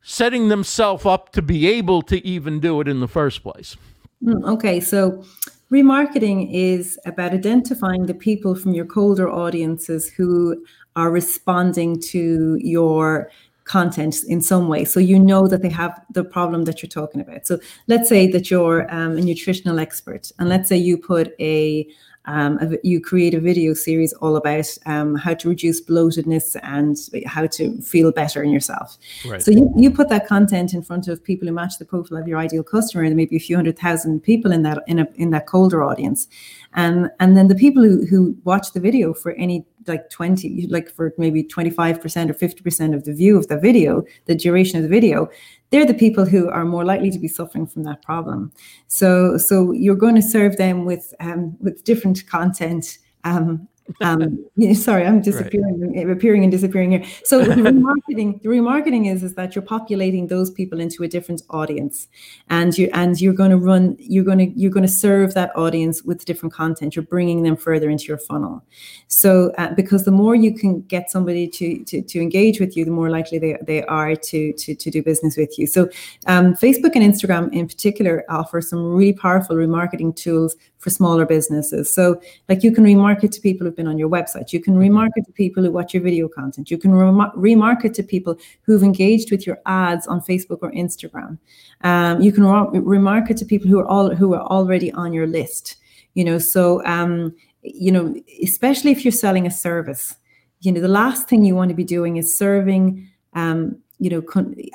setting 0.02 0.50
themselves 0.50 1.04
up 1.04 1.32
to 1.32 1.42
be 1.42 1.66
able 1.66 2.00
to 2.02 2.24
even 2.24 2.60
do 2.60 2.80
it 2.80 2.86
in 2.86 3.00
the 3.00 3.08
first 3.08 3.42
place? 3.42 3.76
Hmm, 4.22 4.44
okay, 4.44 4.78
so 4.78 5.24
remarketing 5.72 6.48
is 6.52 6.96
about 7.06 7.32
identifying 7.32 8.06
the 8.06 8.14
people 8.14 8.54
from 8.54 8.72
your 8.72 8.86
colder 8.86 9.28
audiences 9.28 10.10
who 10.10 10.64
are 10.94 11.10
responding 11.10 12.00
to 12.00 12.56
your 12.60 13.32
content 13.70 14.24
in 14.24 14.40
some 14.40 14.66
way. 14.66 14.84
So 14.84 14.98
you 14.98 15.18
know 15.18 15.46
that 15.46 15.62
they 15.62 15.68
have 15.70 15.92
the 16.10 16.24
problem 16.24 16.64
that 16.64 16.82
you're 16.82 16.96
talking 17.00 17.20
about. 17.20 17.46
So 17.46 17.60
let's 17.86 18.08
say 18.08 18.26
that 18.34 18.50
you're 18.50 18.92
um, 18.92 19.16
a 19.16 19.20
nutritional 19.20 19.78
expert, 19.78 20.32
and 20.38 20.48
let's 20.48 20.68
say 20.68 20.76
you 20.76 20.98
put 20.98 21.26
a 21.38 21.86
um, 22.26 22.76
you 22.82 23.00
create 23.00 23.34
a 23.34 23.40
video 23.40 23.72
series 23.74 24.12
all 24.14 24.36
about 24.36 24.66
um, 24.86 25.14
how 25.14 25.34
to 25.34 25.48
reduce 25.48 25.80
bloatedness 25.80 26.56
and 26.62 26.96
how 27.26 27.46
to 27.46 27.80
feel 27.80 28.12
better 28.12 28.42
in 28.42 28.50
yourself. 28.50 28.98
Right. 29.26 29.42
So 29.42 29.50
you, 29.50 29.72
you 29.74 29.90
put 29.90 30.08
that 30.10 30.26
content 30.26 30.74
in 30.74 30.82
front 30.82 31.08
of 31.08 31.24
people 31.24 31.48
who 31.48 31.54
match 31.54 31.78
the 31.78 31.86
profile 31.86 32.18
of 32.18 32.28
your 32.28 32.38
ideal 32.38 32.62
customer, 32.62 33.04
and 33.04 33.16
maybe 33.16 33.36
a 33.36 33.40
few 33.40 33.56
hundred 33.56 33.78
thousand 33.78 34.20
people 34.20 34.52
in 34.52 34.62
that 34.64 34.82
in 34.86 34.98
a 34.98 35.06
in 35.14 35.30
that 35.30 35.46
colder 35.46 35.82
audience, 35.82 36.28
and 36.74 37.10
and 37.20 37.36
then 37.36 37.48
the 37.48 37.54
people 37.54 37.82
who 37.82 38.04
who 38.10 38.36
watch 38.44 38.72
the 38.72 38.80
video 38.80 39.14
for 39.14 39.32
any 39.32 39.64
like 39.86 40.10
20 40.10 40.66
like 40.68 40.90
for 40.90 41.14
maybe 41.16 41.42
25% 41.42 41.98
or 42.30 42.34
50% 42.34 42.94
of 42.94 43.04
the 43.04 43.14
view 43.14 43.38
of 43.38 43.48
the 43.48 43.58
video 43.58 44.04
the 44.26 44.34
duration 44.34 44.76
of 44.76 44.82
the 44.82 44.88
video 44.88 45.28
they're 45.70 45.86
the 45.86 45.94
people 45.94 46.24
who 46.24 46.48
are 46.48 46.64
more 46.64 46.84
likely 46.84 47.10
to 47.10 47.18
be 47.18 47.28
suffering 47.28 47.66
from 47.66 47.84
that 47.84 48.02
problem. 48.02 48.52
So 48.88 49.38
so 49.38 49.72
you're 49.72 49.94
going 49.94 50.16
to 50.16 50.22
serve 50.22 50.56
them 50.56 50.84
with 50.84 51.14
um, 51.20 51.56
with 51.60 51.84
different 51.84 52.26
content 52.26 52.98
um, 53.24 53.68
um, 54.00 54.44
sorry, 54.74 55.06
I'm 55.06 55.20
disappearing, 55.20 55.94
right. 55.94 56.10
appearing 56.10 56.42
and 56.44 56.52
disappearing 56.52 56.92
here. 56.92 57.04
So 57.24 57.44
the 57.44 57.54
remarketing, 57.54 58.42
the 58.42 58.48
remarketing 58.48 59.10
is 59.12 59.22
is 59.22 59.34
that 59.34 59.54
you're 59.54 59.62
populating 59.62 60.26
those 60.26 60.50
people 60.50 60.80
into 60.80 61.02
a 61.02 61.08
different 61.08 61.42
audience, 61.50 62.08
and 62.48 62.76
you 62.76 62.90
and 62.92 63.20
you're 63.20 63.34
going 63.34 63.50
to 63.50 63.56
run, 63.56 63.96
you're 63.98 64.24
going 64.24 64.38
to 64.38 64.46
you're 64.58 64.70
going 64.70 64.86
to 64.86 64.92
serve 64.92 65.34
that 65.34 65.54
audience 65.56 66.02
with 66.02 66.24
different 66.24 66.52
content. 66.52 66.96
You're 66.96 67.04
bringing 67.04 67.42
them 67.42 67.56
further 67.56 67.90
into 67.90 68.04
your 68.04 68.18
funnel. 68.18 68.64
So 69.08 69.52
uh, 69.58 69.74
because 69.74 70.04
the 70.04 70.10
more 70.10 70.34
you 70.34 70.54
can 70.54 70.82
get 70.82 71.10
somebody 71.10 71.48
to, 71.48 71.84
to 71.84 72.02
to 72.02 72.20
engage 72.20 72.60
with 72.60 72.76
you, 72.76 72.84
the 72.84 72.90
more 72.90 73.10
likely 73.10 73.38
they, 73.38 73.56
they 73.62 73.82
are 73.84 74.14
to 74.14 74.52
to 74.52 74.74
to 74.74 74.90
do 74.90 75.02
business 75.02 75.36
with 75.36 75.58
you. 75.58 75.66
So 75.66 75.88
um, 76.26 76.54
Facebook 76.54 76.92
and 76.94 77.04
Instagram 77.04 77.52
in 77.52 77.66
particular 77.66 78.24
offer 78.28 78.60
some 78.60 78.84
really 78.94 79.12
powerful 79.12 79.56
remarketing 79.56 80.14
tools 80.14 80.56
for 80.80 80.90
smaller 80.90 81.26
businesses. 81.26 81.92
So, 81.92 82.20
like 82.48 82.64
you 82.64 82.72
can 82.72 82.84
remarket 82.84 83.30
to 83.32 83.40
people 83.40 83.66
who've 83.66 83.76
been 83.76 83.86
on 83.86 83.98
your 83.98 84.08
website, 84.08 84.52
you 84.52 84.60
can 84.60 84.74
mm-hmm. 84.74 84.96
remarket 84.96 85.26
to 85.26 85.32
people 85.32 85.62
who 85.62 85.70
watch 85.70 85.94
your 85.94 86.02
video 86.02 86.26
content, 86.26 86.70
you 86.70 86.78
can 86.78 86.90
remarket 86.90 87.92
to 87.94 88.02
people 88.02 88.36
who've 88.62 88.82
engaged 88.82 89.30
with 89.30 89.46
your 89.46 89.58
ads 89.66 90.06
on 90.06 90.20
Facebook 90.20 90.58
or 90.62 90.72
Instagram. 90.72 91.38
Um, 91.82 92.20
you 92.20 92.32
can 92.32 92.44
remarket 92.44 93.36
to 93.36 93.44
people 93.44 93.68
who 93.68 93.78
are 93.78 93.86
all 93.86 94.14
who 94.14 94.34
are 94.34 94.42
already 94.42 94.90
on 94.92 95.12
your 95.12 95.26
list. 95.26 95.76
You 96.14 96.24
know, 96.24 96.38
so 96.38 96.84
um, 96.86 97.36
you 97.62 97.92
know, 97.92 98.14
especially 98.42 98.90
if 98.90 99.04
you're 99.04 99.12
selling 99.12 99.46
a 99.46 99.50
service, 99.50 100.16
you 100.60 100.72
know, 100.72 100.80
the 100.80 100.88
last 100.88 101.28
thing 101.28 101.44
you 101.44 101.54
want 101.54 101.68
to 101.68 101.76
be 101.76 101.84
doing 101.84 102.16
is 102.16 102.36
serving. 102.36 103.06
Um, 103.34 103.76
you 104.02 104.08
know 104.08 104.22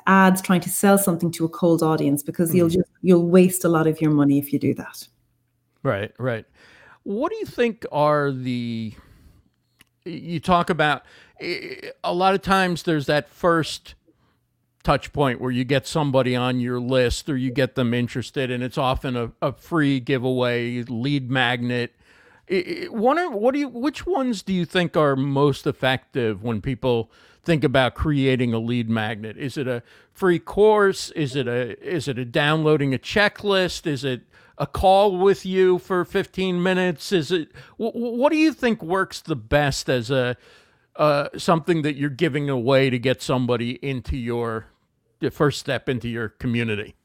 ads 0.06 0.40
trying 0.40 0.62
to 0.62 0.70
sell 0.70 1.00
something 1.00 1.32
to 1.32 1.46
a 1.46 1.50
cold 1.50 1.82
audience 1.82 2.22
because 2.22 2.50
mm-hmm. 2.50 2.58
you'll 2.58 2.70
just 2.70 2.90
you'll 3.02 3.28
waste 3.28 3.66
a 3.66 3.68
lot 3.68 3.88
of 3.88 4.00
your 4.00 4.12
money 4.12 4.38
if 4.38 4.54
you 4.54 4.60
do 4.60 4.72
that 4.76 5.08
Right, 5.86 6.12
right. 6.18 6.46
What 7.04 7.32
do 7.32 7.38
you 7.38 7.46
think 7.46 7.86
are 7.92 8.32
the 8.32 8.94
you 10.04 10.40
talk 10.40 10.72
about 10.72 11.04
a 11.40 12.14
lot 12.14 12.34
of 12.34 12.42
times 12.42 12.84
there's 12.84 13.06
that 13.06 13.30
first 13.30 13.94
touch 14.84 15.14
point 15.14 15.40
where 15.40 15.52
you 15.52 15.64
get 15.64 15.86
somebody 15.86 16.36
on 16.36 16.60
your 16.60 16.80
list 16.80 17.30
or 17.30 17.38
you 17.38 17.52
get 17.52 17.76
them 17.76 17.94
interested 17.94 18.50
and 18.50 18.64
it's 18.64 18.80
often 18.80 19.16
a, 19.16 19.32
a 19.44 19.54
free 19.54 20.00
giveaway 20.00 20.82
lead 20.84 21.30
magnet. 21.30 21.94
One 22.90 23.20
of 23.20 23.34
what 23.34 23.54
do 23.54 23.60
you 23.60 23.68
which 23.70 24.08
ones 24.08 24.42
do 24.42 24.54
you 24.54 24.66
think 24.66 24.98
are 24.98 25.16
most 25.16 25.68
effective 25.68 26.42
when 26.42 26.62
people 26.62 27.12
think 27.44 27.64
about 27.64 27.94
creating 27.94 28.56
a 28.56 28.60
lead 28.60 28.90
magnet? 28.90 29.38
Is 29.38 29.56
it 29.56 29.68
a 29.68 29.84
free 30.12 30.40
course? 30.40 31.12
Is 31.12 31.36
it 31.36 31.48
a 31.48 31.80
is 31.88 32.08
it 32.08 32.18
a 32.18 32.26
downloading 32.26 32.92
a 32.92 32.98
checklist? 32.98 33.86
Is 33.86 34.04
it 34.04 34.24
a 34.58 34.68
call 34.68 35.18
with 35.18 35.46
you 35.46 35.80
for 35.80 36.06
15 36.06 36.62
minutes? 36.62 37.12
Is 37.12 37.32
it 37.32 37.50
what 37.78 38.32
do 38.32 38.38
you 38.38 38.54
think 38.54 38.82
works 38.82 39.22
the 39.22 39.36
best 39.36 39.90
as 39.90 40.12
a 40.12 40.38
uh, 40.96 41.28
something 41.38 41.82
that 41.82 41.96
you're 41.96 42.10
giving 42.10 42.50
away 42.50 42.90
to 42.90 42.98
get 42.98 43.22
somebody 43.22 43.72
into 43.86 44.16
your 44.16 44.68
the 45.20 45.32
first 45.32 45.60
step 45.60 45.90
into 45.90 46.08
your 46.08 46.30
community? 46.30 46.96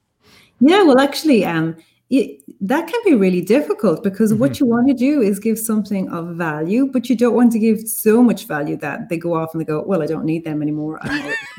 Yeah, 0.61 0.83
well, 0.83 1.01
actually, 1.01 1.45
um, 1.45 1.77
it, 2.11 2.43
that 2.61 2.89
can 2.89 3.01
be 3.05 3.15
really 3.15 3.41
difficult 3.41 4.03
because 4.03 4.33
mm-hmm. 4.33 4.41
what 4.41 4.59
you 4.59 4.67
want 4.67 4.89
to 4.89 4.95
do 4.95 5.23
is 5.23 5.39
give 5.39 5.59
something 5.59 6.11
of 6.11 6.35
value, 6.35 6.87
but 6.87 7.09
you 7.09 7.17
don't 7.17 7.35
want 7.35 7.53
to 7.53 7.59
give 7.61 7.89
so 7.89 8.21
much 8.21 8.47
value 8.47 8.77
that 8.79 9.09
they 9.09 9.17
go 9.17 9.35
off 9.35 9.55
and 9.55 9.61
they 9.61 9.65
go, 9.65 9.83
"Well, 9.83 10.03
I 10.03 10.07
don't 10.07 10.25
need 10.25 10.45
them 10.45 10.61
anymore." 10.61 11.01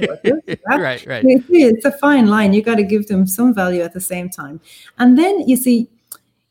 right, 0.68 1.06
right. 1.08 1.24
It's 1.26 1.86
a 1.86 1.91
fine 1.93 2.28
line. 2.28 2.52
You 2.54 2.62
got 2.62 2.76
to 2.76 2.84
give 2.84 3.08
them 3.08 3.26
some 3.28 3.54
value 3.54 3.82
at 3.82 3.93
the 3.93 4.02
same 4.02 4.30
time, 4.30 4.60
and 4.97 5.18
then 5.18 5.47
you 5.47 5.56
see, 5.56 5.89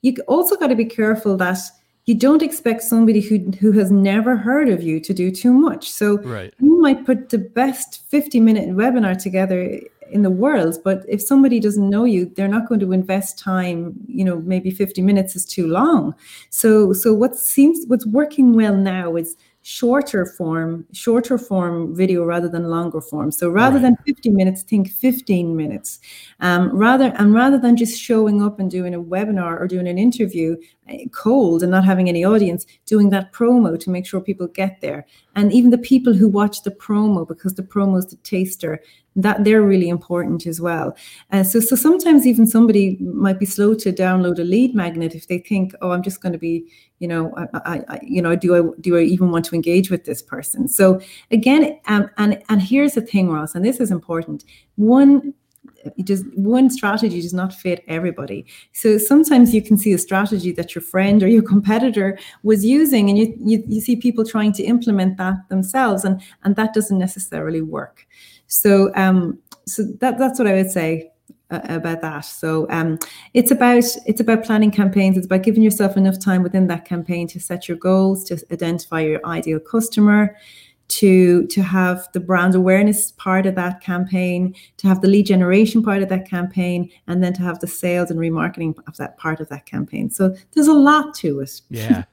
you 0.01 0.17
also 0.27 0.57
got 0.57 0.69
to 0.69 0.77
be 0.77 0.87
careful 0.87 1.37
that 1.37 1.59
you 2.07 2.15
don't 2.15 2.43
expect 2.43 2.83
somebody 2.83 3.21
who 3.21 3.51
who 3.61 3.73
has 3.73 3.91
never 3.91 4.35
heard 4.35 4.71
of 4.71 4.83
you 4.83 4.99
to 5.01 5.13
do 5.13 5.31
too 5.31 5.53
much. 5.53 5.91
So 5.91 6.19
right. 6.23 6.55
you 6.59 6.81
might 6.81 7.05
put 7.05 7.29
the 7.29 7.39
best 7.39 8.03
50 8.09 8.41
minute 8.41 8.71
webinar 8.71 9.23
together 9.23 9.79
in 10.11 10.23
the 10.23 10.31
world 10.31 10.77
but 10.85 11.05
if 11.09 11.23
somebody 11.23 11.61
doesn't 11.61 11.89
know 11.89 12.05
you 12.05 12.27
they're 12.37 12.49
not 12.49 12.69
going 12.69 12.81
to 12.81 12.93
invest 12.93 13.39
time 13.39 13.95
you 14.07 14.25
know 14.25 14.41
maybe 14.41 14.71
50 14.71 15.03
minutes 15.03 15.37
is 15.37 15.45
too 15.45 15.67
long. 15.67 16.15
So 16.51 16.93
so 16.93 17.13
what 17.13 17.37
seems 17.37 17.85
what's 17.87 18.07
working 18.07 18.55
well 18.55 18.77
now 18.77 19.17
is 19.17 19.37
shorter 19.63 20.25
form 20.25 20.87
shorter 20.93 21.37
form 21.37 21.95
video 21.95 22.25
rather 22.25 22.49
than 22.49 22.71
longer 22.71 23.01
form. 23.01 23.31
So 23.31 23.51
rather 23.51 23.77
right. 23.77 23.83
than 23.83 23.97
50 24.07 24.31
minutes 24.31 24.63
think 24.63 24.91
15 24.91 25.55
minutes. 25.55 26.01
Um, 26.41 26.71
rather 26.71 27.13
and 27.19 27.35
rather 27.35 27.59
than 27.59 27.77
just 27.77 28.01
showing 28.01 28.43
up 28.43 28.59
and 28.59 28.71
doing 28.71 28.95
a 28.95 29.03
webinar 29.03 29.61
or 29.61 29.67
doing 29.67 29.87
an 29.87 29.99
interview 29.99 30.57
eh, 30.89 31.05
cold 31.13 31.63
and 31.63 31.71
not 31.71 31.85
having 31.85 32.09
any 32.09 32.25
audience 32.25 32.65
doing 32.87 33.11
that 33.11 33.33
promo 33.33 33.79
to 33.79 33.91
make 33.91 34.07
sure 34.07 34.21
people 34.21 34.47
get 34.47 34.81
there. 34.81 35.07
And 35.37 35.53
even 35.53 35.71
the 35.71 35.79
people 35.79 36.15
who 36.15 36.29
watch 36.29 36.63
the 36.63 36.71
promo 36.71 37.29
because 37.29 37.55
the 37.55 37.63
promo 37.63 37.99
is 37.99 38.07
the 38.07 38.17
taster 38.17 38.81
that 39.23 39.45
they're 39.45 39.63
really 39.63 39.89
important 39.89 40.47
as 40.47 40.61
well. 40.61 40.97
Uh, 41.31 41.43
so, 41.43 41.61
so 41.61 41.77
sometimes 41.77 42.27
even 42.27 42.47
somebody 42.47 42.97
might 43.01 43.39
be 43.39 43.47
slow 43.47 43.75
to 43.75 43.93
download 43.93 44.39
a 44.39 44.45
lead 44.45 44.75
magnet 44.75 45.15
if 45.15 45.29
they 45.29 45.39
think, 45.39 45.73
oh, 45.83 45.91
I'm 45.91 46.03
just 46.03 46.23
going 46.23 46.33
to 46.33 46.39
be, 46.39 46.65
you 46.99 47.09
know, 47.09 47.33
I, 47.55 47.83
I, 47.89 48.01
you 48.03 48.23
know, 48.23 48.37
do 48.37 48.55
I 48.55 48.81
do 48.81 48.97
I 48.97 49.03
even 49.03 49.31
want 49.31 49.45
to 49.47 49.55
engage 49.55 49.91
with 49.91 50.05
this 50.05 50.23
person? 50.23 50.69
So 50.69 51.01
again, 51.31 51.79
um, 51.87 52.11
and 52.19 52.43
and 52.49 52.63
here's 52.63 52.95
the 52.95 53.03
thing, 53.03 53.31
Ross, 53.31 53.55
and 53.55 53.65
this 53.65 53.81
is 53.81 53.91
important. 53.91 54.45
One 54.77 55.35
it 55.85 56.05
just 56.05 56.27
one 56.35 56.71
strategy 56.71 57.21
does 57.21 57.33
not 57.35 57.53
fit 57.53 57.85
everybody. 57.89 58.47
So 58.73 58.99
sometimes 58.99 59.55
you 59.55 59.63
can 59.63 59.77
see 59.77 59.93
a 59.93 59.99
strategy 59.99 60.53
that 60.53 60.75
your 60.75 60.83
friend 60.83 61.23
or 61.23 61.29
your 61.29 61.43
competitor 61.55 62.19
was 62.43 62.65
using, 62.65 63.09
and 63.09 63.19
you 63.19 63.35
you, 63.39 63.63
you 63.67 63.81
see 63.81 63.97
people 63.97 64.25
trying 64.25 64.53
to 64.55 64.63
implement 64.63 65.17
that 65.19 65.37
themselves, 65.49 66.05
and 66.05 66.21
and 66.45 66.57
that 66.57 66.75
doesn't 66.75 66.99
necessarily 66.99 67.61
work. 67.61 68.07
So, 68.51 68.93
um, 68.97 69.39
so 69.67 69.85
that 70.01 70.19
that's 70.19 70.39
what 70.39 70.49
I 70.49 70.55
would 70.55 70.71
say 70.71 71.13
uh, 71.51 71.61
about 71.65 72.01
that. 72.03 72.21
So, 72.21 72.67
um, 72.69 72.99
it's 73.33 73.51
about 73.51 73.85
it's 74.07 74.21
about 74.21 74.45
planning 74.45 74.73
campaigns. 74.73 75.17
It's 75.17 75.27
about 75.27 75.45
giving 75.45 75.63
yourself 75.63 75.97
enough 75.97 76.19
time 76.19 76.43
within 76.43 76.67
that 76.67 76.85
campaign 76.85 77.29
to 77.29 77.41
set 77.41 77.69
your 77.69 77.79
goals, 77.79 78.25
to 78.25 78.39
identify 78.53 79.01
your 79.03 79.25
ideal 79.25 79.61
customer, 79.61 80.37
to 80.89 81.47
to 81.47 81.63
have 81.63 82.09
the 82.13 82.19
brand 82.19 82.57
awareness 82.57 83.13
part 83.13 83.47
of 83.47 83.55
that 83.55 83.81
campaign, 83.81 84.53
to 84.79 84.89
have 84.89 85.01
the 85.01 85.09
lead 85.09 85.27
generation 85.27 85.81
part 85.81 86.03
of 86.03 86.09
that 86.09 86.29
campaign, 86.29 86.91
and 87.07 87.23
then 87.23 87.33
to 87.35 87.43
have 87.43 87.61
the 87.61 87.69
sales 87.69 88.11
and 88.11 88.19
remarketing 88.19 88.77
of 88.89 88.97
that 88.97 89.17
part 89.17 89.39
of 89.39 89.49
that 89.49 89.65
campaign. 89.65 90.11
So 90.11 90.35
there's 90.53 90.67
a 90.67 90.73
lot 90.73 91.15
to 91.17 91.39
it. 91.39 91.61
Yeah. 91.71 92.05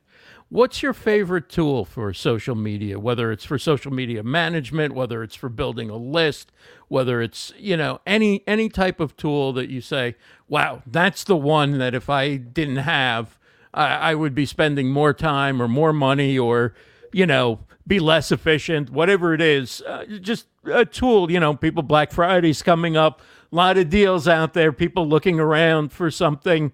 What's 0.50 0.82
your 0.82 0.94
favorite 0.94 1.50
tool 1.50 1.84
for 1.84 2.14
social 2.14 2.56
media? 2.56 3.00
Whether 3.00 3.34
it's 3.34 3.44
for 3.44 3.60
social 3.60 3.92
media 3.92 4.24
management, 4.24 4.94
whether 4.94 5.22
it's 5.22 5.36
for 5.36 5.50
building 5.50 5.90
a 5.90 5.98
list, 5.98 6.54
whether 6.88 7.22
it's 7.22 7.52
you 7.58 7.76
know 7.76 8.00
any 8.08 8.44
any 8.48 8.70
type 8.70 9.02
of 9.02 9.18
tool 9.18 9.52
that 9.54 9.70
you 9.70 9.82
say, 9.82 10.16
"Wow, 10.48 10.84
that's 10.88 11.26
the 11.26 11.36
one 11.36 11.80
that 11.80 11.94
if 11.94 12.10
I 12.10 12.38
didn't 12.38 12.78
have, 12.78 13.38
I, 13.74 14.12
I 14.12 14.16
would 14.16 14.34
be 14.34 14.46
spending 14.46 14.90
more 14.90 15.14
time 15.14 15.62
or 15.62 15.68
more 15.68 15.92
money 15.92 16.40
or 16.40 16.74
you 17.12 17.26
know 17.26 17.60
be 17.86 18.00
less 18.00 18.32
efficient." 18.32 18.90
Whatever 18.90 19.34
it 19.34 19.42
is, 19.42 19.82
uh, 19.82 20.06
just 20.22 20.48
a 20.64 20.86
tool. 20.86 21.30
You 21.30 21.42
know, 21.42 21.56
people 21.56 21.84
Black 21.84 22.14
Friday's 22.14 22.64
coming 22.64 22.96
up, 22.96 23.22
a 23.52 23.56
lot 23.56 23.78
of 23.78 23.90
deals 23.90 24.30
out 24.30 24.54
there. 24.54 24.72
People 24.72 25.10
looking 25.10 25.42
around 25.42 25.92
for 25.92 26.10
something 26.10 26.72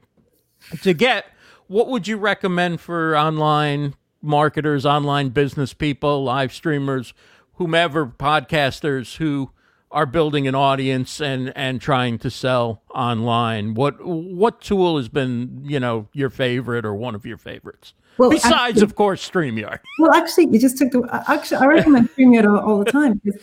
to 0.83 0.93
get 0.93 1.25
what 1.73 1.87
would 1.87 2.07
you 2.07 2.17
recommend 2.17 2.79
for 2.79 3.17
online 3.17 3.95
marketers, 4.21 4.85
online 4.85 5.29
business 5.29 5.73
people, 5.73 6.23
live 6.23 6.53
streamers, 6.53 7.15
whomever, 7.55 8.05
podcasters 8.05 9.17
who 9.17 9.49
are 9.89 10.05
building 10.05 10.47
an 10.47 10.53
audience 10.53 11.19
and 11.19 11.51
and 11.55 11.81
trying 11.81 12.19
to 12.19 12.29
sell 12.29 12.83
online? 12.93 13.73
What 13.73 14.05
what 14.05 14.61
tool 14.61 14.97
has 14.97 15.09
been 15.09 15.63
you 15.65 15.79
know 15.79 16.07
your 16.13 16.29
favorite 16.29 16.85
or 16.85 16.93
one 16.93 17.15
of 17.15 17.25
your 17.25 17.37
favorites? 17.37 17.95
Well, 18.17 18.29
besides, 18.29 18.53
actually, 18.53 18.83
of 18.83 18.95
course, 18.95 19.27
Streamyard. 19.27 19.79
Well, 19.97 20.13
actually, 20.13 20.47
you 20.51 20.59
just 20.59 20.77
took 20.77 20.91
the. 20.91 21.23
Actually, 21.27 21.57
I 21.57 21.65
recommend 21.65 22.09
Streamyard 22.11 22.45
all, 22.45 22.59
all 22.59 22.77
the 22.77 22.91
time 22.91 23.19
because 23.23 23.41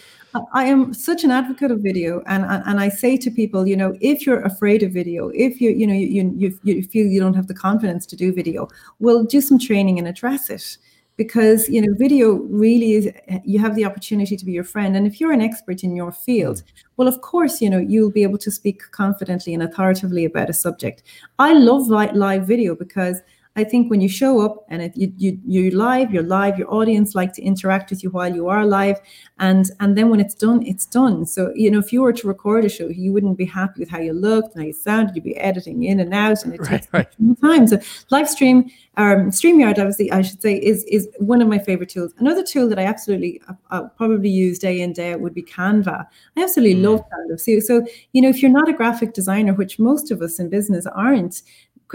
I 0.54 0.64
am 0.64 0.94
such 0.94 1.24
an 1.24 1.32
advocate 1.32 1.72
of 1.72 1.80
video, 1.80 2.22
and 2.26 2.44
and 2.44 2.78
I 2.78 2.88
say 2.88 3.16
to 3.16 3.30
people, 3.30 3.66
you 3.66 3.76
know, 3.76 3.96
if 4.00 4.26
you're 4.26 4.40
afraid 4.42 4.82
of 4.82 4.92
video, 4.92 5.30
if 5.30 5.60
you 5.60 5.70
you 5.70 5.86
know 5.86 5.94
you 5.94 6.32
you, 6.36 6.58
you 6.62 6.82
feel 6.84 7.06
you 7.06 7.20
don't 7.20 7.34
have 7.34 7.48
the 7.48 7.54
confidence 7.54 8.06
to 8.06 8.16
do 8.16 8.32
video, 8.32 8.68
well, 9.00 9.24
do 9.24 9.40
some 9.40 9.58
training 9.58 9.98
and 9.98 10.06
address 10.06 10.50
it, 10.50 10.78
because 11.16 11.68
you 11.68 11.82
know 11.82 11.92
video 11.98 12.34
really 12.34 12.92
is 12.92 13.12
you 13.44 13.58
have 13.58 13.74
the 13.74 13.84
opportunity 13.84 14.36
to 14.36 14.44
be 14.44 14.52
your 14.52 14.64
friend, 14.64 14.96
and 14.96 15.04
if 15.04 15.20
you're 15.20 15.32
an 15.32 15.40
expert 15.40 15.82
in 15.82 15.96
your 15.96 16.12
field, 16.12 16.58
mm. 16.58 16.72
well, 16.96 17.08
of 17.08 17.20
course, 17.22 17.60
you 17.60 17.68
know 17.68 17.78
you'll 17.78 18.12
be 18.12 18.22
able 18.22 18.38
to 18.38 18.52
speak 18.52 18.82
confidently 18.92 19.52
and 19.52 19.64
authoritatively 19.64 20.24
about 20.24 20.48
a 20.48 20.54
subject. 20.54 21.02
I 21.40 21.54
love 21.54 21.88
live 21.88 22.46
video 22.46 22.76
because 22.76 23.20
I 23.56 23.64
think 23.64 23.90
when 23.90 24.00
you 24.00 24.08
show 24.08 24.40
up 24.40 24.64
and 24.68 24.80
it, 24.80 24.96
you, 24.96 25.12
you 25.16 25.38
you're 25.44 25.76
live, 25.76 26.12
you're 26.12 26.22
live. 26.22 26.56
Your 26.56 26.72
audience 26.72 27.16
like 27.16 27.32
to 27.34 27.42
interact 27.42 27.90
with 27.90 28.02
you 28.02 28.10
while 28.10 28.32
you 28.32 28.48
are 28.48 28.64
live, 28.64 29.00
and 29.38 29.68
and 29.80 29.98
then 29.98 30.08
when 30.08 30.20
it's 30.20 30.36
done, 30.36 30.64
it's 30.64 30.86
done. 30.86 31.26
So 31.26 31.52
you 31.54 31.68
know, 31.70 31.80
if 31.80 31.92
you 31.92 32.02
were 32.02 32.12
to 32.12 32.28
record 32.28 32.64
a 32.64 32.68
show, 32.68 32.88
you 32.88 33.12
wouldn't 33.12 33.36
be 33.36 33.44
happy 33.44 33.80
with 33.80 33.90
how 33.90 33.98
you 33.98 34.12
looked 34.12 34.54
and 34.54 34.62
how 34.62 34.66
you 34.68 34.72
sounded. 34.72 35.16
You'd 35.16 35.24
be 35.24 35.36
editing 35.36 35.82
in 35.82 35.98
and 35.98 36.14
out, 36.14 36.44
and 36.44 36.54
it 36.54 36.60
right, 36.70 36.70
takes 36.70 36.92
right. 36.92 37.08
time. 37.42 37.66
So 37.66 37.80
live 38.10 38.28
stream, 38.28 38.70
um, 38.96 39.30
Streamyard, 39.30 39.78
obviously, 39.78 40.12
I 40.12 40.22
should 40.22 40.42
say, 40.42 40.54
is 40.54 40.84
is 40.84 41.08
one 41.18 41.40
of 41.40 41.48
my 41.48 41.58
favorite 41.58 41.88
tools. 41.88 42.12
Another 42.18 42.42
tool 42.42 42.68
that 42.68 42.78
I 42.78 42.84
absolutely 42.84 43.40
uh, 43.48 43.54
uh 43.70 43.88
probably 43.96 44.28
use 44.28 44.58
day 44.58 44.80
in 44.80 44.92
day 44.92 45.12
out 45.12 45.20
would 45.20 45.32
be 45.34 45.42
Canva. 45.42 46.06
I 46.36 46.42
absolutely 46.42 46.80
mm. 46.80 46.88
love 46.88 47.00
Canva. 47.00 47.40
So 47.40 47.60
so 47.60 47.86
you 48.12 48.20
know, 48.20 48.28
if 48.28 48.42
you're 48.42 48.50
not 48.50 48.68
a 48.68 48.72
graphic 48.72 49.14
designer, 49.14 49.54
which 49.54 49.78
most 49.78 50.10
of 50.10 50.22
us 50.22 50.38
in 50.38 50.50
business 50.50 50.86
aren't, 50.86 51.42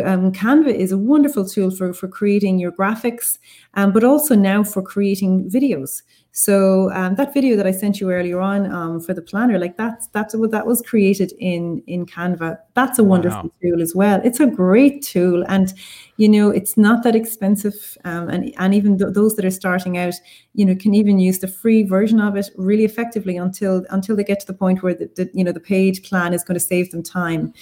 um, 0.03 0.31
Canva 0.31 0.73
is 0.73 0.91
a 0.91 0.97
wonderful 0.97 1.47
tool 1.47 1.71
for, 1.71 1.93
for 1.93 2.07
creating 2.07 2.59
your 2.59 2.71
graphics, 2.71 3.37
um, 3.75 3.91
but 3.91 4.03
also 4.03 4.35
now 4.35 4.63
for 4.63 4.81
creating 4.81 5.49
videos. 5.49 6.01
So 6.37 6.91
um, 6.91 7.15
that 7.15 7.33
video 7.33 7.55
that 7.55 7.65
I 7.65 7.71
sent 7.71 8.01
you 8.01 8.11
earlier 8.11 8.41
on 8.41 8.69
um, 8.69 8.99
for 8.99 9.13
the 9.13 9.21
planner, 9.21 9.57
like 9.57 9.77
that's 9.77 10.07
that's 10.07 10.35
what 10.35 10.51
that 10.51 10.67
was 10.67 10.81
created 10.81 11.31
in 11.39 11.81
in 11.87 12.05
Canva. 12.05 12.57
That's 12.73 12.99
a 12.99 13.05
wonderful 13.05 13.43
wow. 13.43 13.51
tool 13.61 13.81
as 13.81 13.95
well. 13.95 14.19
It's 14.21 14.41
a 14.41 14.45
great 14.45 15.01
tool, 15.01 15.45
and 15.47 15.73
you 16.17 16.27
know 16.27 16.49
it's 16.49 16.75
not 16.75 17.03
that 17.03 17.15
expensive. 17.15 17.97
Um, 18.03 18.27
and 18.27 18.53
and 18.57 18.73
even 18.73 18.97
th- 18.97 19.13
those 19.13 19.37
that 19.37 19.45
are 19.45 19.49
starting 19.49 19.97
out, 19.97 20.15
you 20.55 20.65
know, 20.65 20.75
can 20.75 20.93
even 20.93 21.19
use 21.19 21.39
the 21.39 21.47
free 21.47 21.83
version 21.83 22.19
of 22.19 22.35
it 22.35 22.49
really 22.57 22.83
effectively 22.83 23.37
until 23.37 23.85
until 23.89 24.17
they 24.17 24.25
get 24.25 24.41
to 24.41 24.47
the 24.47 24.53
point 24.53 24.83
where 24.83 24.93
the, 24.93 25.09
the 25.15 25.29
you 25.33 25.41
know 25.45 25.53
the 25.53 25.61
paid 25.61 26.03
plan 26.03 26.33
is 26.33 26.43
going 26.43 26.55
to 26.55 26.65
save 26.65 26.91
them 26.91 27.01
time. 27.01 27.53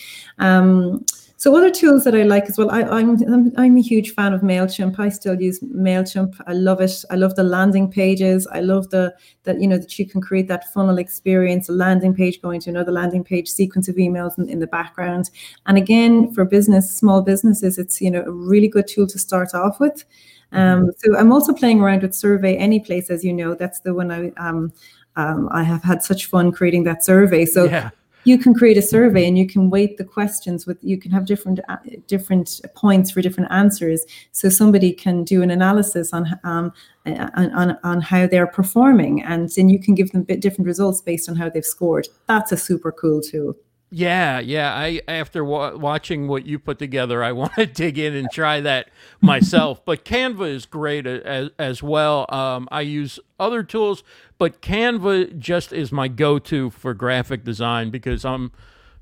So 1.38 1.56
other 1.58 1.72
tools 1.72 2.04
that 2.06 2.16
I 2.16 2.24
like 2.24 2.46
as 2.46 2.58
well, 2.58 2.72
I, 2.72 2.82
am 2.82 3.22
I'm, 3.34 3.52
I'm 3.58 3.78
a 3.78 3.82
huge 3.82 4.14
fan 4.14 4.34
of 4.34 4.42
Mailchimp. 4.42 4.98
I 4.98 5.10
still 5.10 5.40
use 5.42 5.60
Mailchimp. 5.60 6.40
I 6.48 6.54
love 6.54 6.80
it. 6.80 7.04
I 7.10 7.16
love 7.16 7.36
the 7.36 7.44
landing 7.44 7.92
pages. 7.92 8.48
I 8.48 8.62
love 8.62 8.90
the 8.92 9.14
that 9.44 9.60
you 9.60 9.68
know 9.68 9.78
that 9.78 10.00
you 10.00 10.08
can 10.08 10.22
create 10.22 10.48
that 10.48 10.72
funnel 10.72 10.98
experience, 10.98 11.68
a 11.68 11.74
landing 11.74 12.14
page 12.14 12.42
going 12.42 12.62
to 12.62 12.70
another 12.70 12.92
landing 12.92 13.24
page, 13.24 13.50
sequence 13.50 13.90
of 13.90 13.96
emails 13.96 14.38
in, 14.38 14.48
in 14.48 14.60
the 14.60 14.68
background. 14.68 15.32
And 15.66 15.78
again, 15.78 16.34
for 16.34 16.46
business, 16.46 16.96
small 16.96 17.22
businesses, 17.22 17.78
it's 17.78 18.00
you 18.00 18.12
know 18.12 18.24
a 18.26 18.32
really 18.32 18.70
good 18.70 18.88
tool 18.88 19.08
to 19.08 19.20
start 19.20 19.54
off 19.54 19.80
with. 19.80 20.06
Um, 20.54 20.92
so 21.00 21.18
I'm 21.18 21.32
also 21.32 21.52
playing 21.52 21.82
around 21.82 22.04
with 22.04 22.14
Survey 22.14 22.56
Anyplace, 22.56 23.10
as 23.10 23.26
you 23.26 23.34
know. 23.34 23.56
That's 23.56 23.80
the 23.82 23.94
one 23.94 24.12
I 24.12 24.30
um, 24.38 24.72
um, 25.16 25.50
I 25.52 25.64
have 25.64 25.84
had 25.84 26.04
such 26.04 26.28
fun 26.28 26.52
creating 26.52 26.84
that 26.84 27.04
survey. 27.04 27.46
So. 27.46 27.66
Yeah 27.66 27.90
you 28.24 28.38
can 28.38 28.54
create 28.54 28.78
a 28.78 28.82
survey 28.82 29.28
and 29.28 29.38
you 29.38 29.48
can 29.48 29.70
weight 29.70 29.98
the 29.98 30.04
questions 30.04 30.66
with 30.66 30.78
you 30.82 30.98
can 30.98 31.12
have 31.12 31.26
different 31.26 31.60
uh, 31.70 31.78
different 32.08 32.62
points 32.76 33.12
for 33.12 33.22
different 33.22 33.52
answers. 33.52 34.06
So 34.32 34.50
somebody 34.50 34.92
can 34.92 35.24
do 35.24 35.42
an 35.42 35.52
analysis 35.52 36.14
on 36.14 36.28
um, 36.44 36.74
on, 37.06 37.52
on, 37.52 37.78
on 37.84 38.02
how 38.02 38.28
they're 38.28 38.48
performing 38.48 39.24
and 39.24 39.50
then 39.50 39.70
you 39.70 39.80
can 39.80 39.94
give 39.94 40.12
them 40.12 40.24
bit 40.24 40.40
different 40.40 40.68
results 40.68 41.02
based 41.02 41.30
on 41.30 41.36
how 41.36 41.50
they've 41.50 41.66
scored. 41.66 42.08
That's 42.28 42.52
a 42.52 42.58
super 42.58 42.92
cool 42.92 43.22
tool 43.22 43.56
yeah, 43.96 44.40
yeah. 44.40 44.74
I 44.74 45.02
after 45.08 45.46
wa- 45.46 45.76
watching 45.76 46.28
what 46.28 46.48
you 46.48 46.58
put 46.58 46.80
together, 46.80 47.24
I 47.24 47.32
want 47.42 47.54
to 47.56 47.68
dig 47.68 48.00
in 48.00 48.16
and 48.16 48.28
try 48.32 48.60
that 48.60 48.90
myself. 49.22 49.86
but 49.86 50.04
Canva 50.04 50.50
is 50.50 50.66
great 50.66 51.06
as 51.06 51.52
as 51.60 51.84
well. 51.84 52.26
Um, 52.34 52.68
I 52.72 52.82
use 52.82 53.20
other 53.40 53.62
tools, 53.62 54.04
but 54.40 54.64
Canva 54.64 55.38
just 55.38 55.72
is 55.72 55.92
my 55.92 56.08
go-to 56.08 56.72
for 56.72 56.96
graphic 56.96 57.44
design 57.44 57.92
because 57.92 58.26
I'm 58.26 58.52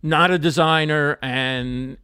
not 0.04 0.32
a 0.32 0.40
designer 0.40 1.18
and 1.22 1.98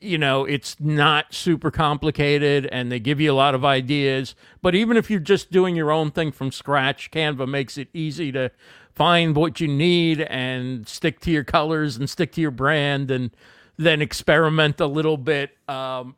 you 0.00 0.16
know 0.16 0.44
it's 0.44 0.80
not 0.80 1.34
super 1.34 1.70
complicated 1.70 2.66
and 2.72 2.90
they 2.90 2.98
give 2.98 3.20
you 3.20 3.30
a 3.30 3.34
lot 3.34 3.54
of 3.54 3.62
ideas 3.62 4.34
but 4.62 4.74
even 4.74 4.96
if 4.96 5.10
you're 5.10 5.20
just 5.20 5.52
doing 5.52 5.76
your 5.76 5.92
own 5.92 6.10
thing 6.10 6.32
from 6.32 6.50
scratch 6.50 7.10
canva 7.10 7.46
makes 7.46 7.76
it 7.76 7.88
easy 7.92 8.32
to 8.32 8.50
find 8.94 9.36
what 9.36 9.60
you 9.60 9.68
need 9.68 10.20
and 10.22 10.88
stick 10.88 11.20
to 11.20 11.30
your 11.30 11.44
colors 11.44 11.96
and 11.96 12.08
stick 12.08 12.32
to 12.32 12.40
your 12.40 12.50
brand 12.50 13.10
and 13.10 13.30
then 13.76 14.02
experiment 14.02 14.80
a 14.80 14.86
little 14.86 15.16
bit 15.16 15.56
um, 15.68 16.14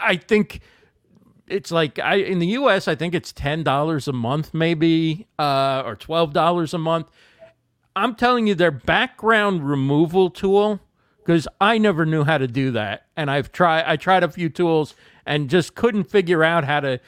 i 0.00 0.16
think 0.16 0.60
it's 1.46 1.72
like 1.72 1.98
I 1.98 2.14
in 2.14 2.38
the 2.38 2.46
US 2.48 2.86
I 2.86 2.94
think 2.94 3.12
it's 3.12 3.32
ten 3.32 3.64
dollars 3.64 4.06
a 4.06 4.12
month 4.12 4.54
maybe 4.54 5.26
uh, 5.36 5.82
or 5.84 5.96
twelve 5.96 6.32
dollars 6.32 6.72
a 6.72 6.78
month 6.78 7.10
I'm 7.96 8.14
telling 8.14 8.46
you, 8.46 8.54
their 8.54 8.70
background 8.70 9.68
removal 9.68 10.30
tool, 10.30 10.80
because 11.18 11.48
I 11.60 11.78
never 11.78 12.06
knew 12.06 12.24
how 12.24 12.38
to 12.38 12.46
do 12.46 12.70
that, 12.72 13.06
and 13.16 13.30
I've 13.30 13.52
tried. 13.52 13.84
I 13.86 13.96
tried 13.96 14.22
a 14.22 14.28
few 14.28 14.48
tools 14.48 14.94
and 15.26 15.50
just 15.50 15.74
couldn't 15.74 16.04
figure 16.04 16.44
out 16.44 16.64
how 16.64 16.80
to 16.80 17.00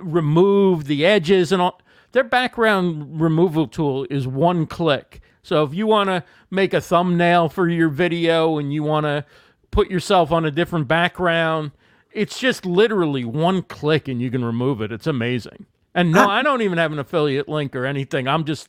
remove 0.00 0.84
the 0.84 1.06
edges 1.06 1.52
and 1.52 1.62
all. 1.62 1.80
Their 2.12 2.24
background 2.24 3.20
removal 3.20 3.66
tool 3.66 4.06
is 4.10 4.26
one 4.26 4.66
click. 4.66 5.20
So 5.42 5.62
if 5.62 5.74
you 5.74 5.86
want 5.86 6.08
to 6.08 6.24
make 6.50 6.74
a 6.74 6.80
thumbnail 6.80 7.48
for 7.48 7.68
your 7.68 7.88
video 7.88 8.58
and 8.58 8.72
you 8.72 8.82
want 8.82 9.04
to 9.04 9.24
put 9.70 9.90
yourself 9.90 10.32
on 10.32 10.44
a 10.44 10.50
different 10.50 10.88
background, 10.88 11.72
it's 12.12 12.38
just 12.38 12.66
literally 12.66 13.24
one 13.24 13.62
click 13.62 14.08
and 14.08 14.20
you 14.20 14.30
can 14.30 14.44
remove 14.44 14.80
it. 14.80 14.92
It's 14.92 15.06
amazing. 15.06 15.66
And 15.94 16.12
no, 16.12 16.28
I 16.28 16.42
don't 16.42 16.62
even 16.62 16.78
have 16.78 16.92
an 16.92 16.98
affiliate 16.98 17.48
link 17.48 17.74
or 17.74 17.84
anything. 17.84 18.28
I'm 18.28 18.44
just 18.44 18.68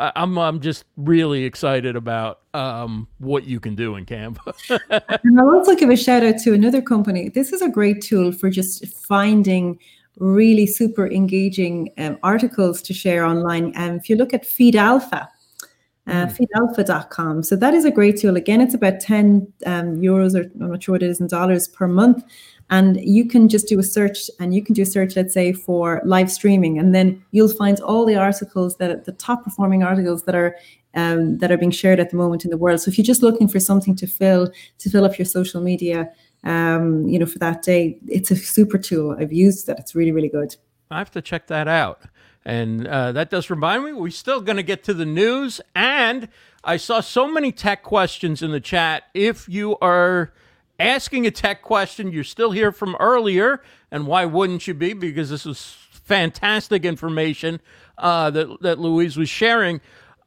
I'm 0.00 0.38
I'm 0.38 0.60
just 0.60 0.84
really 0.96 1.44
excited 1.44 1.94
about 1.94 2.40
um, 2.54 3.06
what 3.18 3.44
you 3.44 3.60
can 3.60 3.74
do 3.74 3.96
in 3.96 4.06
Canva. 4.06 4.80
and 5.24 5.40
I'll 5.40 5.54
also 5.54 5.74
give 5.74 5.90
a 5.90 5.96
shout 5.96 6.22
out 6.22 6.38
to 6.44 6.54
another 6.54 6.80
company. 6.80 7.28
This 7.28 7.52
is 7.52 7.60
a 7.60 7.68
great 7.68 8.00
tool 8.00 8.32
for 8.32 8.50
just 8.50 8.86
finding 8.86 9.78
really 10.20 10.66
super 10.66 11.10
engaging 11.10 11.90
um, 11.98 12.18
articles 12.22 12.80
to 12.82 12.94
share 12.94 13.24
online. 13.24 13.72
And 13.74 13.92
um, 13.92 13.96
if 13.96 14.08
you 14.08 14.16
look 14.16 14.32
at 14.32 14.46
Feed 14.46 14.76
Alpha, 14.76 15.28
uh, 16.06 16.26
mm. 16.26 16.36
feedalpha.com. 16.36 17.42
So 17.42 17.56
that 17.56 17.74
is 17.74 17.84
a 17.84 17.90
great 17.90 18.18
tool. 18.18 18.36
Again, 18.36 18.60
it's 18.60 18.74
about 18.74 19.00
10 19.00 19.52
um, 19.66 19.96
euros 19.96 20.34
or 20.34 20.50
I'm 20.62 20.70
not 20.70 20.82
sure 20.82 20.94
what 20.94 21.02
it 21.02 21.10
is 21.10 21.20
in 21.20 21.26
dollars 21.26 21.68
per 21.68 21.86
month. 21.86 22.24
And 22.68 23.00
you 23.00 23.26
can 23.26 23.48
just 23.48 23.66
do 23.66 23.78
a 23.80 23.82
search 23.82 24.30
and 24.38 24.54
you 24.54 24.62
can 24.62 24.74
do 24.74 24.82
a 24.82 24.86
search, 24.86 25.16
let's 25.16 25.34
say, 25.34 25.52
for 25.52 26.00
live 26.04 26.30
streaming. 26.30 26.78
And 26.78 26.94
then 26.94 27.24
you'll 27.32 27.48
find 27.48 27.80
all 27.80 28.04
the 28.04 28.16
articles 28.16 28.76
that 28.76 29.04
the 29.04 29.12
top 29.12 29.42
performing 29.42 29.82
articles 29.82 30.22
that 30.24 30.34
are 30.34 30.56
um, 30.94 31.38
that 31.38 31.52
are 31.52 31.56
being 31.56 31.70
shared 31.70 32.00
at 32.00 32.10
the 32.10 32.16
moment 32.16 32.44
in 32.44 32.50
the 32.50 32.56
world. 32.56 32.80
So 32.80 32.90
if 32.90 32.98
you're 32.98 33.04
just 33.04 33.22
looking 33.22 33.48
for 33.48 33.60
something 33.60 33.94
to 33.96 34.06
fill 34.06 34.50
to 34.78 34.90
fill 34.90 35.04
up 35.04 35.18
your 35.18 35.26
social 35.26 35.60
media, 35.60 36.10
um, 36.44 37.06
you 37.06 37.18
know, 37.18 37.26
for 37.26 37.38
that 37.38 37.62
day, 37.62 37.98
it's 38.08 38.30
a 38.30 38.36
super 38.36 38.78
tool. 38.78 39.16
I've 39.18 39.32
used 39.32 39.66
that. 39.66 39.78
It's 39.78 39.94
really, 39.94 40.12
really 40.12 40.28
good. 40.28 40.56
I 40.90 40.98
have 40.98 41.10
to 41.12 41.22
check 41.22 41.46
that 41.48 41.68
out. 41.68 42.02
And 42.44 42.86
uh, 42.86 43.12
that 43.12 43.30
does 43.30 43.50
remind 43.50 43.84
me, 43.84 43.92
we're 43.92 44.10
still 44.10 44.40
going 44.40 44.56
to 44.56 44.62
get 44.62 44.82
to 44.84 44.94
the 44.94 45.04
news. 45.04 45.60
And 45.74 46.28
I 46.64 46.78
saw 46.78 47.00
so 47.00 47.30
many 47.30 47.52
tech 47.52 47.82
questions 47.82 48.42
in 48.42 48.50
the 48.50 48.60
chat. 48.60 49.04
If 49.14 49.48
you 49.48 49.76
are 49.80 50.32
asking 50.78 51.26
a 51.26 51.30
tech 51.30 51.60
question 51.60 52.10
you're 52.10 52.24
still 52.24 52.52
here 52.52 52.72
from 52.72 52.96
earlier, 52.98 53.62
and 53.90 54.06
why 54.06 54.24
wouldn't 54.24 54.66
you 54.66 54.74
be? 54.74 54.94
Because 54.94 55.28
this 55.28 55.44
is 55.44 55.76
fantastic 55.90 56.84
information 56.84 57.60
uh, 57.98 58.30
that 58.30 58.62
that 58.62 58.78
Louise 58.78 59.16
was 59.16 59.28
sharing. 59.28 59.80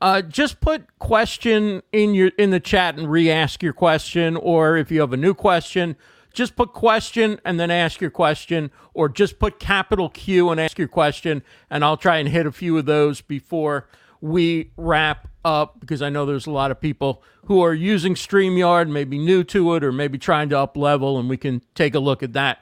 Uh, 0.03 0.21
just 0.21 0.59
put 0.59 0.85
question 0.99 1.81
in 1.93 2.13
your 2.13 2.29
in 2.37 2.49
the 2.49 2.59
chat 2.59 2.97
and 2.97 3.09
re-ask 3.09 3.63
your 3.63 3.71
question, 3.71 4.35
or 4.35 4.75
if 4.75 4.91
you 4.91 4.99
have 4.99 5.13
a 5.13 5.17
new 5.17 5.33
question, 5.33 5.95
just 6.33 6.57
put 6.57 6.73
question 6.73 7.39
and 7.45 7.57
then 7.57 7.71
ask 7.71 8.01
your 8.01 8.09
question, 8.09 8.69
or 8.93 9.07
just 9.07 9.39
put 9.39 9.61
capital 9.61 10.09
Q 10.09 10.49
and 10.49 10.59
ask 10.59 10.77
your 10.77 10.89
question, 10.89 11.41
and 11.69 11.85
I'll 11.85 11.95
try 11.95 12.17
and 12.17 12.27
hit 12.27 12.45
a 12.45 12.51
few 12.51 12.77
of 12.77 12.85
those 12.85 13.21
before 13.21 13.87
we 14.19 14.71
wrap 14.75 15.29
up 15.45 15.79
because 15.79 16.01
I 16.01 16.09
know 16.09 16.25
there's 16.25 16.47
a 16.47 16.51
lot 16.51 16.69
of 16.69 16.81
people 16.81 17.23
who 17.45 17.61
are 17.61 17.73
using 17.73 18.15
StreamYard, 18.15 18.89
maybe 18.89 19.17
new 19.17 19.41
to 19.45 19.73
it, 19.75 19.85
or 19.85 19.93
maybe 19.93 20.17
trying 20.17 20.49
to 20.49 20.59
up 20.59 20.75
level, 20.75 21.17
and 21.17 21.29
we 21.29 21.37
can 21.37 21.61
take 21.75 21.95
a 21.95 21.99
look 21.99 22.21
at 22.21 22.33
that. 22.33 22.61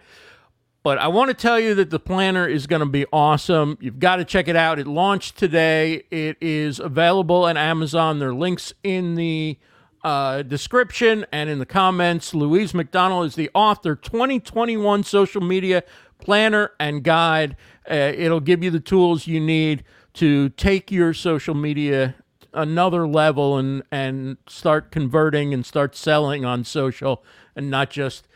But 0.83 0.97
I 0.97 1.09
want 1.09 1.29
to 1.29 1.35
tell 1.35 1.59
you 1.59 1.75
that 1.75 1.91
the 1.91 1.99
planner 1.99 2.47
is 2.47 2.65
going 2.65 2.79
to 2.79 2.87
be 2.87 3.05
awesome. 3.13 3.77
You've 3.79 3.99
got 3.99 4.15
to 4.15 4.25
check 4.25 4.47
it 4.47 4.55
out. 4.55 4.79
It 4.79 4.87
launched 4.87 5.37
today. 5.37 6.03
It 6.09 6.37
is 6.41 6.79
available 6.79 7.45
on 7.45 7.55
Amazon. 7.55 8.17
There 8.17 8.29
are 8.29 8.33
links 8.33 8.73
in 8.83 9.13
the 9.13 9.59
uh, 10.03 10.41
description 10.41 11.25
and 11.31 11.49
in 11.51 11.59
the 11.59 11.67
comments. 11.67 12.33
Louise 12.33 12.73
McDonnell 12.73 13.25
is 13.25 13.35
the 13.35 13.51
author, 13.53 13.95
2021 13.95 15.03
Social 15.03 15.41
Media 15.41 15.83
Planner 16.19 16.71
and 16.79 17.03
Guide. 17.03 17.55
Uh, 17.89 17.93
it'll 17.93 18.39
give 18.39 18.63
you 18.63 18.71
the 18.71 18.79
tools 18.79 19.27
you 19.27 19.39
need 19.39 19.83
to 20.13 20.49
take 20.49 20.91
your 20.91 21.13
social 21.13 21.53
media 21.53 22.15
another 22.53 23.07
level 23.07 23.57
and 23.57 23.81
and 23.93 24.35
start 24.45 24.91
converting 24.91 25.53
and 25.53 25.65
start 25.65 25.95
selling 25.95 26.43
on 26.43 26.65
social 26.65 27.23
and 27.55 27.71
not 27.71 27.89
just 27.89 28.27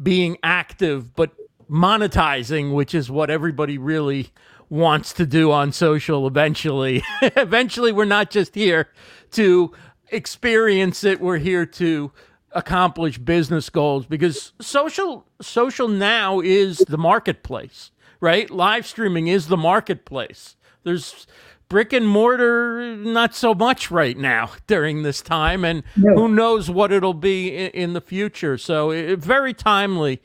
being 0.00 0.36
active 0.44 1.16
but 1.16 1.34
monetizing 1.70 2.72
which 2.74 2.94
is 2.94 3.10
what 3.10 3.30
everybody 3.30 3.78
really 3.78 4.30
wants 4.68 5.12
to 5.12 5.26
do 5.26 5.52
on 5.52 5.72
social 5.72 6.26
eventually. 6.26 7.02
Eventually 7.22 7.92
we're 7.92 8.04
not 8.04 8.30
just 8.30 8.54
here 8.54 8.88
to 9.30 9.72
experience 10.08 11.04
it. 11.04 11.20
We're 11.20 11.38
here 11.38 11.66
to 11.66 12.10
accomplish 12.50 13.18
business 13.18 13.70
goals 13.70 14.06
because 14.06 14.52
social 14.60 15.24
social 15.40 15.86
now 15.86 16.40
is 16.40 16.78
the 16.78 16.98
marketplace 16.98 17.90
right? 18.20 18.50
Live 18.50 18.86
streaming 18.86 19.28
is 19.28 19.48
the 19.48 19.56
marketplace. 19.56 20.56
There's 20.84 21.26
brick 21.68 21.92
and 21.92 22.06
mortar 22.06 22.96
not 22.96 23.34
so 23.34 23.54
much 23.54 23.90
right 23.90 24.16
now 24.16 24.52
during 24.66 25.02
this 25.02 25.20
time 25.20 25.64
and 25.64 25.82
no. 25.96 26.14
who 26.14 26.28
knows 26.28 26.70
what 26.70 26.92
it'll 26.92 27.14
be 27.14 27.48
in, 27.48 27.70
in 27.70 27.92
the 27.92 28.00
future. 28.00 28.56
So 28.56 28.90
it, 28.90 29.18
very 29.18 29.52
timely. 29.52 30.22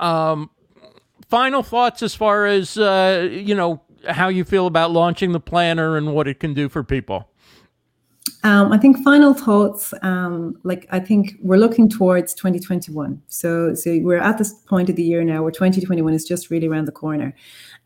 Um, 0.00 0.50
final 1.32 1.62
thoughts 1.62 2.02
as 2.02 2.14
far 2.14 2.44
as 2.44 2.76
uh, 2.76 3.26
you 3.32 3.54
know 3.54 3.80
how 4.06 4.28
you 4.28 4.44
feel 4.44 4.66
about 4.66 4.90
launching 4.90 5.32
the 5.32 5.40
planner 5.40 5.96
and 5.96 6.14
what 6.14 6.28
it 6.28 6.38
can 6.38 6.52
do 6.52 6.68
for 6.68 6.84
people 6.84 7.26
um, 8.44 8.72
I 8.72 8.78
think 8.78 9.02
final 9.04 9.34
thoughts. 9.34 9.94
Um, 10.02 10.58
like 10.64 10.86
I 10.90 10.98
think 10.98 11.34
we're 11.40 11.58
looking 11.58 11.88
towards 11.88 12.34
2021. 12.34 13.22
So 13.28 13.74
so 13.74 13.98
we're 14.00 14.18
at 14.18 14.38
this 14.38 14.52
point 14.52 14.90
of 14.90 14.96
the 14.96 15.02
year 15.02 15.22
now 15.24 15.42
where 15.42 15.52
2021 15.52 16.12
is 16.12 16.24
just 16.24 16.50
really 16.50 16.66
around 16.66 16.86
the 16.86 16.92
corner. 16.92 17.34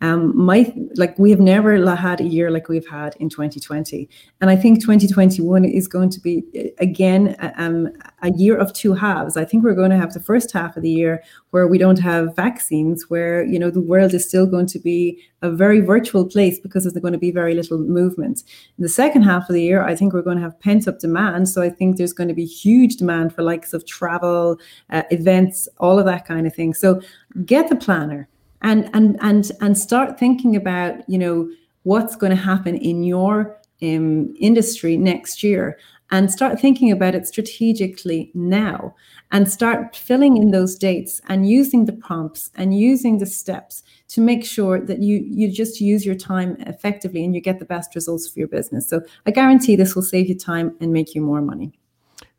Um, 0.02 0.36
my 0.36 0.72
like 0.96 1.18
we 1.18 1.30
have 1.30 1.40
never 1.40 1.96
had 1.96 2.20
a 2.20 2.24
year 2.24 2.50
like 2.50 2.68
we've 2.68 2.86
had 2.86 3.16
in 3.18 3.30
2020, 3.30 4.08
and 4.42 4.50
I 4.50 4.56
think 4.56 4.80
2021 4.80 5.64
is 5.64 5.88
going 5.88 6.10
to 6.10 6.20
be 6.20 6.44
again 6.78 7.34
um, 7.56 7.88
a 8.22 8.30
year 8.32 8.58
of 8.58 8.74
two 8.74 8.92
halves. 8.92 9.38
I 9.38 9.46
think 9.46 9.64
we're 9.64 9.74
going 9.74 9.90
to 9.90 9.96
have 9.96 10.12
the 10.12 10.20
first 10.20 10.52
half 10.52 10.76
of 10.76 10.82
the 10.82 10.90
year 10.90 11.22
where 11.50 11.66
we 11.66 11.78
don't 11.78 11.98
have 12.00 12.36
vaccines, 12.36 13.06
where 13.08 13.44
you 13.44 13.58
know 13.58 13.70
the 13.70 13.80
world 13.80 14.12
is 14.12 14.28
still 14.28 14.46
going 14.46 14.66
to 14.66 14.78
be 14.78 15.18
a 15.40 15.50
very 15.50 15.80
virtual 15.80 16.26
place 16.26 16.58
because 16.58 16.84
there's 16.84 16.92
going 16.94 17.12
to 17.12 17.18
be 17.18 17.30
very 17.30 17.54
little 17.54 17.78
movement. 17.78 18.42
In 18.76 18.82
the 18.82 18.90
second 18.90 19.22
half 19.22 19.48
of 19.48 19.54
the 19.54 19.62
year, 19.62 19.82
I 19.82 19.94
think 19.94 20.12
we're 20.12 20.22
going 20.22 20.36
to 20.36 20.42
have 20.42 20.60
pent 20.60 20.86
up 20.88 20.98
demand. 20.98 21.48
So 21.48 21.62
I 21.62 21.70
think 21.70 21.96
there's 21.96 22.12
going 22.12 22.28
to 22.28 22.34
be 22.34 22.44
huge 22.44 22.96
demand 22.96 23.34
for 23.34 23.42
likes 23.42 23.72
of 23.72 23.86
travel, 23.86 24.58
uh, 24.90 25.04
events, 25.10 25.68
all 25.78 25.98
of 25.98 26.04
that 26.04 26.26
kind 26.26 26.46
of 26.46 26.54
thing. 26.54 26.74
So 26.74 27.00
get 27.44 27.68
the 27.68 27.76
planner 27.76 28.28
and 28.62 28.90
and 28.94 29.16
and 29.20 29.50
and 29.60 29.78
start 29.78 30.18
thinking 30.18 30.56
about 30.56 31.08
you 31.08 31.18
know 31.18 31.48
what's 31.82 32.16
going 32.16 32.30
to 32.30 32.36
happen 32.36 32.76
in 32.76 33.04
your 33.04 33.60
um, 33.82 34.34
industry 34.40 34.96
next 34.96 35.42
year 35.42 35.78
and 36.10 36.30
start 36.30 36.60
thinking 36.60 36.90
about 36.92 37.14
it 37.14 37.26
strategically 37.26 38.30
now 38.34 38.94
and 39.32 39.50
start 39.50 39.96
filling 39.96 40.36
in 40.36 40.50
those 40.50 40.76
dates 40.76 41.20
and 41.28 41.48
using 41.48 41.84
the 41.84 41.92
prompts 41.92 42.50
and 42.54 42.78
using 42.78 43.18
the 43.18 43.26
steps 43.26 43.82
to 44.08 44.20
make 44.20 44.44
sure 44.44 44.80
that 44.80 45.02
you 45.02 45.24
you 45.28 45.50
just 45.50 45.80
use 45.80 46.06
your 46.06 46.14
time 46.14 46.56
effectively 46.60 47.24
and 47.24 47.34
you 47.34 47.40
get 47.40 47.58
the 47.58 47.64
best 47.64 47.94
results 47.94 48.28
for 48.28 48.38
your 48.38 48.48
business 48.48 48.88
so 48.88 49.00
i 49.26 49.30
guarantee 49.30 49.76
this 49.76 49.94
will 49.94 50.02
save 50.02 50.28
you 50.28 50.38
time 50.38 50.74
and 50.80 50.92
make 50.92 51.14
you 51.14 51.20
more 51.20 51.42
money 51.42 51.72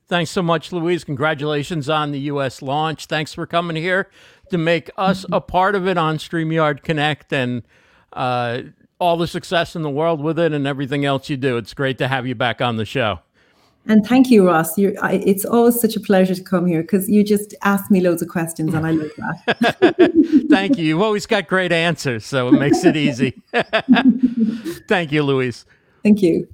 Thanks 0.10 0.32
so 0.32 0.42
much, 0.42 0.72
Louise. 0.72 1.04
Congratulations 1.04 1.90
on 1.90 2.14
the 2.14 2.20
U.S. 2.32 2.62
launch. 2.62 3.08
Thanks 3.08 3.34
for 3.34 3.46
coming 3.46 3.76
here 3.76 4.10
to 4.50 4.58
make 4.58 4.90
us 4.98 5.26
a 5.32 5.42
part 5.42 5.76
of 5.76 5.88
it 5.88 5.98
on 5.98 6.18
StreamYard 6.18 6.84
Connect 6.84 7.32
and 7.34 7.64
uh, 8.14 8.62
all 9.00 9.18
the 9.18 9.28
success 9.28 9.76
in 9.76 9.82
the 9.82 9.90
world 9.90 10.22
with 10.22 10.40
it 10.40 10.54
and 10.54 10.66
everything 10.66 11.06
else 11.06 11.30
you 11.30 11.38
do. 11.38 11.58
It's 11.58 11.74
great 11.74 11.98
to 12.00 12.08
have 12.08 12.26
you 12.26 12.36
back 12.36 12.62
on 12.62 12.78
the 12.78 12.86
show. 12.86 13.20
And 13.90 14.06
thank 14.06 14.30
you, 14.30 14.46
Ross. 14.46 14.78
I, 14.78 15.22
it's 15.26 15.46
always 15.46 15.80
such 15.80 15.96
a 15.96 16.02
pleasure 16.02 16.36
to 16.36 16.44
come 16.44 16.66
here 16.66 16.82
because 16.82 17.10
you 17.10 17.24
just 17.24 17.56
ask 17.62 17.90
me 17.90 18.02
loads 18.02 18.22
of 18.22 18.28
questions 18.28 18.74
and 18.74 18.86
I 18.86 18.92
love 18.92 19.12
that. 19.18 20.46
thank 20.50 20.78
you. 20.78 20.84
You've 20.84 21.02
always 21.02 21.26
got 21.26 21.48
great 21.48 21.72
answers, 21.72 22.26
so 22.26 22.50
it 22.50 22.54
makes 22.54 22.84
it 22.84 22.98
easy. 22.98 23.42
thank 24.90 25.14
you, 25.14 25.24
Louise. 25.24 25.66
Thank 26.04 26.22
you. 26.22 26.50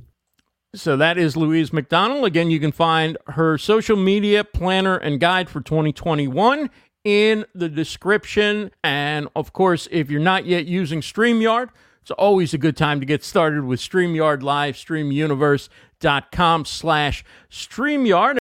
So 0.76 0.96
that 0.98 1.18
is 1.18 1.36
Louise 1.36 1.72
McDonnell. 1.72 2.26
Again, 2.26 2.52
you 2.52 2.60
can 2.60 2.72
find 2.72 3.18
her 3.28 3.58
social 3.58 3.98
media 3.98 4.44
planner 4.44 4.98
and 4.98 5.20
guide 5.20 5.50
for 5.50 5.62
2021 5.62 6.70
in 7.04 7.46
the 7.54 7.70
description. 7.70 8.72
And 8.84 9.28
of 9.36 9.54
course, 9.54 9.88
if 9.92 10.10
you're 10.10 10.22
not 10.22 10.46
yet 10.46 10.66
using 10.66 11.02
StreamYard, 11.02 11.70
it's 12.02 12.12
always 12.12 12.54
a 12.54 12.58
good 12.58 12.76
time 12.76 13.00
to 13.00 13.06
get 13.06 13.24
started 13.24 13.64
with 13.64 13.80
StreamYard 13.80 14.44
Live, 14.44 14.76
streamuniverse.com 14.76 16.66
slash 16.66 17.24
StreamYard. 17.50 18.32